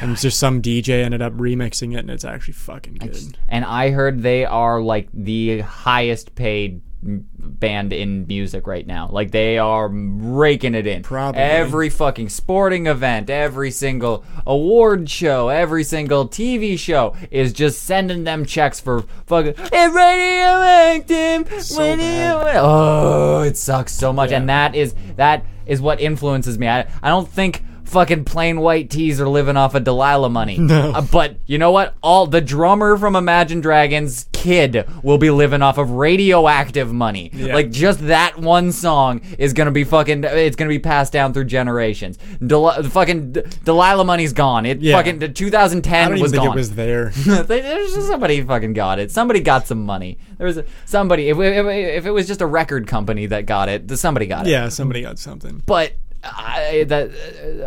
[0.00, 3.38] and it's just some DJ ended up remixing it, and it's actually fucking good.
[3.48, 9.08] and I heard they are like the highest paid m- band in music right now.
[9.10, 11.02] Like they are raking it in.
[11.02, 11.40] Probably.
[11.40, 18.24] every fucking sporting event, every single award show, every single TV show is just sending
[18.24, 21.50] them checks for fucking hey, radioactive.
[21.78, 26.68] radioactive." Oh, it sucks so much, and that is that is what influences me.
[26.68, 27.62] I I don't think.
[27.84, 30.58] Fucking Plain White T's are living off of Delilah money.
[30.64, 30.92] No.
[30.92, 31.94] Uh, but you know what?
[32.02, 37.30] All the drummer from Imagine Dragons, Kid, will be living off of radioactive money.
[37.32, 37.54] Yeah.
[37.54, 40.24] Like just that one song is gonna be fucking.
[40.24, 42.18] It's gonna be passed down through generations.
[42.44, 44.64] Del- fucking D- Delilah money's gone.
[44.66, 44.96] It Yeah.
[44.96, 46.52] fucking the 2010 I don't even was think gone.
[46.52, 47.10] it was there.
[47.14, 49.10] There's just somebody fucking got it.
[49.10, 50.18] Somebody got some money.
[50.38, 51.28] There was a, somebody.
[51.28, 54.50] If, if, if it was just a record company that got it, somebody got it.
[54.50, 55.62] yeah, somebody got something.
[55.66, 55.92] But
[56.24, 57.10] I, that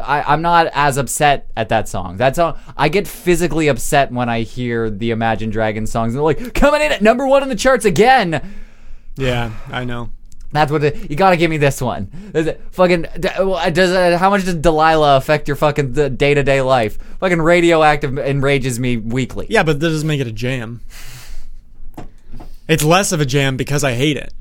[0.05, 2.17] I, I'm not as upset at that song.
[2.17, 6.13] That song, I get physically upset when I hear the Imagine Dragons songs.
[6.13, 8.55] And they're like coming in at number one in the charts again.
[9.15, 10.11] Yeah, I know.
[10.51, 12.09] That's what it, you got to give me this one.
[12.33, 16.97] It fucking does uh, how much does Delilah affect your fucking day to day life?
[17.19, 19.47] Fucking radioactive enrages me weekly.
[19.49, 20.81] Yeah, but that doesn't make it a jam.
[22.67, 24.33] It's less of a jam because I hate it.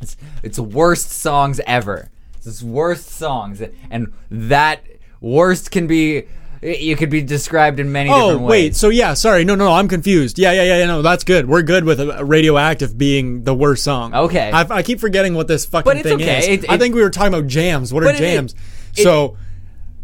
[0.00, 2.10] It's, it's worst songs ever.
[2.44, 4.82] It's worst songs, and that
[5.20, 6.24] worst can be.
[6.64, 8.48] You could be described in many Oh different ways.
[8.50, 10.38] wait, so yeah, sorry, no, no, no, I'm confused.
[10.38, 11.48] Yeah, yeah, yeah, yeah, no, that's good.
[11.48, 14.14] We're good with uh, radioactive being the worst song.
[14.14, 14.48] Okay.
[14.52, 16.38] I, I keep forgetting what this fucking But it's thing okay.
[16.38, 16.62] is.
[16.64, 17.92] It- I think we were talking about jams.
[17.92, 18.54] What are it- jams?
[18.96, 19.36] it- so,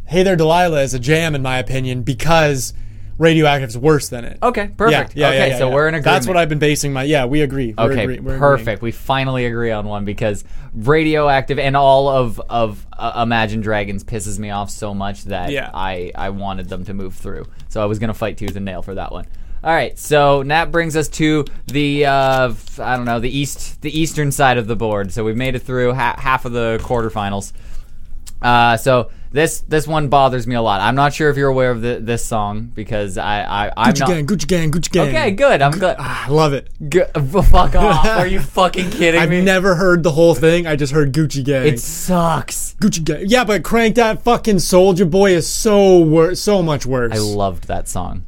[0.07, 2.75] hey there, Delilah is a jam in my opinion because
[3.19, 4.39] radioactive's worse than it.
[4.43, 5.17] Okay, perfect.
[5.17, 5.75] Yeah, yeah, okay, yeah, yeah, so yeah.
[5.75, 6.05] we're in agreement.
[6.05, 7.03] That's what I've been basing my.
[7.03, 7.75] Yeah, we agree.
[7.77, 8.61] We're Okay, agree- perfect.
[8.63, 8.79] agreeing.
[8.83, 14.39] We finally agree on one because radioactive and all of of uh, Imagine Dragons pisses
[14.39, 15.71] me off so much that Yeah.
[15.75, 17.47] I I wanted them to move through.
[17.69, 19.27] So I was gonna fight tooth and nail for that one.
[19.65, 23.91] All right, so that brings us to the uh, I don't know the east the
[23.99, 25.13] eastern side of the board.
[25.13, 27.53] So we've made it through ha- half of the quarterfinals.
[28.41, 30.81] Uh, so this this one bothers me a lot.
[30.81, 34.01] I'm not sure if you're aware of the, this song because I I I'm Gucci
[34.01, 34.09] not.
[34.09, 35.09] gang, Gucci gang, Gucci gang.
[35.09, 35.63] Okay, good.
[35.63, 35.97] I'm good.
[35.99, 36.69] Ah, I love it.
[36.89, 38.07] G- fuck off.
[38.07, 39.39] Are you fucking kidding me?
[39.39, 40.67] I've never heard the whole thing.
[40.67, 41.67] I just heard Gucci gang.
[41.67, 42.75] It sucks.
[42.81, 43.25] Gucci gang.
[43.27, 47.13] Yeah, but crank that fucking Soulja Boy is so wor- so much worse.
[47.13, 48.25] I loved that song.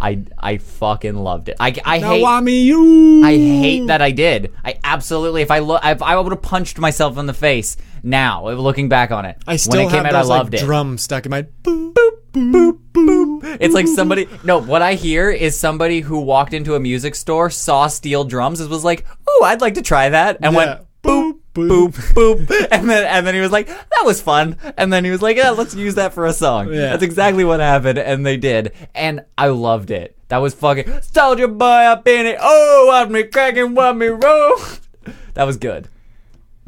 [0.00, 1.56] I I fucking loved it.
[1.60, 3.22] I, I Now hate I mean you.
[3.24, 4.52] I hate that I did.
[4.64, 8.48] I absolutely if I look if I would have punched myself in the face now
[8.50, 9.36] looking back on it.
[9.46, 10.64] I still when it came have out those I loved like it.
[10.64, 14.28] drums stuck in my boop boop boop boop It's like somebody.
[14.44, 18.60] No, what I hear is somebody who walked into a music store, saw steel drums,
[18.60, 20.56] and was like, "Oh, I'd like to try that," and Yeah.
[20.56, 21.39] went boop.
[21.54, 25.10] Boop boop, and then and then he was like, "That was fun," and then he
[25.10, 26.90] was like, "Yeah, let's use that for a song." Yeah.
[26.90, 30.16] That's exactly what happened, and they did, and I loved it.
[30.28, 32.38] That was fucking Soulja Boy up in it.
[32.40, 34.56] Oh, i'm me cracking, want me roll.
[35.34, 35.88] That was good.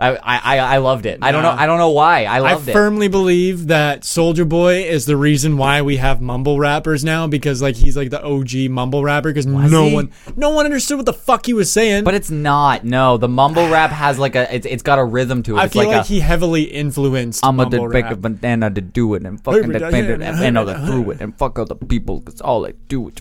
[0.02, 1.18] I I I, I loved it.
[1.22, 1.50] I don't know.
[1.50, 2.24] I don't know why.
[2.24, 2.72] I I loved it.
[2.72, 7.62] firmly believe that Soulja Boy is the reason why we have mumble rappers now because
[7.62, 9.94] like he's like the OG mumble rapper because no he?
[9.94, 12.04] one no one understood what the fuck he was saying.
[12.04, 12.84] But it's not.
[12.84, 14.54] No, the mumble rap has like a.
[14.54, 15.60] It's, it's got a rhythm to it.
[15.60, 18.12] I it's feel like, like, a, he heavily influenced I'm a big rap.
[18.12, 21.58] a banana to do it and fucking Hey, depend it and through it and fuck
[21.58, 23.14] other people because all I do is.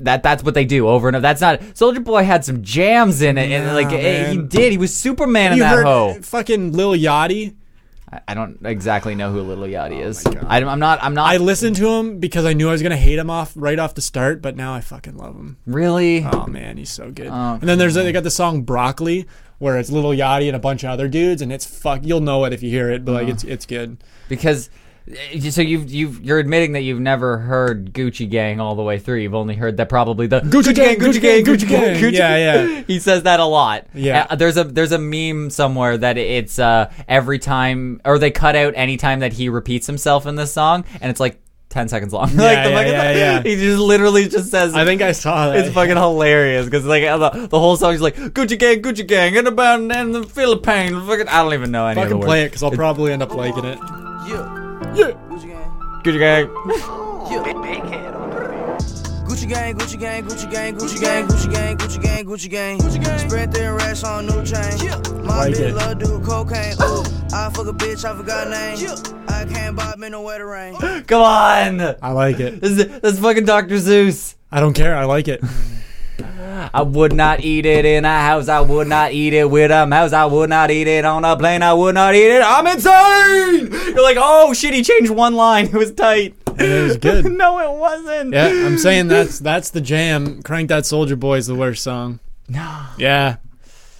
[0.00, 1.22] That that's what they do over and over.
[1.22, 4.72] That's not Soulja Boy had some jams in it and like eh, he did.
[4.72, 6.20] He was Superman in that hoe.
[6.28, 7.54] Fucking Lil Yachty.
[8.10, 10.26] I, I don't exactly know who Lil Yachty is.
[10.26, 10.46] Oh God.
[10.48, 10.98] I, am not.
[11.02, 11.26] I'm not.
[11.32, 13.94] I listened to him because I knew I was gonna hate him off right off
[13.94, 15.56] the start, but now I fucking love him.
[15.66, 16.24] really.
[16.24, 17.28] Oh man, he's so good.
[17.28, 19.26] Oh, and then there's they got the song Broccoli
[19.58, 22.00] where it's Lil Yachty and a bunch of other dudes, and it's fuck.
[22.04, 23.24] You'll know it if you hear it, but Uh-huh.
[23.24, 23.96] like it's it's good.
[24.28, 24.70] because
[25.50, 29.18] so you've you've you're admitting that you've never heard Gucci Gang all the way through.
[29.18, 32.12] You've only heard that probably the Gucci Gang, Gucci Gang, Gucci Gang.
[32.14, 32.82] Yeah, yeah.
[32.86, 33.86] He says that a lot.
[33.94, 34.26] Yeah.
[34.28, 38.56] Uh, there's a there's a meme somewhere that it's uh every time or they cut
[38.56, 41.40] out any time that he repeats himself in this song and it's like
[41.70, 42.28] 10 seconds long.
[42.36, 43.42] like yeah, fucking- yeah, yeah.
[43.42, 45.58] He just literally just says I think I saw that.
[45.58, 49.36] it's fucking hilarious because like the, the whole song is like Gucci gang, Gucci gang,
[49.36, 51.06] and about and the Philippines.
[51.06, 52.26] Fucking, I don't even know any of the fucking words.
[52.26, 53.78] play it because I'll probably end up liking it.
[54.28, 54.57] Yeah,
[54.94, 55.12] Yeah.
[55.30, 55.70] Gucci gang.
[56.02, 56.48] Gucci gang.
[57.28, 57.42] Yeah.
[59.28, 63.04] Gucci gang, Gucci gang, Gucci gang, Gucci gang, Gucci gang, Gucci gang, Gucci gang, Gucci
[63.04, 63.18] gang.
[63.18, 64.78] Spread their racks on new chain.
[65.24, 65.74] My Like bitch it.
[65.74, 66.72] love do cocaine.
[66.80, 67.02] Ooh,
[67.34, 68.88] I fuck a bitch, I forgot name.
[69.28, 70.74] I can't buy me no wetter rain.
[71.06, 71.80] Come on.
[72.02, 72.60] I like it.
[72.62, 73.74] This is, this is fucking Dr.
[73.76, 74.34] Seuss.
[74.50, 74.96] I don't care.
[74.96, 75.42] I like it.
[76.20, 78.48] I would not eat it in a house.
[78.48, 80.12] I would not eat it with a mouse.
[80.12, 81.62] I would not eat it on a plane.
[81.62, 82.42] I would not eat it.
[82.42, 83.72] I'm insane.
[83.94, 85.66] You're like, oh shit, he changed one line.
[85.66, 86.34] It was tight.
[86.58, 87.24] It was good.
[87.32, 88.34] no, it wasn't.
[88.34, 90.42] Yeah, I'm saying that's that's the jam.
[90.42, 92.20] Crank that Soulja Boy is the worst song.
[92.48, 92.86] No.
[92.98, 93.36] Yeah,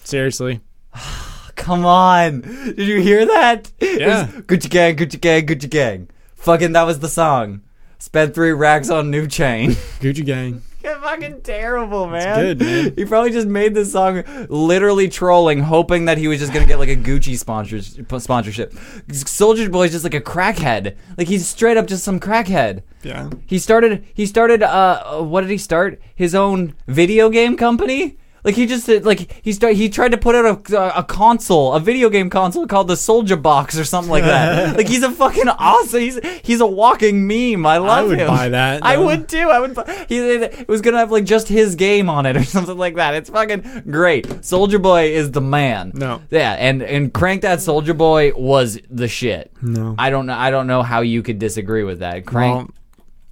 [0.05, 0.61] seriously.
[1.55, 2.41] Come on.
[2.41, 3.71] Did you hear that?
[3.81, 4.27] Yeah.
[4.27, 6.09] Gucci gang, Gucci gang, Gucci gang.
[6.37, 7.63] Fucking, that was the song.
[7.99, 9.71] Spent three racks on new chain.
[10.01, 10.63] Gucci Gang.
[10.99, 12.41] It's fucking terrible, man.
[12.41, 12.93] good, man.
[12.97, 16.79] He probably just made this song literally trolling, hoping that he was just gonna get
[16.79, 18.73] like a Gucci sponsors- sponsorship.
[19.09, 20.97] Soulja Boy's just like a crackhead.
[21.17, 22.83] Like he's straight up just some crackhead.
[23.03, 23.31] Yeah.
[23.47, 24.05] He started.
[24.15, 24.63] He started.
[24.63, 26.01] Uh, what did he start?
[26.15, 28.19] His own video game company.
[28.45, 29.75] Like he just did- like he start.
[29.75, 33.37] He tried to put out a, a console, a video game console called the Soldier
[33.37, 34.77] Box or something like that.
[34.77, 36.01] like he's a fucking awesome.
[36.01, 37.67] He's he's a walking meme.
[37.67, 37.91] I love him.
[37.91, 38.27] I would him.
[38.29, 39.49] buy that, I would too.
[39.51, 39.75] I would.
[39.75, 42.95] Buy, he it was gonna have like just his game on it or something like
[42.97, 43.15] that.
[43.15, 44.27] It's fucking great.
[44.29, 45.93] Soulja Boy is the man.
[45.95, 46.23] No.
[46.31, 49.53] Yeah, and and crank that Soulja Boy was the shit.
[49.61, 49.95] No.
[49.99, 50.35] I don't know.
[50.35, 52.25] I don't know how you could disagree with that.
[52.25, 52.55] Crank.
[52.57, 52.71] Well,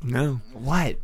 [0.02, 0.40] no.
[0.52, 0.96] What?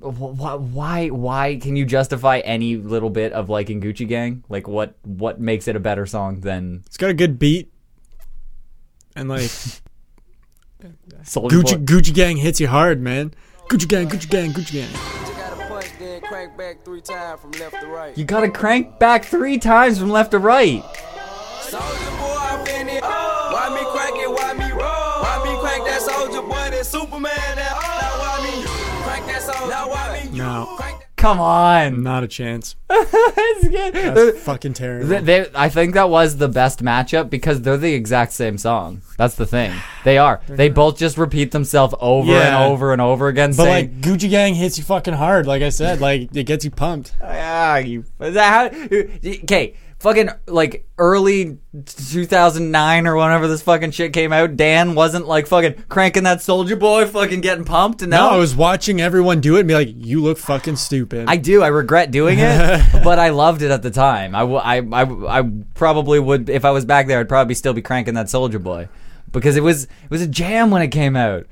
[0.00, 1.08] Wh- wh- Why?
[1.08, 4.44] Why can you justify any little bit of liking Gucci Gang?
[4.48, 4.94] Like, what?
[5.02, 7.72] What makes it a better song than It's got a good beat.
[9.16, 9.50] And like
[11.24, 13.34] Soldier Gucci Gucci Gang hits you hard, man.
[13.68, 14.92] Gucci Gang, Gucci Gang, Gucci Gang.
[15.36, 18.16] Got a punch, then crank back three times from left to right.
[18.16, 20.84] You gotta crank back three times from left to right.
[31.18, 32.02] Come on.
[32.04, 32.76] Not a chance.
[32.90, 33.92] It's good.
[33.94, 35.08] That's fucking terrible.
[35.08, 39.02] They, they- I think that was the best matchup because they're the exact same song.
[39.16, 39.72] That's the thing.
[40.04, 40.40] They are.
[40.46, 44.30] They both just repeat themselves over and over and over again, But saying, like Gucci
[44.30, 47.14] Gang hits you fucking hard, like I said, like it gets you pumped.
[47.20, 48.04] Yeah, you.
[48.20, 48.78] Is that how?
[49.42, 54.56] Okay, fucking like early 2009 or whenever this fucking shit came out.
[54.56, 58.02] Dan wasn't like fucking cranking that Soulja Boy, fucking getting pumped.
[58.02, 60.76] And No, now I was watching everyone do it and be like, "You look fucking
[60.76, 61.62] stupid." I do.
[61.62, 64.34] I regret doing it, but I loved it at the time.
[64.34, 67.20] I, w- I, I, I probably would if I was back there.
[67.20, 68.88] I'd probably still be cranking that Soulja Boy
[69.32, 71.46] because it was it was a jam when it came out.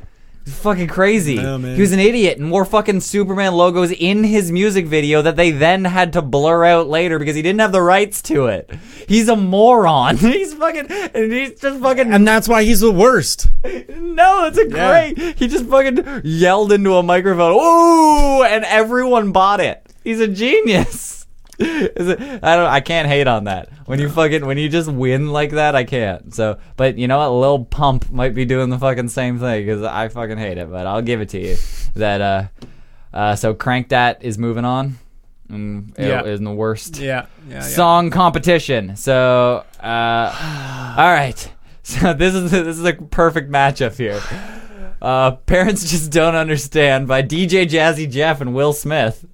[0.47, 1.35] Fucking crazy.
[1.35, 1.75] Yeah, man.
[1.75, 5.51] he was an idiot and wore fucking Superman logos in his music video that they
[5.51, 8.71] then had to blur out later because he didn't have the rights to it.
[9.09, 10.17] He's a moron.
[10.19, 13.49] he's fucking and he's just fucking and that's why he's the worst.
[13.65, 15.11] no, it's a Yeah.
[15.13, 15.37] great.
[15.37, 19.85] He just fucking yelled into a microphone, "Ooh!" and everyone bought it.
[20.05, 21.26] He's a genius.
[21.59, 22.67] Is it, I don't.
[22.67, 23.69] I can't hate on that.
[23.87, 26.35] When you fucking when you just win like that, I can't.
[26.35, 27.31] So, but you know what?
[27.41, 30.71] Lil Pump might be doing the fucking same thing because I fucking hate it.
[30.71, 31.57] But I'll give it to you.
[31.95, 32.45] that uh,
[33.17, 34.99] uh, so crank that is moving on.
[35.51, 36.25] Mm, it Yeah.
[36.25, 37.61] is in the worst Yeah, yeah, yeah.
[37.61, 38.97] song competition.
[38.97, 41.53] So, uh, all right.
[41.87, 44.21] So this is this is a perfect matchup here.
[45.01, 49.25] Uh, Parents just don't understand by DJ Jazzy Jeff and Will Smith,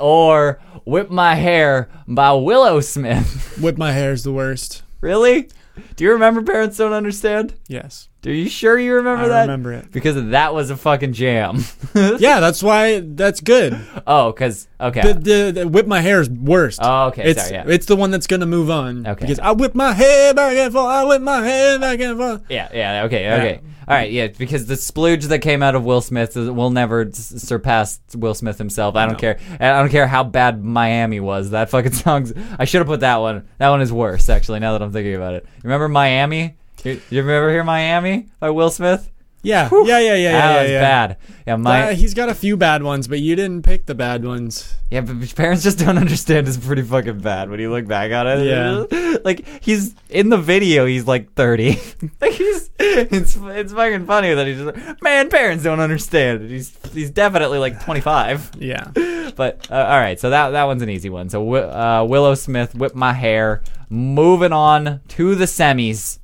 [0.00, 3.58] or Whip My Hair by Willow Smith.
[3.60, 4.82] Whip my hair is the worst.
[5.00, 5.48] really?
[5.96, 7.54] Do you remember Parents Don't Understand?
[7.66, 8.08] Yes.
[8.24, 9.40] Are you sure you remember I that?
[9.42, 9.90] remember it.
[9.90, 11.64] because that was a fucking jam.
[11.94, 13.76] Yeah, that's why that's good.
[14.06, 15.00] oh, because okay.
[15.02, 16.78] The, the, the whip my hair is worst.
[16.80, 17.64] Oh, okay, It's sorry, yeah.
[17.66, 19.04] it's the one that's gonna move on.
[19.06, 19.20] Okay.
[19.26, 20.86] Because I whip my hair back and forth.
[20.86, 22.42] I whip my hair back and forth.
[22.48, 23.60] Yeah, yeah, okay, okay.
[23.86, 27.34] All right, yeah, because the splooge that came out of Will Smith will never s-
[27.42, 28.96] surpass Will Smith himself.
[28.96, 29.38] I don't care.
[29.60, 31.50] I don't care how bad Miami was.
[31.50, 32.32] That fucking song's.
[32.58, 33.46] I should have put that one.
[33.58, 34.60] That one is worse, actually.
[34.60, 35.46] Now that I'm thinking about it.
[35.62, 36.56] Remember Miami?
[36.82, 39.10] You, you ever hear Miami by Will Smith?
[39.42, 40.32] Yeah, yeah, yeah, yeah, yeah.
[40.32, 40.80] that yeah, was yeah.
[40.80, 41.16] bad.
[41.46, 44.24] Yeah, my Uh, he's got a few bad ones, but you didn't pick the bad
[44.24, 44.72] ones.
[44.90, 46.48] yeah, but parents just don't understand.
[46.48, 48.44] Is pretty fucking bad when you look back on it.
[48.46, 49.16] Yeah.
[49.24, 50.86] like he's in the video.
[50.86, 51.78] He's like thirty.
[52.22, 52.32] like
[52.78, 55.30] it's it's fucking funny that he's just like, man.
[55.30, 56.50] Parents don't understand.
[56.50, 58.50] He's he's definitely like twenty five.
[58.58, 58.90] Yeah.
[59.36, 61.28] But uh, all right, so that that one's an easy one.
[61.28, 63.62] So uh, Willow Smith, whip my hair.
[63.88, 66.20] Moving on to the semis.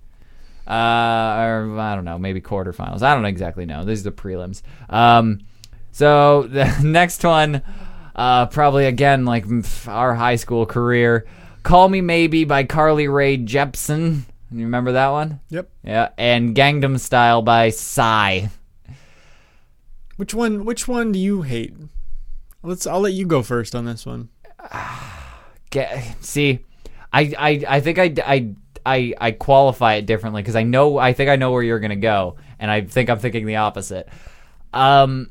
[0.64, 3.02] Uh, or I don't know, maybe quarterfinals.
[3.02, 3.84] I don't exactly know.
[3.84, 4.62] These are the prelims.
[4.88, 5.40] Um,
[5.90, 7.62] so the next one,
[8.14, 9.44] uh, probably again like
[9.88, 11.26] our high school career.
[11.64, 14.22] Call Me Maybe by Carly Rae Jepsen.
[14.52, 15.40] You remember that one?
[15.50, 15.70] Yep.
[15.84, 18.46] Yeah, and Gangnam Style by Psy.
[20.16, 20.64] Which one?
[20.64, 21.74] Which one do you hate?
[22.62, 22.86] Let's.
[22.86, 24.28] I'll let you go first on this one.
[25.70, 26.64] Get, see,
[27.12, 28.54] I, I, I think I, I,
[28.84, 31.94] I, I qualify it differently because I know I think I know where you're gonna
[31.94, 34.08] go, and I think I'm thinking the opposite.
[34.72, 35.30] Um,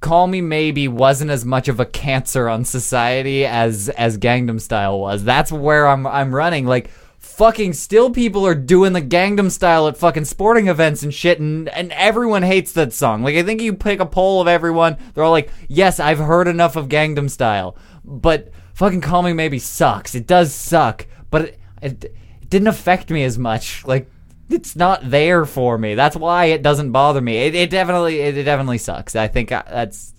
[0.00, 5.00] Call Me Maybe wasn't as much of a cancer on society as as Gangnam Style
[5.00, 5.24] was.
[5.24, 6.66] That's where I'm I'm running.
[6.66, 6.90] Like
[7.38, 11.68] fucking still people are doing the Gangnam Style at fucking sporting events and shit and
[11.68, 13.22] and everyone hates that song.
[13.22, 16.48] Like I think you pick a poll of everyone, they're all like, "Yes, I've heard
[16.48, 20.16] enough of Gangnam Style." But fucking Call Me Maybe sucks.
[20.16, 23.84] It does suck, but it, it, it didn't affect me as much.
[23.86, 24.10] Like
[24.50, 25.94] it's not there for me.
[25.94, 27.36] That's why it doesn't bother me.
[27.36, 29.14] It, it definitely it, it definitely sucks.
[29.14, 30.12] I think I, that's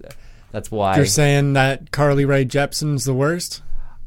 [0.51, 0.95] that's why.
[0.95, 3.61] You're saying that Carly Rae Jepsen's the worst?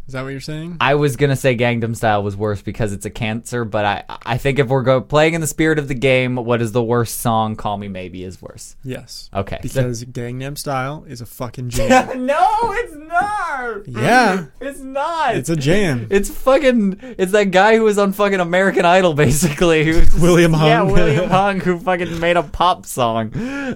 [0.09, 0.79] Is that what you're saying?
[0.81, 4.37] I was gonna say Gangnam Style was worse because it's a cancer, but I I
[4.37, 7.20] think if we're go playing in the spirit of the game, what is the worst
[7.20, 7.55] song?
[7.55, 8.74] Call Me Maybe is worse.
[8.83, 9.31] Yes.
[9.33, 9.59] Okay.
[9.62, 12.27] Because Gangnam Style is a fucking jam.
[12.27, 13.87] no, it's not.
[13.87, 14.47] yeah.
[14.61, 15.37] It's not.
[15.37, 16.09] It's a jam.
[16.11, 16.99] It's fucking.
[17.16, 19.85] It's that guy who was on fucking American Idol, basically.
[19.85, 20.66] Who was- William Hung.
[20.69, 23.31] Yeah, William Hung, who fucking made a pop song.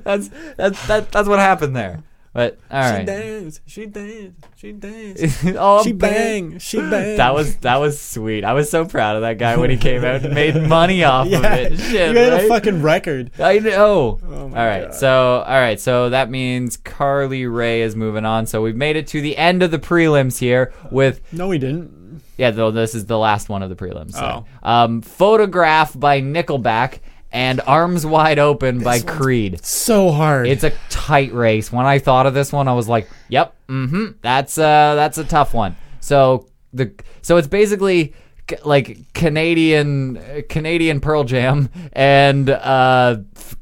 [0.04, 2.02] That's that's that, that's what happened there.
[2.36, 3.06] But all She right.
[3.06, 3.60] dance.
[3.64, 4.34] She dance.
[4.56, 5.38] She dance.
[5.58, 6.50] oh, she bang.
[6.50, 6.58] bang.
[6.58, 7.16] She bang.
[7.16, 8.44] That was that was sweet.
[8.44, 11.28] I was so proud of that guy when he came out and made money off
[11.28, 11.38] yeah.
[11.38, 11.78] of it.
[11.80, 12.44] Shit, you got right?
[12.44, 13.30] a fucking record.
[13.38, 14.20] I know.
[14.22, 14.94] Oh all right, God.
[14.94, 18.44] so all right, so that means Carly Rae is moving on.
[18.46, 22.20] So we've made it to the end of the prelims here with No, we didn't.
[22.36, 24.12] yeah, though this is the last one of the prelims.
[24.12, 24.44] so.
[24.62, 24.70] Oh.
[24.70, 26.98] Um, Photograph by Nickelback
[27.32, 29.64] and Arms Wide Open by Creed.
[29.64, 30.46] So hard.
[30.46, 31.70] It's a tight race.
[31.72, 35.24] When I thought of this one, I was like, "Yep, mm-hmm, that's uh, that's a
[35.24, 36.92] tough one." So the
[37.22, 38.14] so it's basically
[38.48, 43.18] c- like Canadian Canadian Pearl Jam and uh,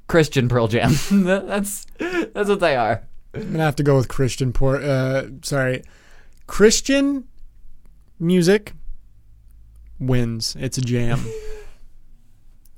[0.07, 0.93] Christian Pearl Jam.
[1.11, 3.03] that's that's what they are.
[3.35, 4.53] I'm gonna have to go with Christian.
[4.53, 5.82] Por- uh, sorry,
[6.47, 7.27] Christian
[8.20, 8.73] music
[9.99, 10.57] wins.
[10.59, 11.24] It's a jam.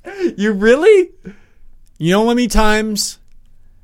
[0.37, 1.11] You really?
[1.99, 3.19] You know how many times?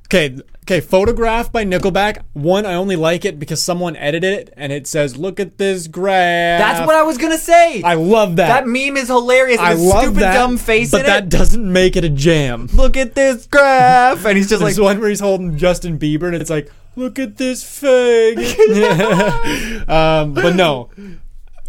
[0.07, 0.81] Okay, okay.
[0.81, 2.23] Photograph by Nickelback.
[2.35, 5.86] One, I only like it because someone edited it and it says, "Look at this
[5.89, 7.82] graph." That's what I was gonna say.
[7.82, 8.49] I love that.
[8.49, 9.59] that meme is hilarious.
[9.59, 11.28] I love stupid that, dumb face but in that it.
[11.31, 12.69] doesn't make it a jam.
[12.74, 16.27] Look at this graph, and he's just like, There's one where he's holding Justin Bieber
[16.27, 18.36] and it's like, "Look at this fag."
[19.89, 20.90] um, but no,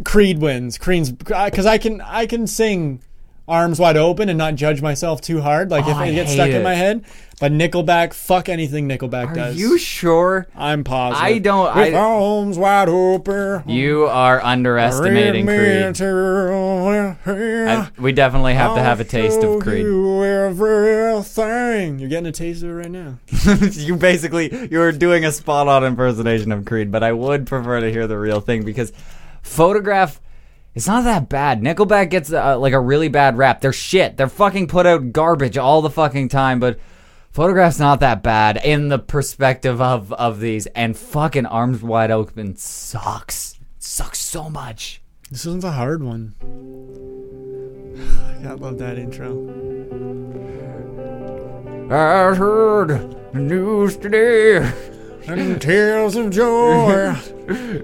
[0.03, 0.77] Creed wins.
[0.77, 3.01] Creed's because I can I can sing
[3.47, 5.69] arms wide open and not judge myself too hard.
[5.69, 6.55] Like if Oh, I it gets stuck it.
[6.55, 7.03] in my head.
[7.39, 9.37] But Nickelback, fuck anything Nickelback does.
[9.37, 9.59] "Are does.
[9.59, 11.25] you sure?" I'm positive.
[11.25, 13.63] I don't- With I- arms wide open.
[13.67, 15.99] You are underestimating Creed.
[17.25, 19.83] I, we definitely have to have a taste of Creed.
[19.85, 21.99] You everything.
[21.99, 23.17] You're getting a taste of it right now.
[23.71, 27.91] you basically you're doing a spot on impersonation of Creed, but I would prefer to
[27.91, 28.93] hear the real thing because
[29.41, 30.21] Photograph
[30.73, 31.61] it's not that bad.
[31.61, 33.61] Nickelback gets uh, like a really bad rap.
[33.61, 34.17] They're shit.
[34.17, 36.79] They're fucking put out garbage all the fucking time, but
[37.33, 42.55] Photograph's not that bad in the perspective of of these, and fucking arms wide open
[42.55, 43.57] sucks.
[43.79, 45.01] Sucks so much.
[45.31, 46.35] This isn't a hard one.
[48.47, 49.49] I love that intro.
[51.89, 52.89] I heard
[53.33, 54.71] the news today.
[55.25, 57.15] And tears of joy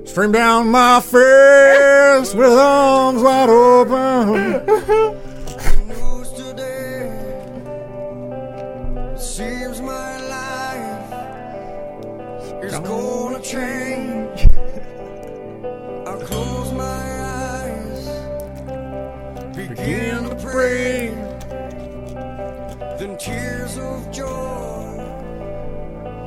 [0.03, 5.17] stream down my face with arms wide open.
[9.17, 11.13] Seems my life
[12.61, 14.47] is gonna change.
[16.05, 18.09] I close my eyes,
[19.55, 21.11] begin to pray.
[22.99, 24.78] Then tears of joy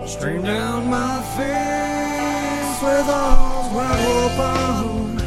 [0.07, 5.19] stream down my face with arms wide open.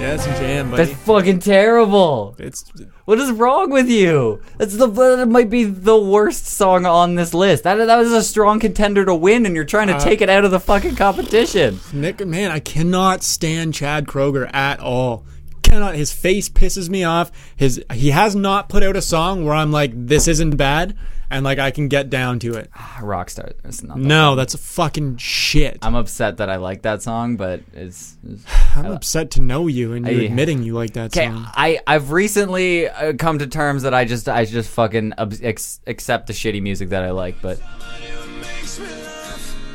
[0.00, 0.84] Yeah, it's a jam, buddy.
[0.84, 2.36] That's fucking terrible.
[2.38, 2.70] It's
[3.06, 4.42] What is wrong with you?
[4.58, 7.64] That's the that might be the worst song on this list.
[7.64, 10.28] That that was a strong contender to win, and you're trying to uh, take it
[10.28, 11.80] out of the fucking competition.
[11.92, 12.24] Nick.
[12.26, 15.24] Man, I cannot stand Chad Kroeger at all.
[15.62, 15.94] Cannot.
[15.94, 17.32] His face pisses me off.
[17.56, 20.96] His he has not put out a song where I'm like, this isn't bad,
[21.30, 22.70] and like I can get down to it.
[22.72, 23.52] Rockstar.
[23.64, 23.96] It's not.
[23.96, 25.78] that No, that's fucking shit.
[25.82, 28.16] I'm upset that I like that song, but it's.
[28.28, 28.44] it's
[28.76, 31.46] I'm upset to know you and you I- admitting you like that Okay, song.
[31.54, 36.26] I I've recently uh, come to terms that I just I just fucking ex- accept
[36.26, 37.60] the shitty music that I like, but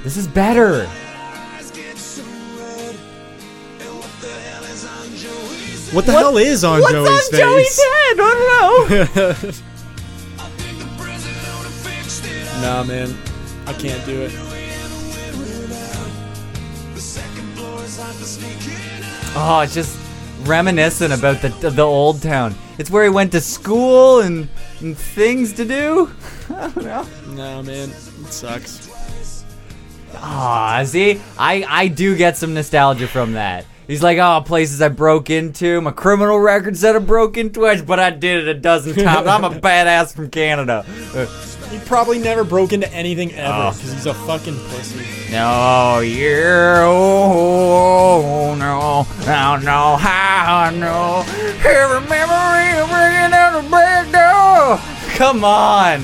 [0.04, 0.88] this is better.
[5.92, 7.40] What the hell is on What's Joey's on face?
[7.40, 7.86] Joey's head?
[7.90, 9.52] I don't know.
[12.62, 13.16] Nah, man,
[13.66, 14.32] I can't do it.
[19.36, 19.98] oh, it's just
[20.42, 22.54] reminiscent about the the old town.
[22.78, 24.50] It's where he went to school and,
[24.82, 26.12] and things to do.
[26.50, 27.06] I don't know.
[27.28, 28.90] Nah, man, it sucks.
[30.16, 33.66] Ah, see, I I do get some nostalgia from that.
[33.90, 37.88] He's like, oh, places I broke into, my criminal record said I broke into it,
[37.88, 39.28] but I did it a dozen times.
[39.28, 40.84] I'm a badass from Canada.
[41.72, 43.72] He probably never broke into anything ever Oh.
[43.72, 45.32] because he's a fucking pussy.
[45.32, 51.24] no, yeah, oh, no, I don't know how I know.
[51.68, 55.16] Every memory of bringing out the back door.
[55.18, 56.02] Come on.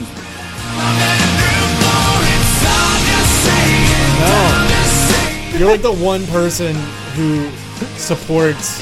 [4.19, 6.75] No, you're like the one person
[7.15, 7.49] who
[7.97, 8.81] supports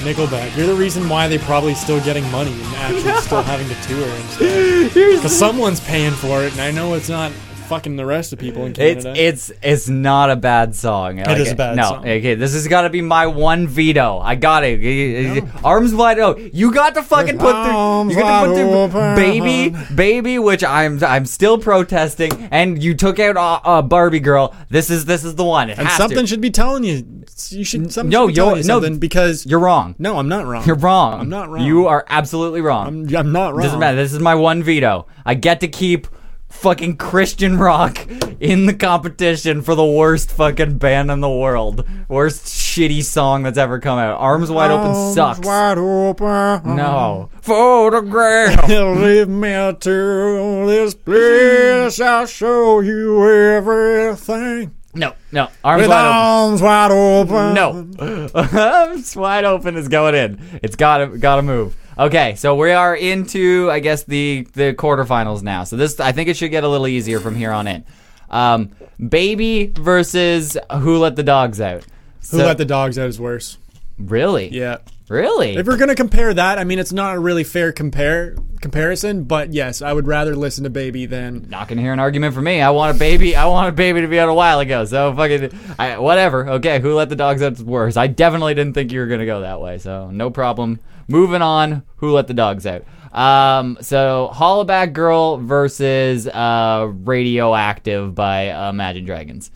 [0.00, 0.56] Nickelback.
[0.56, 4.08] You're the reason why they're probably still getting money and actually still having to tour
[4.08, 4.94] and stuff.
[4.94, 7.32] Because someone's paying for it, and I know it's not
[7.70, 9.12] fucking the rest of people in It's Canada.
[9.16, 11.20] it's it's it's not a bad song.
[11.20, 11.98] It is a bad no, song.
[12.00, 14.18] okay, this has got to be my one veto.
[14.18, 15.44] I got it.
[15.64, 16.50] Arms wide open.
[16.52, 18.10] You got to fucking put through.
[18.10, 19.14] You got to put through open.
[19.14, 22.32] baby, baby, which I'm I'm still protesting.
[22.50, 24.54] And you took out uh, uh, Barbie girl.
[24.68, 25.70] This is this is the one.
[25.70, 26.26] It and has something to.
[26.26, 27.24] should be telling you.
[27.50, 27.92] You should.
[27.92, 29.94] Something no, should be you're- you no, because You're wrong.
[29.98, 30.66] No, I'm not wrong.
[30.66, 31.20] You're wrong.
[31.20, 31.64] I'm not wrong.
[31.64, 32.86] You are absolutely wrong.
[32.88, 33.62] I'm, I'm not wrong.
[33.62, 33.96] Doesn't matter.
[33.96, 35.06] This is my one veto.
[35.24, 36.08] I get to keep
[36.50, 38.06] fucking Christian rock
[38.40, 41.86] in the competition for the worst fucking band in the world.
[42.08, 44.18] Worst shitty song that's ever come out.
[44.20, 45.46] Arms Wide Open Arms sucks.
[45.46, 46.76] Wide open.
[46.76, 47.30] No.
[47.40, 48.68] Photograph.
[48.68, 52.00] Leave me to this place.
[52.00, 54.74] I'll show you everything.
[54.94, 55.48] no, no.
[55.64, 57.56] Arms With Wide arms wide open.
[57.58, 57.90] Open.
[57.96, 58.28] No.
[58.60, 60.60] Arms Wide Open is going in.
[60.62, 61.76] It's gotta gotta move.
[62.00, 65.64] Okay, so we are into I guess the the quarterfinals now.
[65.64, 67.84] So this I think it should get a little easier from here on in.
[68.30, 68.70] Um,
[69.06, 71.84] Baby versus Who Let the Dogs Out.
[72.30, 73.58] Who let the dogs out is worse.
[73.98, 74.48] Really?
[74.48, 74.78] Yeah.
[75.10, 75.56] Really?
[75.56, 79.52] If we're gonna compare that, I mean, it's not a really fair compare comparison, but
[79.52, 82.62] yes, I would rather listen to Baby than Not gonna hear an argument from me.
[82.62, 83.36] I want a baby.
[83.36, 84.86] I want a baby to be out a while ago.
[84.86, 86.48] So fucking, I, whatever.
[86.48, 87.52] Okay, who let the dogs out?
[87.52, 87.98] Is worse.
[87.98, 89.76] I definitely didn't think you were gonna go that way.
[89.76, 90.78] So no problem.
[91.10, 91.82] Moving on.
[91.96, 92.84] Who let the dogs out?
[93.12, 99.50] Um, so Hollaback Girl versus uh, Radioactive by uh, Imagine Dragons.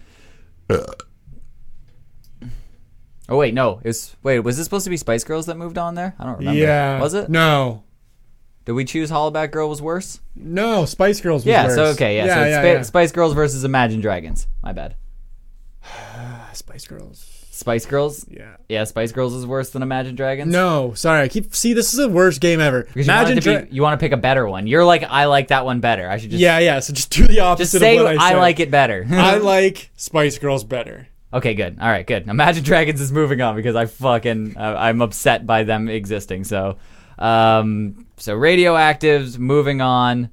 [3.28, 3.80] Oh wait, no.
[3.84, 4.40] It's wait.
[4.40, 6.14] Was this supposed to be Spice Girls that moved on there?
[6.18, 6.58] I don't remember.
[6.60, 7.00] yeah.
[7.00, 7.30] Was it?
[7.30, 7.84] No,
[8.66, 10.20] Did we choose Hollaback Girl was worse?
[10.34, 10.84] no.
[10.84, 11.40] Spice Girls.
[11.42, 11.74] Was Yeah, worse.
[11.74, 12.26] so okay, yeah.
[12.26, 12.82] yeah, so yeah, Spa- yeah.
[12.82, 14.46] Spice Girls versus Imagine Dragons.
[14.62, 14.96] My bad.
[16.52, 17.33] Spice Girls.
[17.54, 18.26] Spice Girls?
[18.28, 18.56] Yeah.
[18.68, 20.52] Yeah, Spice Girls is worse than Imagine Dragons?
[20.52, 21.20] No, sorry.
[21.20, 21.72] I keep see.
[21.72, 22.82] This is the worst game ever.
[22.82, 23.34] Because you, Imagine.
[23.36, 24.66] want, Dra- be, you want to pick a better one.
[24.66, 26.10] You're like, I like that one better.
[26.10, 26.80] I should just, yeah, yeah.
[26.80, 27.78] So just do the opposite.
[27.78, 29.06] just say of what I, I, like it better.
[29.10, 31.06] I like Spice Girls better.
[31.32, 31.78] okay, good.
[31.80, 32.26] All right, good.
[32.26, 36.42] Imagine Dragons is moving on because I fucking, uh, I'm upset by them existing.
[36.42, 36.78] So,
[37.20, 40.30] um, so Radioactive's moving on.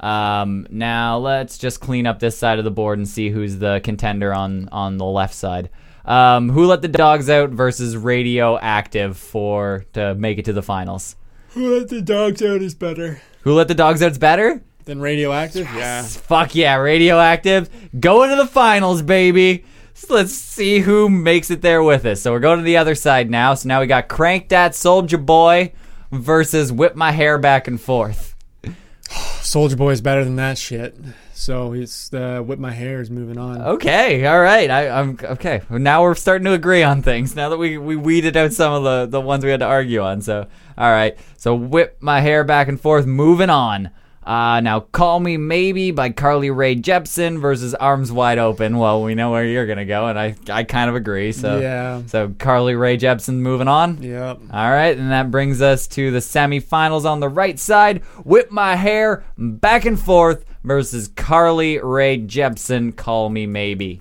[0.00, 3.80] Um, now let's just clean up this side of the board and see who's the
[3.84, 5.70] contender on on the left side.
[6.04, 11.16] Um, who let the dogs out versus radioactive for to make it to the finals?
[11.50, 14.62] Who let the dogs out is better Who let the dogs out's better?
[14.84, 15.66] than radioactive.
[15.74, 16.02] Yeah.
[16.02, 17.70] Fuck yeah, radioactive.
[17.98, 19.64] Going to the finals, baby.
[19.94, 22.20] So let's see who makes it there with us.
[22.20, 23.54] So we're going to the other side now.
[23.54, 25.72] So now we got Crank Dat Soulja Boy
[26.12, 28.34] versus Whip My Hair Back and Forth.
[29.08, 30.96] Soulja Boy is better than that shit.
[31.34, 33.60] So it's uh, whip my hair is moving on.
[33.60, 34.70] Okay, all right.
[34.70, 35.62] I, I'm okay.
[35.68, 37.34] Now we're starting to agree on things.
[37.34, 40.00] Now that we, we weeded out some of the, the ones we had to argue
[40.00, 40.22] on.
[40.22, 40.46] So
[40.78, 41.18] all right.
[41.36, 43.04] So whip my hair back and forth.
[43.06, 43.90] Moving on.
[44.22, 48.78] Uh, now call me maybe by Carly Rae Jepsen versus Arms Wide Open.
[48.78, 51.32] Well, we know where you're gonna go, and I I kind of agree.
[51.32, 52.02] So Yeah.
[52.06, 54.02] So Carly Rae Jepsen moving on.
[54.02, 54.40] Yep.
[54.50, 58.02] All right, and that brings us to the semifinals on the right side.
[58.24, 62.96] Whip my hair back and forth versus Carly Rae Jepsen.
[62.96, 64.00] Call me maybe.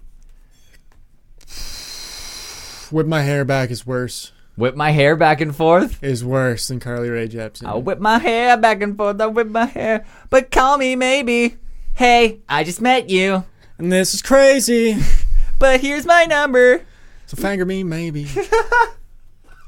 [2.89, 4.31] Whip my hair back is worse.
[4.55, 6.03] Whip my hair back and forth.
[6.03, 7.65] Is worse than Carly Rae Jepsen.
[7.65, 9.19] I'll whip my hair back and forth.
[9.19, 11.57] I'll whip my hair, but call me maybe.
[11.95, 13.43] Hey, I just met you,
[13.77, 14.97] And this is crazy.
[15.59, 16.85] but here's my number.
[17.27, 18.27] So finger me maybe.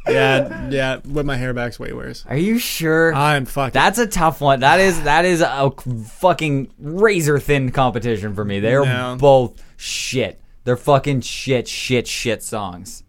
[0.07, 0.99] yeah, yeah.
[1.05, 2.25] With my hair back's way worse.
[2.27, 3.13] Are you sure?
[3.13, 3.73] I'm fucking.
[3.73, 4.59] That's a tough one.
[4.61, 5.71] That is that is a
[6.19, 8.59] fucking razor thin competition for me.
[8.59, 9.17] They're No.
[9.19, 10.39] both shit.
[10.63, 13.03] They're fucking shit, shit, shit songs.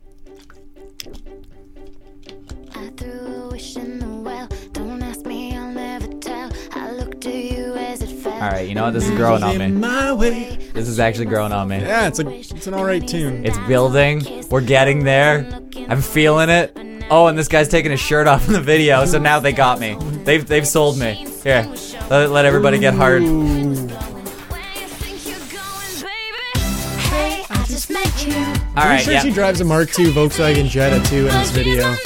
[8.46, 8.92] All right, you know what?
[8.94, 9.66] This is growing on me.
[9.72, 10.56] my way.
[10.72, 11.80] This is actually growing on me.
[11.80, 13.44] Yeah, it's a it's an alright tune.
[13.44, 14.46] It's building.
[14.48, 15.48] We're getting there.
[15.88, 16.78] I'm feeling it.
[17.10, 19.80] Oh, and this guy's taking his shirt off in the video, so now they got
[19.80, 19.96] me.
[20.22, 21.26] They've they've sold me.
[21.42, 21.66] Here,
[22.08, 23.22] let, let everybody get hard.
[23.22, 26.60] Where you you're going, baby?
[27.08, 28.36] Hey, I just met you.
[28.36, 28.44] All
[28.76, 29.22] I'm right, sure yeah.
[29.22, 31.96] she drives a Mark II Volkswagen Jetta too in this video.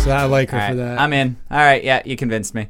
[0.00, 0.98] So I like her All for that.
[0.98, 1.36] I'm in.
[1.50, 2.68] All right, yeah, you convinced me.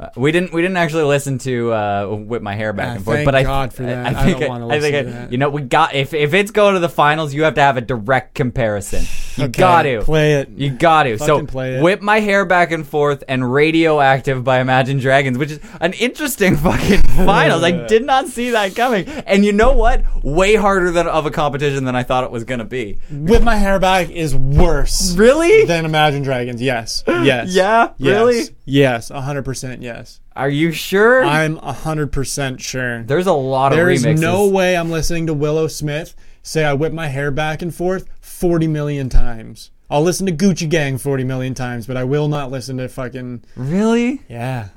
[0.00, 0.52] Uh, we didn't.
[0.52, 3.34] We didn't actually listen to uh, "Whip My Hair Back Ah, and Forth," thank but
[3.34, 4.06] I, God for I- that.
[4.16, 5.32] I, I think don't I think listen I- to that.
[5.32, 7.76] you know we got if if it's going to the finals, you have to have
[7.76, 9.02] a direct comparison.
[9.36, 10.50] You Okay, got to play it.
[10.50, 11.18] You got to.
[11.18, 11.82] So play it.
[11.82, 16.56] "Whip My Hair Back and Forth" and "Radioactive" by Imagine Dragons, which is an interesting
[16.64, 17.64] fucking finals.
[17.64, 19.08] I did not see that coming.
[19.08, 20.04] And you know what?
[20.22, 22.98] Way harder than of a competition than I thought it was going to be.
[23.10, 25.64] Whip my hair back is worse Really?
[25.64, 26.62] than Imagine Dragons.
[26.62, 27.02] Yes.
[27.06, 27.48] Yes.
[27.54, 27.90] Yeah?
[27.98, 28.16] Yes.
[28.16, 28.42] Really?
[28.64, 29.08] Yes.
[29.08, 29.82] hundred percent.
[29.82, 29.87] Yes.
[30.36, 31.24] Are you sure?
[31.24, 33.02] I'm hundred percent sure.
[33.02, 34.20] There's a lot of There is remixes.
[34.20, 38.08] no way I'm listening to Willow Smith say I whip my hair back and forth
[38.20, 39.70] 40 million times.
[39.90, 43.42] I'll listen to Gucci Gang 40 million times, but I will not listen to fucking
[43.56, 44.22] Really?
[44.28, 44.68] yeah.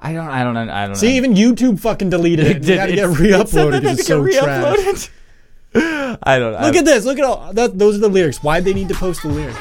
[0.00, 0.28] I don't.
[0.28, 0.56] I don't.
[0.56, 0.94] I don't.
[0.96, 1.26] See, know.
[1.26, 2.64] even YouTube fucking deleted it.
[2.68, 5.10] You gotta get It's- re-uploaded it said that because it's it had so to trash.
[5.72, 6.18] get re-uploaded.
[6.22, 6.52] I don't.
[6.52, 6.60] Know.
[6.60, 7.04] Look at this.
[7.06, 7.78] Look at all that.
[7.78, 8.42] Those are the lyrics.
[8.42, 9.58] Why'd they need to post the lyrics?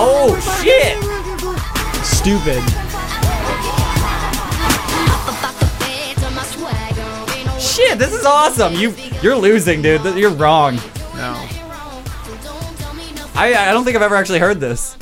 [0.00, 0.96] Oh shit!
[2.18, 2.62] Stupid.
[7.60, 7.98] Shit!
[7.98, 8.74] This is awesome.
[8.74, 10.04] You you're losing, dude.
[10.16, 10.76] You're wrong.
[11.16, 11.34] No.
[13.34, 14.94] I I don't think I've ever actually heard this.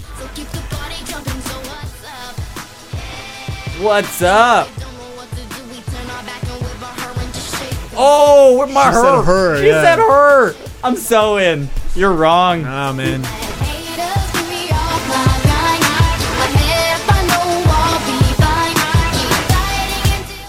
[3.80, 4.68] What's up?
[7.98, 9.02] Oh, with my She her.
[9.02, 9.82] said her, She yeah.
[9.82, 10.54] said her.
[10.84, 11.68] I'm so in.
[11.94, 12.64] You're wrong.
[12.66, 13.22] Ah man.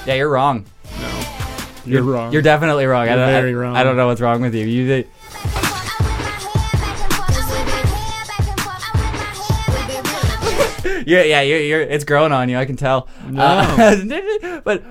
[0.07, 0.65] Yeah, you're wrong.
[1.01, 1.23] No.
[1.85, 2.31] You're wrong.
[2.31, 3.03] You're definitely wrong.
[3.03, 3.75] I You're don't, very I, wrong.
[3.75, 4.65] I don't know what's wrong with you.
[4.65, 5.03] You
[11.05, 12.57] Yeah, yeah, you're, you're, it's growing on you.
[12.57, 13.07] I can tell.
[13.29, 13.41] No.
[13.41, 14.83] Uh, but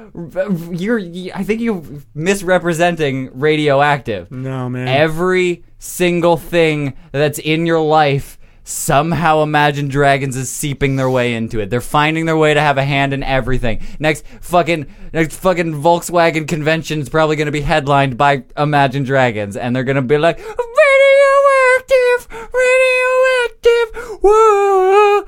[0.71, 0.99] you're,
[1.35, 1.83] I think you're
[2.15, 4.31] misrepresenting radioactive.
[4.31, 4.89] no man.
[4.89, 8.36] Every single thing that's in your life,
[8.69, 11.71] somehow Imagine Dragons is seeping their way into it.
[11.71, 13.81] They're finding their way to have a hand in everything.
[14.01, 19.57] Next fucking, next fucking Volkswagen convention is probably going to be headlined by Imagine Dragons,
[19.57, 25.23] and they're going to be like, radioactive, radioactive, whoa,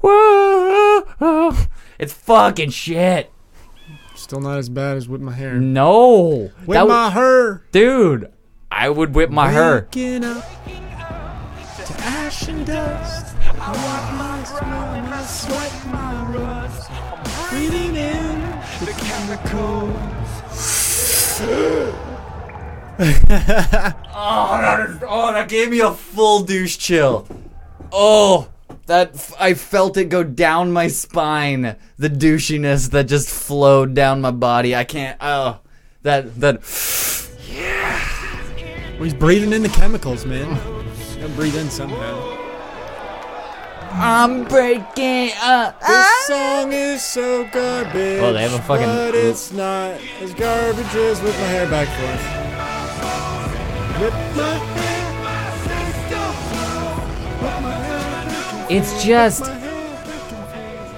[0.00, 1.56] whoa.
[1.98, 3.30] It's fucking shit.
[4.14, 5.54] Still not as bad as whip my hair.
[5.54, 7.62] No, Whip That w- my hair.
[7.72, 8.30] dude.
[8.70, 9.76] I would whip my hair.
[9.76, 9.98] Up to
[12.34, 13.36] ash and dust.
[13.60, 16.90] I walk my smell and I sweat my rust.
[17.50, 18.40] Breathing in
[18.84, 20.00] the chemicals.
[24.16, 27.26] Oh, that, is, oh, that gave me a full douche chill.
[27.90, 28.48] Oh,
[28.86, 31.74] that I felt it go down my spine.
[31.98, 34.76] The douchiness that just flowed down my body.
[34.76, 35.18] I can't.
[35.20, 35.58] Oh,
[36.02, 36.62] that that.
[38.94, 40.83] Well, he's breathing in the chemicals, man.
[41.24, 42.36] Gotta breathe in somehow.
[43.92, 45.80] I'm breaking up.
[45.80, 48.20] This song is so garbage.
[48.20, 51.88] Oh, they have a fucking- But it's not as garbage as with my hair back
[51.88, 52.20] forth.
[54.02, 54.60] Whip my
[58.68, 59.50] It's just.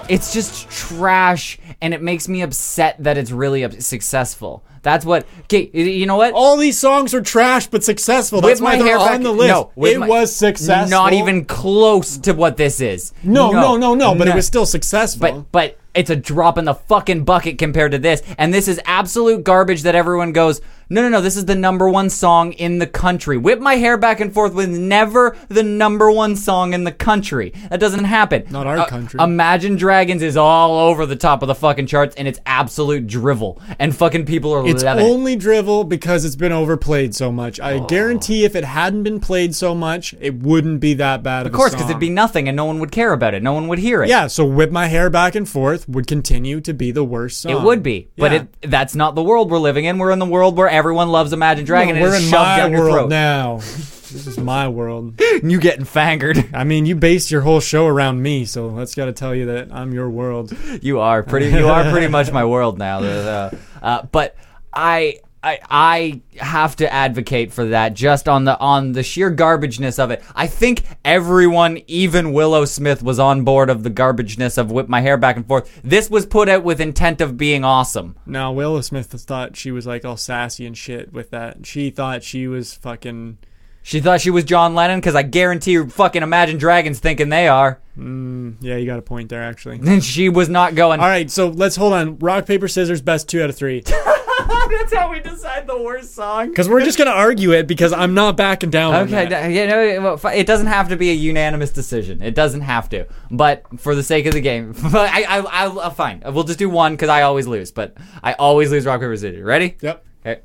[0.09, 4.65] It's just trash, and it makes me upset that it's really up- successful.
[4.87, 5.27] That's what.
[5.47, 6.33] Okay, you know what?
[6.33, 8.41] All these songs are trash but successful.
[8.41, 9.49] That's With why my they're hair on back- the list.
[9.49, 10.89] No, it my- was successful.
[10.91, 13.13] Not even close to what this is.
[13.25, 14.15] No, no, no, no.
[14.15, 15.21] But it was still successful.
[15.21, 18.23] But but it's a drop in the fucking bucket compared to this.
[18.39, 21.89] And this is absolute garbage that everyone goes, no, no, no, this is the number
[21.89, 23.37] one song in the country.
[23.37, 27.53] Whip My Hair Back and Forth was never the number one song in the country.
[27.71, 28.45] That doesn't happen.
[28.51, 29.19] Not our Uh, country.
[29.23, 33.61] Imagine Dragons is all over the top of the fucking charts and it's absolute drivel.
[33.79, 35.09] And fucking people are It's loving it.
[35.09, 37.59] only drivel because it's been overplayed so much.
[37.61, 41.47] I guarantee if it hadn't been played so much, it wouldn't be that bad.
[41.47, 43.43] Of course, because it'd be nothing and no one would care about it.
[43.43, 44.09] No one would hear it.
[44.09, 47.53] Yeah, so whip my hair back and forth would continue to be the worst song.
[47.53, 48.39] It would be, but Yeah.
[48.63, 49.99] it that's not the world we're living in.
[49.99, 53.57] We're in the world where everyone loves Imagine Dragon No, we're in my world now.
[53.57, 55.21] this is my world.
[55.37, 56.49] And you getting fangered.
[56.55, 59.47] I mean, you based your whole show around me, so that's got to tell you
[59.47, 60.57] that I'm your world.
[60.81, 61.49] You are pretty.
[61.49, 63.01] You are pretty much my world now.
[63.01, 64.37] Uh, but
[64.73, 65.19] I.
[65.43, 70.11] I, I have to advocate for that just on the on the sheer garbageness of
[70.11, 70.23] it.
[70.35, 75.01] I think everyone, even Willow Smith, was on board of the garbageness of whip my
[75.01, 75.81] hair back and forth.
[75.85, 78.17] This was put out with intent of being awesome.
[78.27, 81.65] Now, Willow Smith thought she was like all sassy and shit with that.
[81.67, 83.39] She thought she was fucking.
[83.83, 87.47] She thought she was John Lennon because I guarantee you, fucking Imagine Dragons thinking they
[87.47, 87.81] are.
[87.97, 89.79] Mm, yeah, you got a point there, actually.
[89.79, 90.99] And she was not going.
[90.99, 92.19] All right, so let's hold on.
[92.19, 93.85] Rock, paper, scissors, best two out of three.
[94.69, 96.49] That's how we decide the worst song.
[96.49, 99.49] Because we're just going to argue it because I'm not backing down on Okay, that.
[99.49, 102.23] you know, it doesn't have to be a unanimous decision.
[102.23, 103.07] It doesn't have to.
[103.31, 106.23] But for the sake of the game, I, I, I, uh, fine.
[106.27, 107.71] We'll just do one because I always lose.
[107.73, 109.43] But I always lose rock paper scissors.
[109.43, 109.77] Ready?
[109.81, 110.05] Yep.
[110.27, 110.41] Okay.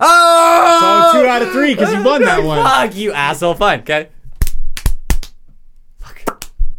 [0.00, 1.10] Oh!
[1.12, 2.62] So two out of three because you won that one.
[2.64, 3.54] Fuck you, asshole.
[3.54, 3.80] Fine.
[3.80, 4.08] Okay.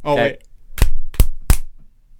[0.05, 0.23] Oh, Okay.
[0.23, 0.41] wait.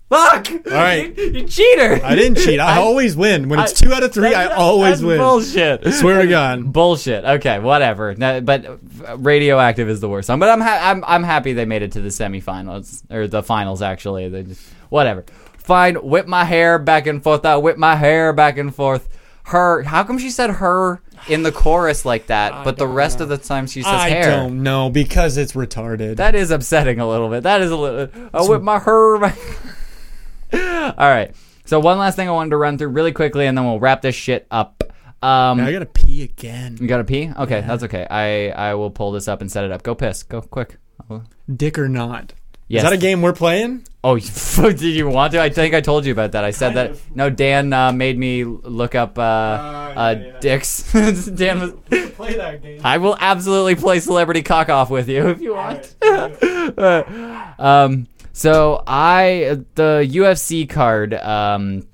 [0.09, 0.49] Fuck.
[0.51, 1.15] All right.
[1.15, 2.03] You, you cheater.
[2.03, 2.59] I didn't cheat.
[2.59, 3.47] I, always win.
[3.47, 5.19] When it's two out of three, I always that's win.
[5.19, 5.85] Bullshit.
[5.93, 6.73] Swear to God.
[6.73, 7.23] Bullshit.
[7.23, 8.15] Okay, whatever.
[8.15, 10.39] No, but uh, radioactive is the worst song.
[10.39, 13.83] But I'm ha- I'm I'm happy they made it to the semifinals or the finals.
[13.83, 15.25] Actually, they just whatever.
[15.59, 15.95] Fine.
[15.97, 17.45] Whip my hair back and forth.
[17.45, 19.07] I whip my hair back and forth.
[19.43, 19.83] Her.
[19.83, 22.63] How come she said her in the chorus like that?
[22.63, 24.23] but the rest of the time she says I hair.
[24.25, 26.15] don't know because it's retarded.
[26.15, 27.43] That is upsetting a little bit.
[27.43, 28.29] That is a little.
[28.33, 29.35] I whip my hair.
[30.97, 31.35] All right.
[31.65, 34.01] So one last thing I wanted to run through really quickly, and then we'll wrap
[34.01, 34.83] this shit up.
[35.21, 36.77] Um, I gotta pee again.
[36.79, 37.29] you gotta pee?
[37.37, 38.07] Okay, that's okay.
[38.09, 39.83] I I will pull this up and set it up.
[39.83, 40.23] Go piss.
[40.23, 40.77] Go quick.
[41.53, 42.33] Dick or not?
[42.67, 42.83] Yes.
[42.83, 43.85] Is that a game we're playing?
[44.03, 44.17] Oh,
[44.55, 45.41] did you want to?
[45.41, 46.43] I think I told you about that.
[46.43, 46.97] I said that.
[47.13, 50.39] No, Dan uh, made me look up uh, uh, yeah, yeah.
[50.39, 50.93] dicks.
[51.35, 51.71] Dan was.
[52.11, 52.81] Play that game.
[52.83, 55.95] I will absolutely play celebrity cock off with you if you want.
[57.59, 58.07] um,
[58.39, 61.13] so I the UFC card.
[61.13, 61.85] Um,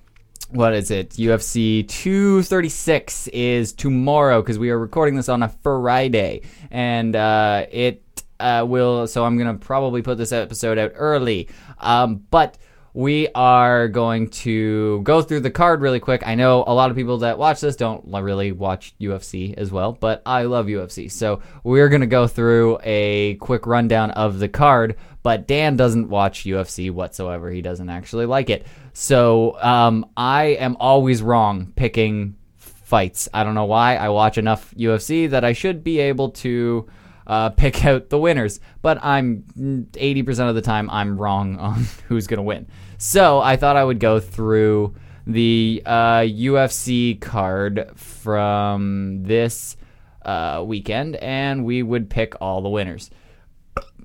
[0.52, 1.10] what is it?
[1.10, 8.04] UFC 236 is tomorrow because we are recording this on a Friday, and uh, it
[8.40, 9.08] uh, will.
[9.08, 11.50] So I'm gonna probably put this episode out early,
[11.80, 12.60] um, but.
[12.98, 16.26] We are going to go through the card really quick.
[16.26, 19.92] I know a lot of people that watch this don't really watch UFC as well,
[19.92, 21.12] but I love UFC.
[21.12, 26.10] So we're going to go through a quick rundown of the card, but Dan doesn't
[26.10, 27.50] watch UFC whatsoever.
[27.50, 28.68] He doesn't actually like it.
[28.94, 33.28] So um, I am always wrong picking fights.
[33.34, 33.96] I don't know why.
[33.96, 36.88] I watch enough UFC that I should be able to
[37.26, 39.46] uh, pick out the winners, but I'm
[39.94, 42.68] 80% of the time I'm wrong on who's going to win.
[43.00, 44.94] So I thought I would go through
[45.26, 49.76] the uh, UFC card from this
[50.22, 53.10] uh, weekend and we would pick all the winners.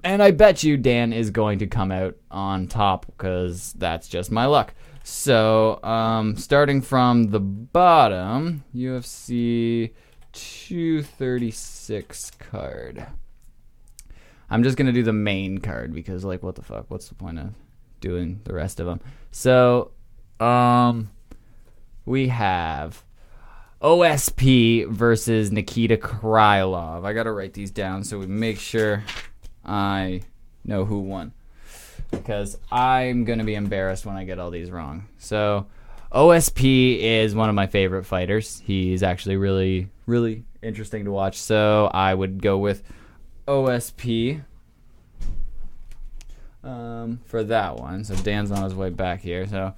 [0.02, 4.30] And I bet you Dan is going to come out on top because that's just
[4.30, 4.74] my luck.
[5.02, 9.92] So, um, starting from the bottom, UFC
[10.32, 13.06] 236 card.
[14.48, 16.86] I'm just gonna do the main card because, like, what the fuck?
[16.88, 17.54] What's the point of
[18.00, 19.00] doing the rest of them?
[19.30, 19.92] So,
[20.38, 21.10] um,
[22.04, 23.04] we have
[23.80, 27.04] OSP versus Nikita Krylov.
[27.04, 29.04] I gotta write these down so we make sure
[29.70, 30.22] I
[30.64, 31.32] know who won
[32.10, 35.06] because I'm gonna be embarrassed when I get all these wrong.
[35.18, 35.66] So
[36.12, 38.60] OSP is one of my favorite fighters.
[38.66, 41.36] He's actually really, really interesting to watch.
[41.36, 42.82] So I would go with
[43.46, 44.42] OSP
[46.64, 48.02] um, for that one.
[48.02, 49.46] So Dan's on his way back here.
[49.46, 49.72] So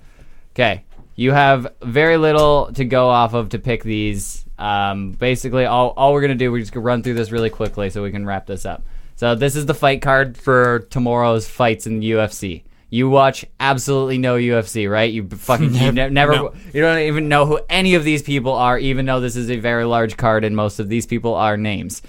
[0.54, 0.84] okay,
[1.16, 4.46] you have very little to go off of to pick these.
[4.58, 7.90] Um, basically, all, all we're gonna do, we're just gonna run through this really quickly
[7.90, 8.82] so we can wrap this up.
[9.22, 12.64] So this is the fight card for tomorrow's fights in the UFC.
[12.90, 15.12] You watch absolutely no UFC, right?
[15.12, 16.52] You fucking you ne- never, No.
[16.74, 19.60] you don't even know who any of these people are, even though this is a
[19.60, 22.02] very large card and most of these people are names.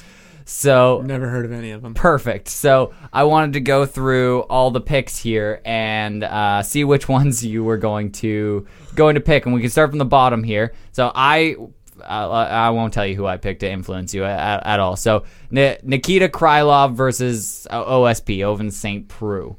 [0.46, 1.94] So Never heard of any of them.
[1.94, 2.48] Perfect.
[2.48, 7.46] So I wanted to go through all the picks here and uh, see which ones
[7.46, 8.66] you were going to
[8.96, 10.74] going to pick, and we can start from the bottom here.
[10.94, 11.58] So I.
[12.04, 14.96] Uh, I won't tell you who I picked to influence you at, at all.
[14.96, 19.08] So Ni- Nikita Krylov versus OSP, Ovince St.
[19.08, 19.58] Preux.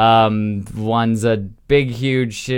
[0.00, 2.50] Um, one's a big, huge,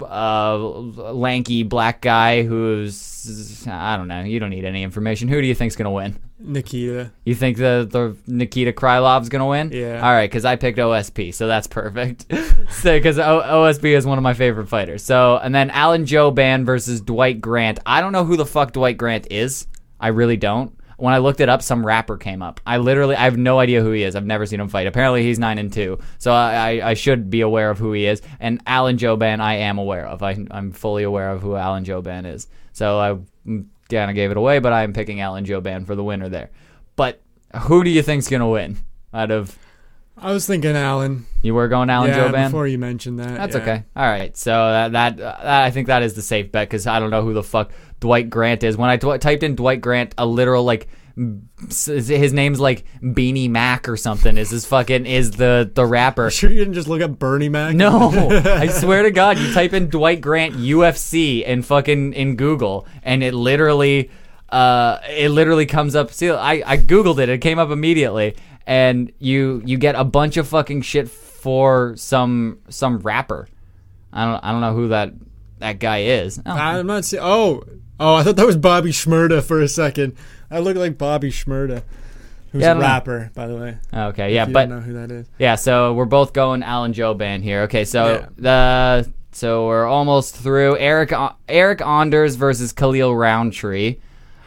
[0.00, 4.22] uh, lanky black guy who's I don't know.
[4.22, 5.28] You don't need any information.
[5.28, 6.18] Who do you think's gonna win?
[6.38, 7.10] Nikita.
[7.24, 9.70] You think the the Nikita Krylov's gonna win?
[9.70, 10.00] Yeah.
[10.00, 12.24] All right, because I picked OSP, so that's perfect.
[12.70, 15.02] so because OSP is one of my favorite fighters.
[15.02, 17.80] So and then Alan Jouban versus Dwight Grant.
[17.84, 19.66] I don't know who the fuck Dwight Grant is.
[20.00, 20.77] I really don't.
[20.98, 22.60] When I looked it up, some rapper came up.
[22.66, 24.16] I literally, I have no idea who he is.
[24.16, 24.86] I've never seen him fight.
[24.86, 28.06] Apparently, he's nine and two, so I, I, I should be aware of who he
[28.06, 28.20] is.
[28.40, 30.22] And Alan Jouban, I am aware of.
[30.22, 32.48] I, I'm fully aware of who Alan Jouban is.
[32.72, 33.16] So I
[33.88, 36.50] kind of gave it away, but I'm picking Alan Jouban for the winner there.
[36.96, 37.20] But
[37.56, 38.78] who do you think's gonna win?
[39.14, 39.58] Out of
[40.20, 41.26] I was thinking Alan.
[41.42, 42.46] you were going Alan yeah, Jouban.
[42.46, 43.36] before you mentioned that.
[43.36, 43.62] That's yeah.
[43.62, 43.84] okay.
[43.94, 44.36] All right.
[44.36, 47.22] So that, that uh, I think that is the safe bet because I don't know
[47.22, 47.70] who the fuck
[48.00, 48.76] Dwight Grant is.
[48.76, 50.88] When I typed in Dwight Grant, a literal like
[51.68, 54.36] his name's like Beanie Mac or something.
[54.38, 56.30] Is his fucking is the the rapper?
[56.30, 57.74] Sure, you didn't just look up Bernie Mac.
[57.74, 58.10] No,
[58.44, 63.24] I swear to God, you type in Dwight Grant UFC and fucking in Google, and
[63.24, 64.10] it literally,
[64.48, 66.12] uh, it literally comes up.
[66.12, 70.36] See, I I googled it, it came up immediately, and you you get a bunch
[70.36, 73.48] of fucking shit for some some rapper.
[74.12, 75.14] I don't I don't know who that
[75.58, 76.40] that guy is.
[76.46, 77.24] Oh, I'm not saying.
[77.24, 77.64] Oh,
[78.00, 80.16] oh, I thought that was Bobby Shmurda for a second.
[80.50, 81.82] I look like Bobby Shmurda,
[82.52, 82.86] who's Yeah, a don't know.
[82.88, 83.76] rapper, by the way.
[83.92, 85.26] okay, yeah, but don't know who that is.
[85.38, 87.62] Yeah, so we're both going Alan Jouban here.
[87.62, 88.26] Okay, so Yeah.
[88.36, 90.76] the so we're almost through.
[90.78, 91.12] Eric
[91.48, 93.96] Eric Anders versus Khalil Rountree.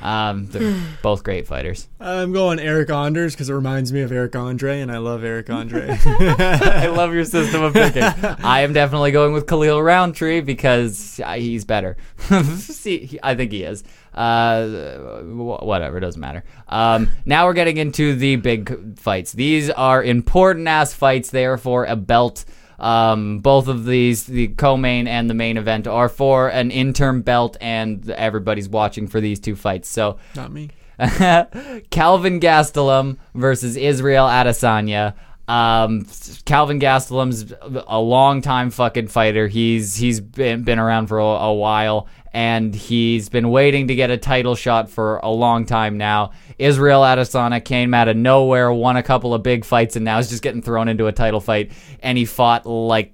[0.02, 1.88] Um, they're both great fighters.
[2.00, 5.50] I'm going Eric Anders because it reminds me of Eric Andre, and I love Eric
[5.50, 5.98] Andre.
[6.06, 8.04] I love your system of picking.
[8.04, 11.98] I am definitely going with Khalil Rountree because uh, he's better.
[12.56, 13.84] See, he- I think he is.
[14.14, 16.44] Uh, wh- whatever, it doesn't matter.
[16.68, 19.32] Um, now we're getting into the big fights.
[19.34, 21.30] These are important ass fights.
[21.30, 22.44] They are for a belt.
[22.82, 27.56] Um, both of these, the co-main and the main event, are for an interim belt,
[27.62, 29.88] and everybody's watching for these two fights.
[29.88, 30.72] So not me.
[31.00, 35.14] Calvin Gastelum versus Israel Adesanya.
[35.48, 36.08] Um,
[36.46, 37.54] Calvin Gastelum's
[37.88, 39.48] a long time fucking fighter.
[39.48, 44.10] He's he's been been around for a, a while, and he's been waiting to get
[44.10, 46.32] a title shot for a long time now.
[46.58, 50.30] Israel Adesanya came out of nowhere, won a couple of big fights, and now is
[50.30, 51.72] just getting thrown into a title fight.
[52.02, 53.14] And he fought like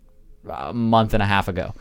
[0.50, 1.74] a month and a half ago.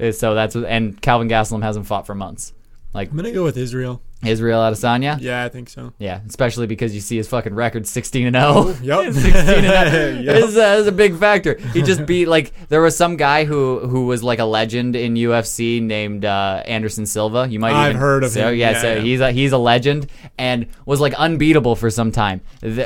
[0.00, 2.52] Uh, So that's and Calvin Gastelum hasn't fought for months.
[2.94, 4.02] Like I'm gonna go with Israel.
[4.24, 5.18] Israel Adesanya.
[5.20, 5.92] Yeah, I think so.
[5.98, 8.76] Yeah, especially because you see his fucking record 16 and 0.
[8.82, 9.12] Yup.
[9.14, 10.36] 16 and 0 Yup.
[10.36, 11.54] is, uh, is a big factor.
[11.72, 15.14] He just beat like there was some guy who who was like a legend in
[15.14, 17.48] UFC named uh, Anderson Silva.
[17.48, 18.58] You might I've even heard of so, him.
[18.58, 19.00] Yeah, Yeah, so yeah.
[19.00, 22.42] he's a, he's a legend and was like unbeatable for some time.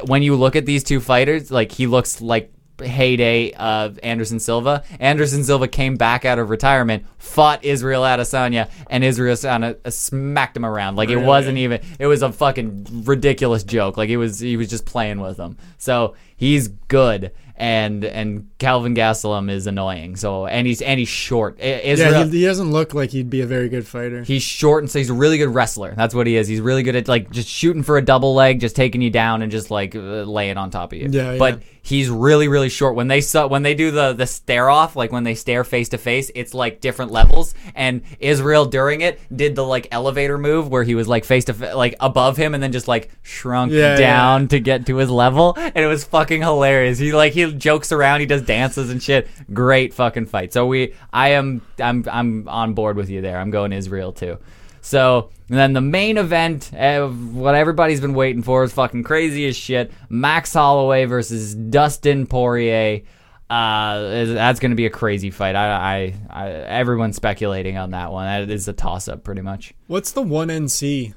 [0.06, 4.82] When you look at these two fighters, like he looks like heyday of Anderson Silva.
[4.98, 10.64] Anderson Silva came back out of retirement, fought Israel Adesanya, and Israel Adesanya smacked him
[10.64, 10.96] around.
[10.96, 11.26] Like it Really?
[11.26, 11.80] wasn't even.
[11.98, 13.96] It was a fucking ridiculous joke.
[13.96, 15.56] Like he was he was just playing with him.
[15.78, 17.32] So he's good.
[17.56, 20.16] And and Calvin Gastelum is annoying.
[20.16, 21.60] So and he's and he's short.
[21.60, 24.24] Israel, Yeah, he, he doesn't look like he'd be a very good fighter.
[24.24, 25.94] He's short and so he's a really good wrestler.
[25.96, 26.48] That's what he is.
[26.48, 29.40] He's really good at like just shooting for a double leg, just taking you down
[29.42, 31.08] and just like uh, laying on top of you.
[31.10, 31.66] Yeah, But yeah.
[31.82, 32.96] he's really really short.
[32.96, 35.90] When they saw when they do the the stare off, like when they stare face
[35.90, 37.54] to face, it's like different levels.
[37.76, 41.54] And Israel during it did the like elevator move where he was like face to
[41.54, 45.08] fa- like above him and then just like shrunk Yeah, down to get to his
[45.08, 46.98] level, and it was fucking hilarious.
[46.98, 49.28] He like he jokes around, he does dances and shit.
[49.52, 50.52] Great fucking fight.
[50.52, 53.38] So we, I am, I'm, I'm on board with you there.
[53.38, 54.38] I'm going Israel too.
[54.80, 59.56] So then the main event, of what everybody's been waiting for, is fucking crazy as
[59.56, 59.90] shit.
[60.10, 63.00] Max Holloway versus Dustin Poirier.
[63.48, 65.54] Uh, that's going to be a crazy fight.
[65.56, 68.26] I, I, I, everyone's speculating on that one.
[68.26, 69.72] That is a toss up, pretty much.
[69.86, 71.14] What's the one NC?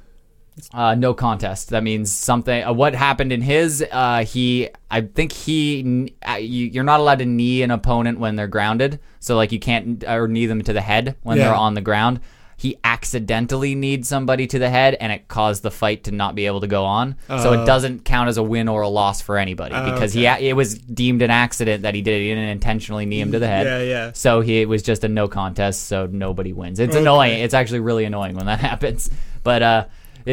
[0.73, 1.69] Uh, no contest.
[1.69, 2.63] That means something.
[2.63, 3.85] Uh, what happened in his?
[3.91, 8.35] Uh, he, I think he, uh, you, you're not allowed to knee an opponent when
[8.35, 8.99] they're grounded.
[9.19, 11.45] So like you can't or knee them to the head when Yeah.
[11.45, 12.21] they're on the ground.
[12.59, 16.47] He accidentally kneed somebody to the head, and it caused the fight to not be
[16.47, 17.15] able to go on.
[17.27, 17.65] so it Oh.
[17.67, 20.73] doesn't count as a win or a loss for anybody Oh, because he, it was
[20.75, 22.19] deemed an accident that he did.
[22.19, 22.23] it.
[22.23, 23.67] He didn't intentionally knee him to the head.
[23.67, 24.11] Yeah, yeah.
[24.15, 26.79] So he it was just a no contest, so nobody wins.
[26.79, 27.01] It's Okay.
[27.03, 27.39] annoying.
[27.41, 29.11] It's actually really annoying when that happens.
[29.43, 29.85] But uh,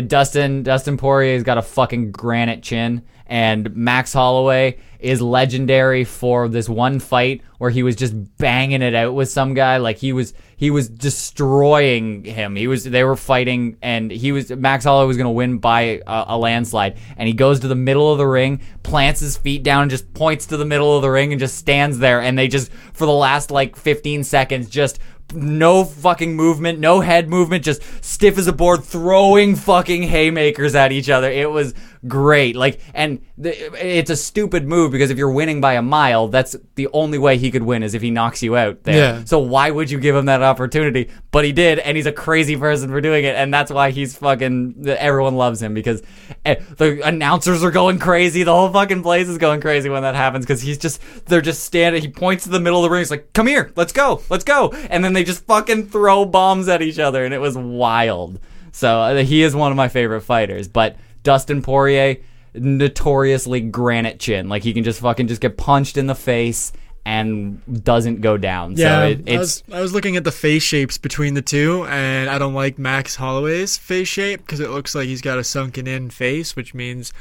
[0.03, 6.69] Dustin Dustin Poirier's got a fucking granite chin, and Max Holloway is legendary for this
[6.69, 9.77] one fight where he was just banging it out with some guy.
[9.77, 12.57] Like he was he was destroying him.
[12.57, 16.25] He was they were fighting, and he was Max Holloway was gonna win by a,
[16.29, 19.83] a landslide, and he goes to the middle of the ring, plants his feet down,
[19.83, 22.49] and just points to the middle of the ring, and just stands there, and they
[22.49, 24.99] just for the last like 15 seconds just
[25.35, 30.93] no fucking movement, no head movement, just stiff as a board, throwing fucking haymakers at
[30.93, 31.31] each other.
[31.31, 31.75] It was
[32.07, 32.57] great.
[32.57, 33.53] Like, and the,
[33.85, 37.39] it's a stupid move because if you're winning by a mile, that's the only way
[37.39, 38.97] he could win is if he knocks you out there.
[38.97, 39.25] Yeah.
[39.25, 41.11] So why would you give him that opportunity?
[41.31, 44.17] But he did, and he's a crazy person for doing it, and that's why he's
[44.17, 44.87] fucking.
[44.87, 46.03] Everyone loves him because
[46.45, 48.43] eh, the announcers are going crazy.
[48.43, 51.65] The whole fucking place is going crazy when that happens because he's just they're just
[51.65, 52.03] standing.
[52.03, 53.01] He points to the middle of the ring.
[53.01, 56.69] He's like, "Come here, let's go, let's go," and then they just fucking throw bombs
[56.69, 58.39] at each other, and it was wild.
[58.73, 62.19] So uh, he is one of my favorite fighters, but Dustin Poirier
[62.55, 64.49] notoriously granite chin.
[64.49, 66.73] Like he can just fucking just get punched in the face
[67.05, 68.77] and doesn't go down.
[68.77, 71.85] Yeah, so it, I was I was looking at the face shapes between the two,
[71.87, 75.45] and I don't like Max Holloway's face shape because it looks like he's got a
[75.45, 77.13] sunken in face, which means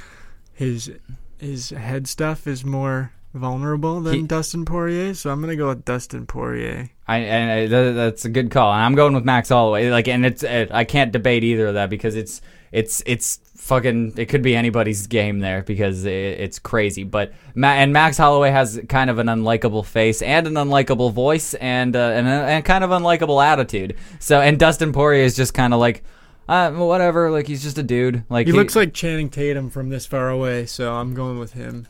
[0.54, 0.92] his
[1.38, 5.14] his head stuff is more vulnerable than He- Dustin Poirier.
[5.16, 6.90] So I'm gonna go with Dustin Poirier.
[7.08, 8.72] I and I, th- that's a good call.
[8.72, 9.90] And I'm going with Max Holloway.
[9.90, 12.42] Like, and it's I can't debate either of that because it's
[12.74, 14.16] it's it's fucking.
[14.18, 17.04] It could be anybody's game there because it, it's crazy.
[17.04, 21.54] But Ma- and Max Holloway has kind of an unlikable face and an unlikable voice
[21.54, 23.96] and uh, and, a, and kind of unlikable attitude.
[24.20, 26.04] So and Dustin Poirier is just kind of like.
[26.46, 28.26] Uh, whatever, like he's just a dude.
[28.30, 31.88] Like He, looks like Channing Tatum from this far away, so I'm going with him.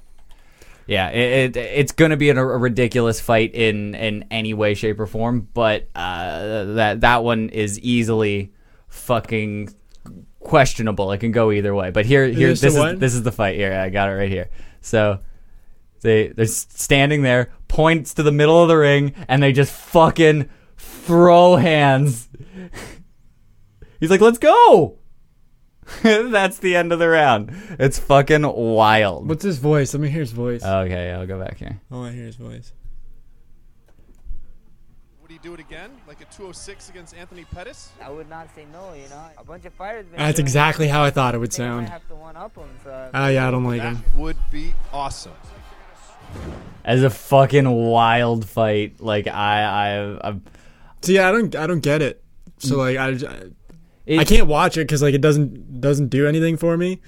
[0.85, 4.99] Yeah, it, it it's gonna be a, a ridiculous fight in in any way, shape,
[4.99, 5.47] or form.
[5.55, 8.51] But uh, that that one is easily
[8.89, 9.73] fucking
[10.44, 11.11] questionable.
[11.11, 11.91] It can go either way.
[11.91, 13.56] But here, here, this this is this is the fight.
[13.56, 14.49] Here, I got it right here.
[14.82, 15.20] So
[16.02, 20.49] they they're standing there, points to the middle of the ring, and they just fucking
[20.78, 22.30] throw hands.
[23.99, 24.99] He's like, "Let's go."
[26.03, 27.52] That's the end of the round.
[27.80, 29.28] It's fucking wild.
[29.28, 29.94] What's his voice?
[29.94, 30.64] Let me hear his voice.
[30.64, 31.82] Okay, I'll go back here.
[31.91, 32.72] Oh I want to hear his voice.
[35.44, 35.90] Would he do it again?
[36.07, 37.90] Like a 206 against Anthony Pettis?
[38.02, 39.22] I would not say no, you know.
[39.38, 40.06] A bunch of fighters.
[40.06, 41.90] Been That's exactly how I thought it would I think I sound.
[41.90, 44.03] have to one up 'em, so Oh yeah, I don't like That him.
[44.18, 45.34] would be awesome.
[46.86, 49.02] as a fucking wild fight.
[49.02, 49.64] Like I,
[50.22, 50.36] I, I
[51.02, 52.24] See, I don't, I don't get it.
[52.60, 56.56] So like, I, I, I can't watch it because like it doesn't doesn't do anything
[56.57, 57.02] for me.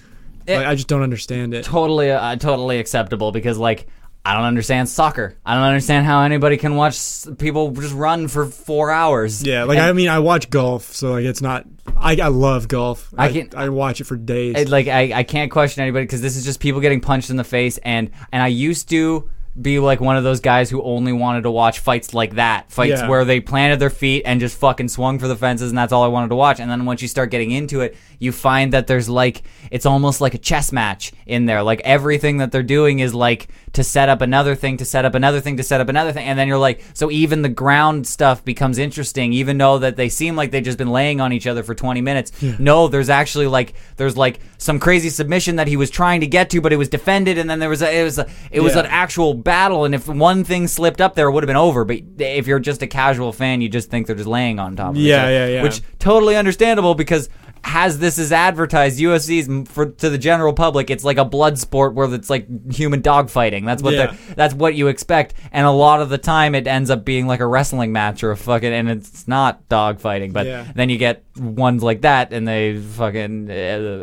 [0.46, 1.64] It- like, I just don't understand it.
[1.66, 3.88] totally, uh, totally acceptable because like
[4.26, 5.38] I don't understand soccer.
[5.46, 6.98] I don't understand how anybody can watch
[7.38, 9.44] people just run for four hours.
[9.44, 11.66] Yeah, like And- I mean, I watch golf, so like it's not.
[11.96, 13.14] I, I love golf.
[13.16, 14.56] I I can- I watch it for days.
[14.58, 17.36] it, like I, I can't question anybody because this is just people getting punched in
[17.38, 19.30] the face and and I used to
[19.62, 22.72] be like one of those guys who only wanted to watch fights like that.
[22.72, 23.08] Fights Yeah.
[23.08, 26.04] where they planted their feet and just fucking swung for the fences and that's all
[26.04, 26.60] I wanted to watch.
[26.60, 30.22] And then once you start getting into it you find that there's like it's almost
[30.22, 31.64] like a chess match in there.
[31.64, 35.16] Like everything that they're doing is like to set up another thing to set up
[35.16, 36.26] another thing to set up another thing.
[36.28, 40.10] And then you're like so even the ground stuff becomes interesting even though that they
[40.10, 42.32] seem like they've just been laying on each other for 20 minutes.
[42.60, 46.50] No there's actually like there's like some crazy submission that he was trying to get
[46.50, 48.74] to but it was defended and then there was a, it was a, it was
[48.76, 48.82] Yeah.
[48.82, 51.86] an actual battle and if one thing slipped up there it would have been over
[51.86, 54.90] but if you're just a casual fan you just think they're just laying on top
[54.90, 55.64] of each Yeah, yeah, yeah.
[55.64, 57.30] which totally understandable because
[57.68, 61.94] as this is advertised, UFC's for to the general public, it's like a blood sport
[61.94, 63.66] where it's like human dogfighting.
[63.66, 64.16] That's what Yeah.
[64.36, 67.40] that's what you expect, and a lot of the time it ends up being like
[67.40, 70.32] a wrestling match or a fucking, and it's not dogfighting.
[70.32, 70.66] But Yeah.
[70.76, 73.54] then you get ones like that, and they fucking uh,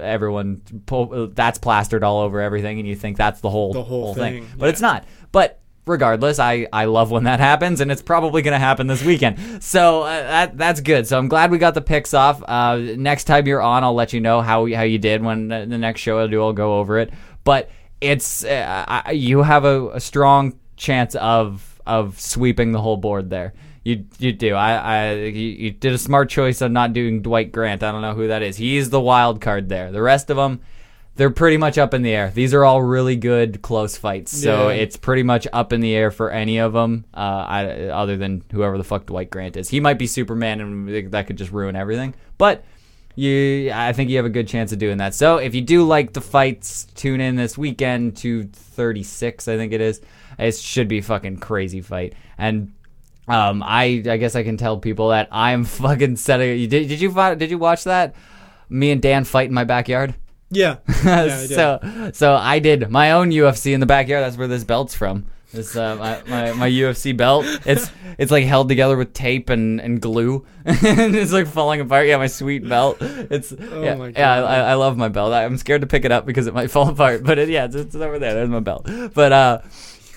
[0.02, 0.60] everyone
[1.34, 4.46] that's plastered all over everything, and you think that's the whole The whole thing, thing,
[4.58, 4.70] but yeah.
[4.70, 5.04] it's not.
[5.30, 9.02] But regardless, I, I love when that happens, and it's probably going to happen this
[9.04, 9.62] weekend.
[9.62, 11.06] So uh, that that's good.
[11.06, 12.42] So I'm glad we got the picks off.
[12.46, 15.22] Uh, next time you're on, I'll let you know how how you did.
[15.22, 17.12] When the, next show I do, I'll go over it.
[17.44, 22.96] But it's uh, I, you have a, a strong chance of of sweeping the whole
[22.96, 23.54] board there.
[23.84, 24.54] You you do.
[24.54, 27.82] I, I you, you did a smart choice of not doing Dwight Grant.
[27.82, 28.56] I don't know who that is.
[28.56, 29.90] He's the wild card there.
[29.90, 30.60] The rest of them,
[31.16, 32.30] they're pretty much up in the air.
[32.34, 34.32] These are all really good close fights.
[34.36, 34.76] So Yeah.
[34.76, 37.18] it's pretty much up in the air for any of them, uh,
[37.48, 39.68] I, other than whoever the fuck Dwight Grant is.
[39.68, 42.14] He might be Superman, and that could just ruin everything.
[42.38, 42.64] But
[43.14, 45.14] you, I think you have a good chance of doing that.
[45.14, 49.72] So if you do like the fights, tune in this weekend to 36, I think
[49.74, 50.00] it is.
[50.38, 52.14] It should be a fucking crazy fight.
[52.38, 52.72] And
[53.28, 56.68] um, I, I guess I can tell people that I'm fucking setting.
[56.70, 58.14] Did, did you fi- did you watch that?
[58.70, 60.14] Me and Dan fight in my backyard.
[60.52, 60.76] Yeah.
[61.04, 64.24] yeah so so I did my own UFC in the backyard.
[64.24, 65.26] That's where this belt's from.
[65.52, 67.44] This uh, my, my my UFC belt.
[67.66, 72.06] It's it's like held together with tape and, and glue, and it's like falling apart.
[72.06, 72.96] Yeah, my sweet belt.
[73.00, 74.42] It's yeah, Oh my yeah.
[74.42, 75.34] I, I love my belt.
[75.34, 77.22] I'm scared to pick it up because it might fall apart.
[77.22, 78.32] But it, yeah, it's, it's over there.
[78.32, 78.88] There's my belt.
[79.12, 79.58] But uh,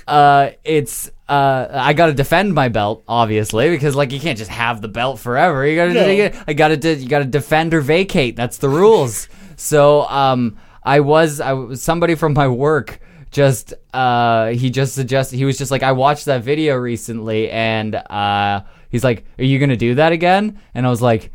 [0.08, 4.52] uh, it's uh, I got to defend my belt obviously because like you can't just
[4.52, 5.68] have the belt forever.
[5.68, 6.44] You got to No.
[6.48, 8.38] I got to you got to defend or vacate.
[8.38, 9.28] That's the rules.
[9.56, 13.00] So um, I was I was somebody from my work
[13.32, 17.94] just uh he just suggested he was just like I watched that video recently and
[17.94, 21.34] uh he's like are you gonna do that again and I was like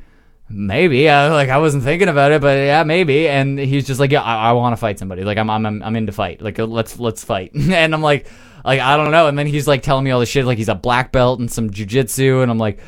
[0.49, 3.29] maybe I like I wasn't thinking about it but yeah maybe.
[3.29, 5.25] And he's just like yeah I, I want to fight somebody.
[5.25, 6.41] Like I'm I'm I'm into fight.
[6.41, 7.53] Like uh, let's let's fight.
[7.55, 8.27] And I'm like
[8.65, 9.29] like I don't know.
[9.29, 10.45] And then he's like telling me all this shit.
[10.45, 12.43] Like he's a black belt and some jujitsu.
[12.43, 12.81] And I'm like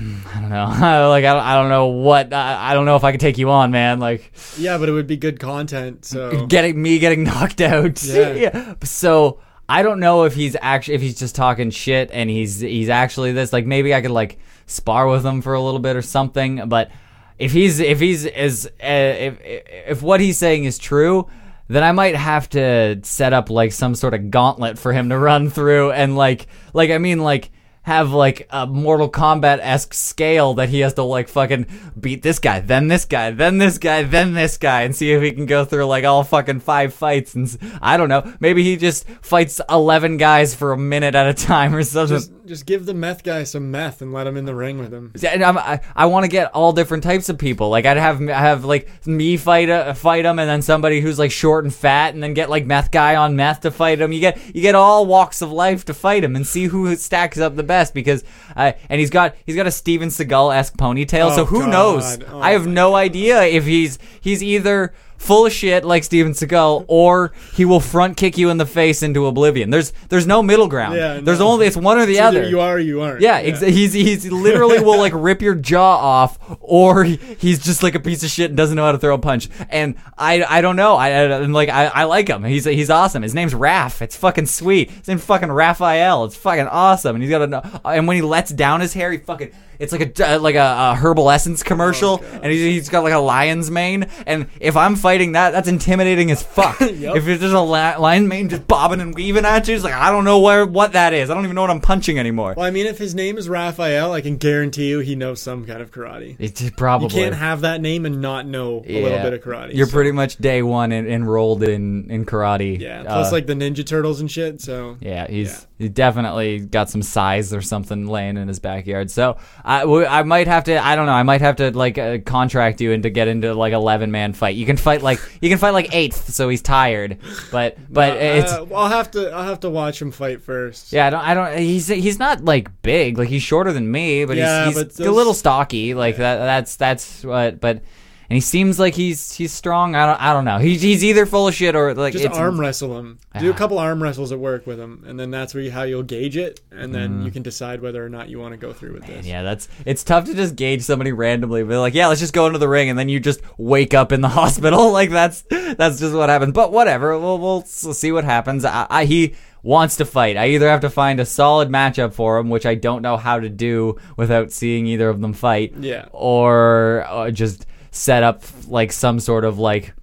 [0.00, 0.64] I don't know
[1.10, 3.38] like I don't, I don't know what I, I don't know if I could take
[3.38, 6.04] you on man like yeah, but it would be good content.
[6.04, 8.02] So getting me getting knocked out.
[8.02, 8.74] Yeah.
[8.84, 12.88] So I don't know if he's actually if he's just talking shit and he's he's
[12.88, 13.52] actually this.
[13.52, 16.68] Like maybe I could like spar with him for a little bit or something.
[16.68, 16.90] But
[17.38, 21.28] if he's if he's is uh, if if what he's saying is true.
[21.68, 25.16] Then I might have to set up like some sort of gauntlet for him to
[25.16, 27.52] run through and like like I mean like
[27.90, 31.66] have like a Mortal Kombat esque scale that he has to like fucking
[31.98, 35.20] beat this guy, then this guy, then this guy, then this guy, and see if
[35.20, 37.34] he can go through like all fucking five fights.
[37.34, 41.34] And I don't know, maybe he just fights eleven guys for a minute at a
[41.34, 42.16] time or something.
[42.16, 44.92] just just give the meth guy some meth and let him in the ring with
[44.92, 45.12] him.
[45.18, 47.70] Yeah, and I'm, I, I want to get all different types of people.
[47.70, 51.18] Like I'd have I have like me fight a, fight him, and then somebody who's
[51.18, 54.12] like short and fat, and then get like meth guy on meth to fight him.
[54.12, 57.38] You get you get all walks of life to fight him, and see who stacks
[57.38, 57.79] up the best.
[57.88, 58.22] Because
[58.56, 61.70] uh, and he's got he's got a Steven Seagal esque ponytail, so Oh, who God.
[61.70, 62.18] knows?
[62.28, 66.86] Oh, I have no idea if he's he's either full of shit like Steven Seagal,
[66.88, 69.68] or he will front kick you in the face into oblivion.
[69.68, 70.96] There's there's no middle ground.
[70.96, 71.48] Yeah, there's no.
[71.48, 72.48] only it's one or the It's other.
[72.48, 73.20] You are or you aren't.
[73.20, 77.82] Yeah, ex- he's he's literally will like rip your jaw off, or he- he's just
[77.82, 79.48] like a piece of shit and doesn't know how to throw a punch.
[79.68, 80.96] And I I don't know.
[80.96, 82.42] I, I like I, I like him.
[82.42, 83.22] He's he's awesome.
[83.22, 84.00] His name's Raph.
[84.00, 84.90] It's fucking sweet.
[84.90, 86.24] His name's fucking Raphael.
[86.24, 87.14] It's fucking awesome.
[87.16, 89.52] And he's got a and when he lets down his hair, he fucking.
[89.80, 93.18] It's like a like a, a herbal essence commercial, and he's, he's got like a
[93.18, 94.06] lion's mane.
[94.26, 96.76] And if I'm fighting that, that's intimidating as fuck.
[97.10, 99.94] If it's just a la- lion mane just bobbing and weaving at you, it's like
[99.94, 101.30] I don't know where what that is.
[101.30, 102.54] I don't even know what I'm punching anymore.
[102.56, 105.64] Well, I mean, if his name is Raphael, I can guarantee you he knows some
[105.66, 106.36] kind of karate.
[106.38, 109.74] It's probably You can't have that name and not know a little bit of karate.
[109.74, 112.78] You're so- pretty much day one en- enrolled in in karate.
[112.78, 113.02] yeah.
[113.02, 114.60] Plus, Uh, like the Ninja Turtles and shit.
[114.60, 115.58] So yeah, he's yeah.
[115.80, 119.10] He definitely got some size or something laying in his backyard.
[119.10, 120.76] So I, w- I might have to.
[120.76, 121.12] I don't know.
[121.12, 124.56] I might have to like uh, contract you into get into like eleven man fight.
[124.56, 127.16] You can fight like you can fight like eighth, so he's tired.
[127.50, 128.52] But but it's.
[128.52, 129.30] Uh, I'll have to.
[129.30, 130.92] I'll have to watch him fight first.
[130.92, 131.24] yeah, I don't.
[131.24, 131.58] I don't.
[131.58, 133.16] He's he's not like big.
[133.16, 135.94] Like he's shorter than me, but Yeah, he's, but he's a little stocky.
[135.94, 136.36] Like that.
[136.36, 137.58] That's that's what.
[137.58, 137.82] But
[138.30, 139.96] and he seems like he's he's strong.
[139.96, 140.22] I don't.
[140.22, 140.58] I don't know.
[140.58, 143.18] He's he's either full of shit or like Just arm wrestle him.
[143.38, 145.82] Do a couple arm wrestles at work with him, and then that's where you, how
[145.82, 147.24] you'll gauge it, and then Mm.
[147.24, 149.26] you can decide whether or not you want to go through with this.
[149.26, 151.64] Yeah, that's it's tough to just gauge somebody randomly.
[151.64, 154.12] But like, yeah, let's just go into the ring, and then you just wake up
[154.12, 154.92] in the hospital.
[155.00, 156.52] Like that's that's just what happens.
[156.52, 158.64] But whatever, we'll we'll s- see what happens.
[158.64, 160.36] I, I he wants to fight.
[160.36, 163.40] I either have to find a solid matchup for him, which I don't know how
[163.40, 165.74] to do without seeing either of them fight.
[165.78, 166.06] Yeah.
[166.12, 169.94] or uh, just set up like some sort of like.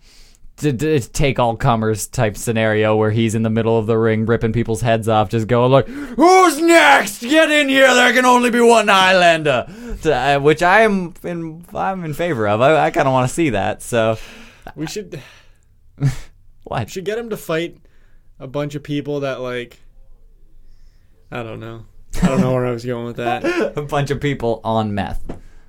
[0.61, 4.25] To, to take all comers type scenario where he's in the middle of the ring
[4.25, 7.21] ripping people's heads off, just going like, "Who's next?
[7.21, 7.93] Get in here!
[7.93, 9.67] There can only be one Highlander,"
[10.01, 11.63] To- uh, which I am in.
[11.75, 12.59] I'm in favor of.
[12.59, 13.83] I, I kind of want to see that.
[13.83, 14.17] So
[14.75, 15.21] We should
[16.63, 16.89] what?
[16.89, 17.77] should get him to fight
[18.39, 19.79] a bunch of people that like
[21.31, 21.85] I don't know.
[22.23, 23.43] I don't know where I was going with that.
[23.77, 25.23] a bunch of people on meth.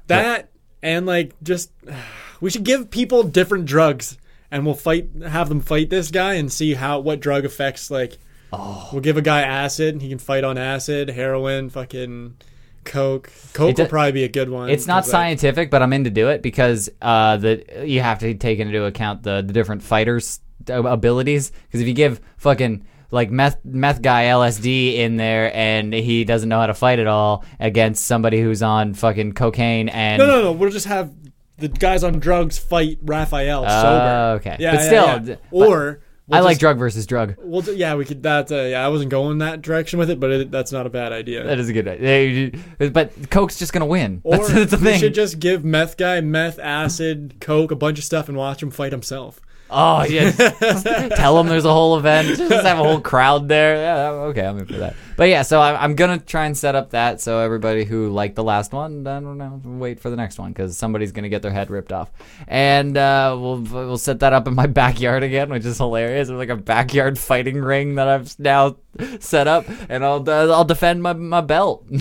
[0.06, 0.48] That
[0.82, 1.70] and like just
[2.40, 4.18] we should give people different drugs
[4.50, 8.18] and we'll fight have them fight this guy and see how what drug affects like
[8.52, 8.88] Oh.
[8.92, 12.36] we'll give a guy acid and he can fight on acid, heroin, fucking
[12.84, 13.30] coke.
[13.52, 14.70] Coke it'll probably be a good one.
[14.70, 18.20] It's not like, scientific, but I'm in to do it because uh, the you have
[18.20, 21.52] to take into account the, the different fighters' abilities.
[21.66, 26.48] Because if you give fucking like meth meth guy LSD in there and he doesn't
[26.48, 30.42] know how to fight at all against somebody who's on fucking cocaine and No, no,
[30.42, 30.52] no.
[30.52, 31.12] We'll just have
[31.56, 34.36] the guys on drugs fight Raphael Oh, sober.
[34.40, 34.56] okay.
[34.60, 35.36] Yeah, But yeah, still, yeah.
[35.50, 37.34] or we'll I like drug versus drug.
[37.38, 38.22] We'll yeah, we could.
[38.22, 40.90] That uh, yeah, I wasn't going that direction with it, but it, that's not a
[40.90, 41.44] bad idea.
[41.44, 42.90] That is a good idea.
[42.90, 44.20] But Coke's just gonna win.
[44.24, 47.98] or That's, that's the we should just give meth guy meth, acid, coke, a bunch
[47.98, 49.40] of stuff, and watch him fight himself.
[49.70, 50.30] Oh yeah,
[51.16, 52.28] tell them there's a whole event.
[52.38, 53.76] Just have a whole crowd there.
[53.76, 54.96] Yeah, okay, I'm in for that.
[55.16, 58.36] But yeah, so I'm, I'm gonna try and set up that so everybody who liked
[58.36, 61.42] the last one, I don't know, wait for the next one because somebody's gonna get
[61.42, 62.10] their head ripped off,
[62.46, 66.28] and uh, we'll we'll set that up in my backyard again, which is hilarious.
[66.28, 68.76] It's like a backyard fighting ring that I've now
[69.20, 71.86] set up, and I'll uh, I'll defend my my belt.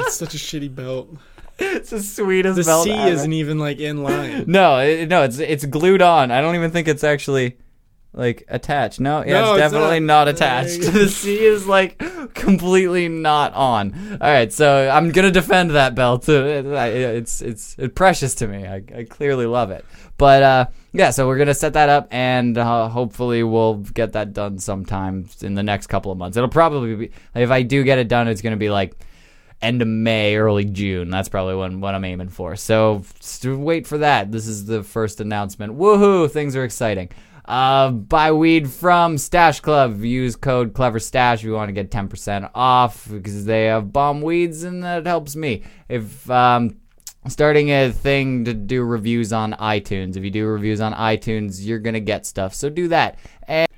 [0.00, 1.10] It's such a shitty belt.
[1.76, 2.84] it's the sweetest The belt.
[2.84, 3.08] C ever.
[3.10, 4.44] isn't even like in line.
[4.48, 6.30] No, it, no, it's it's glued on.
[6.30, 7.58] I don't even think it's actually
[8.12, 8.98] like attached.
[8.98, 10.24] No, yeah, No, it's it's definitely not.
[10.24, 10.80] not, attached.
[10.92, 12.02] the C is like
[12.34, 13.94] completely not on.
[14.20, 16.28] All right, so I'm gonna defend that belt.
[16.28, 18.66] It's it's it's precious to me.
[18.66, 19.84] I, I clearly love it.
[20.16, 24.32] But uh, yeah, so we're gonna set that up, and uh, hopefully we'll get that
[24.32, 26.36] done sometime in the next couple of months.
[26.36, 28.96] It'll probably be if I do get it done, it's gonna be like
[29.62, 31.10] end of May, early June.
[31.10, 32.56] That's probably when what I'm aiming for.
[32.56, 33.02] So
[33.44, 34.32] wait for that.
[34.32, 35.78] This is the first announcement.
[35.78, 36.30] Woohoo!
[36.30, 37.10] Things are exciting.
[37.44, 40.02] Uh, buy weed from Stash Club.
[40.02, 44.22] Use code Clever Stash if you want to get 10% off because they have bomb
[44.22, 45.64] weeds and that helps me.
[45.88, 46.76] If um,
[47.28, 50.16] starting a thing to do reviews on iTunes.
[50.16, 52.54] If you do reviews on iTunes, you're gonna get stuff.
[52.54, 53.18] So do that.
[53.48, 53.68] And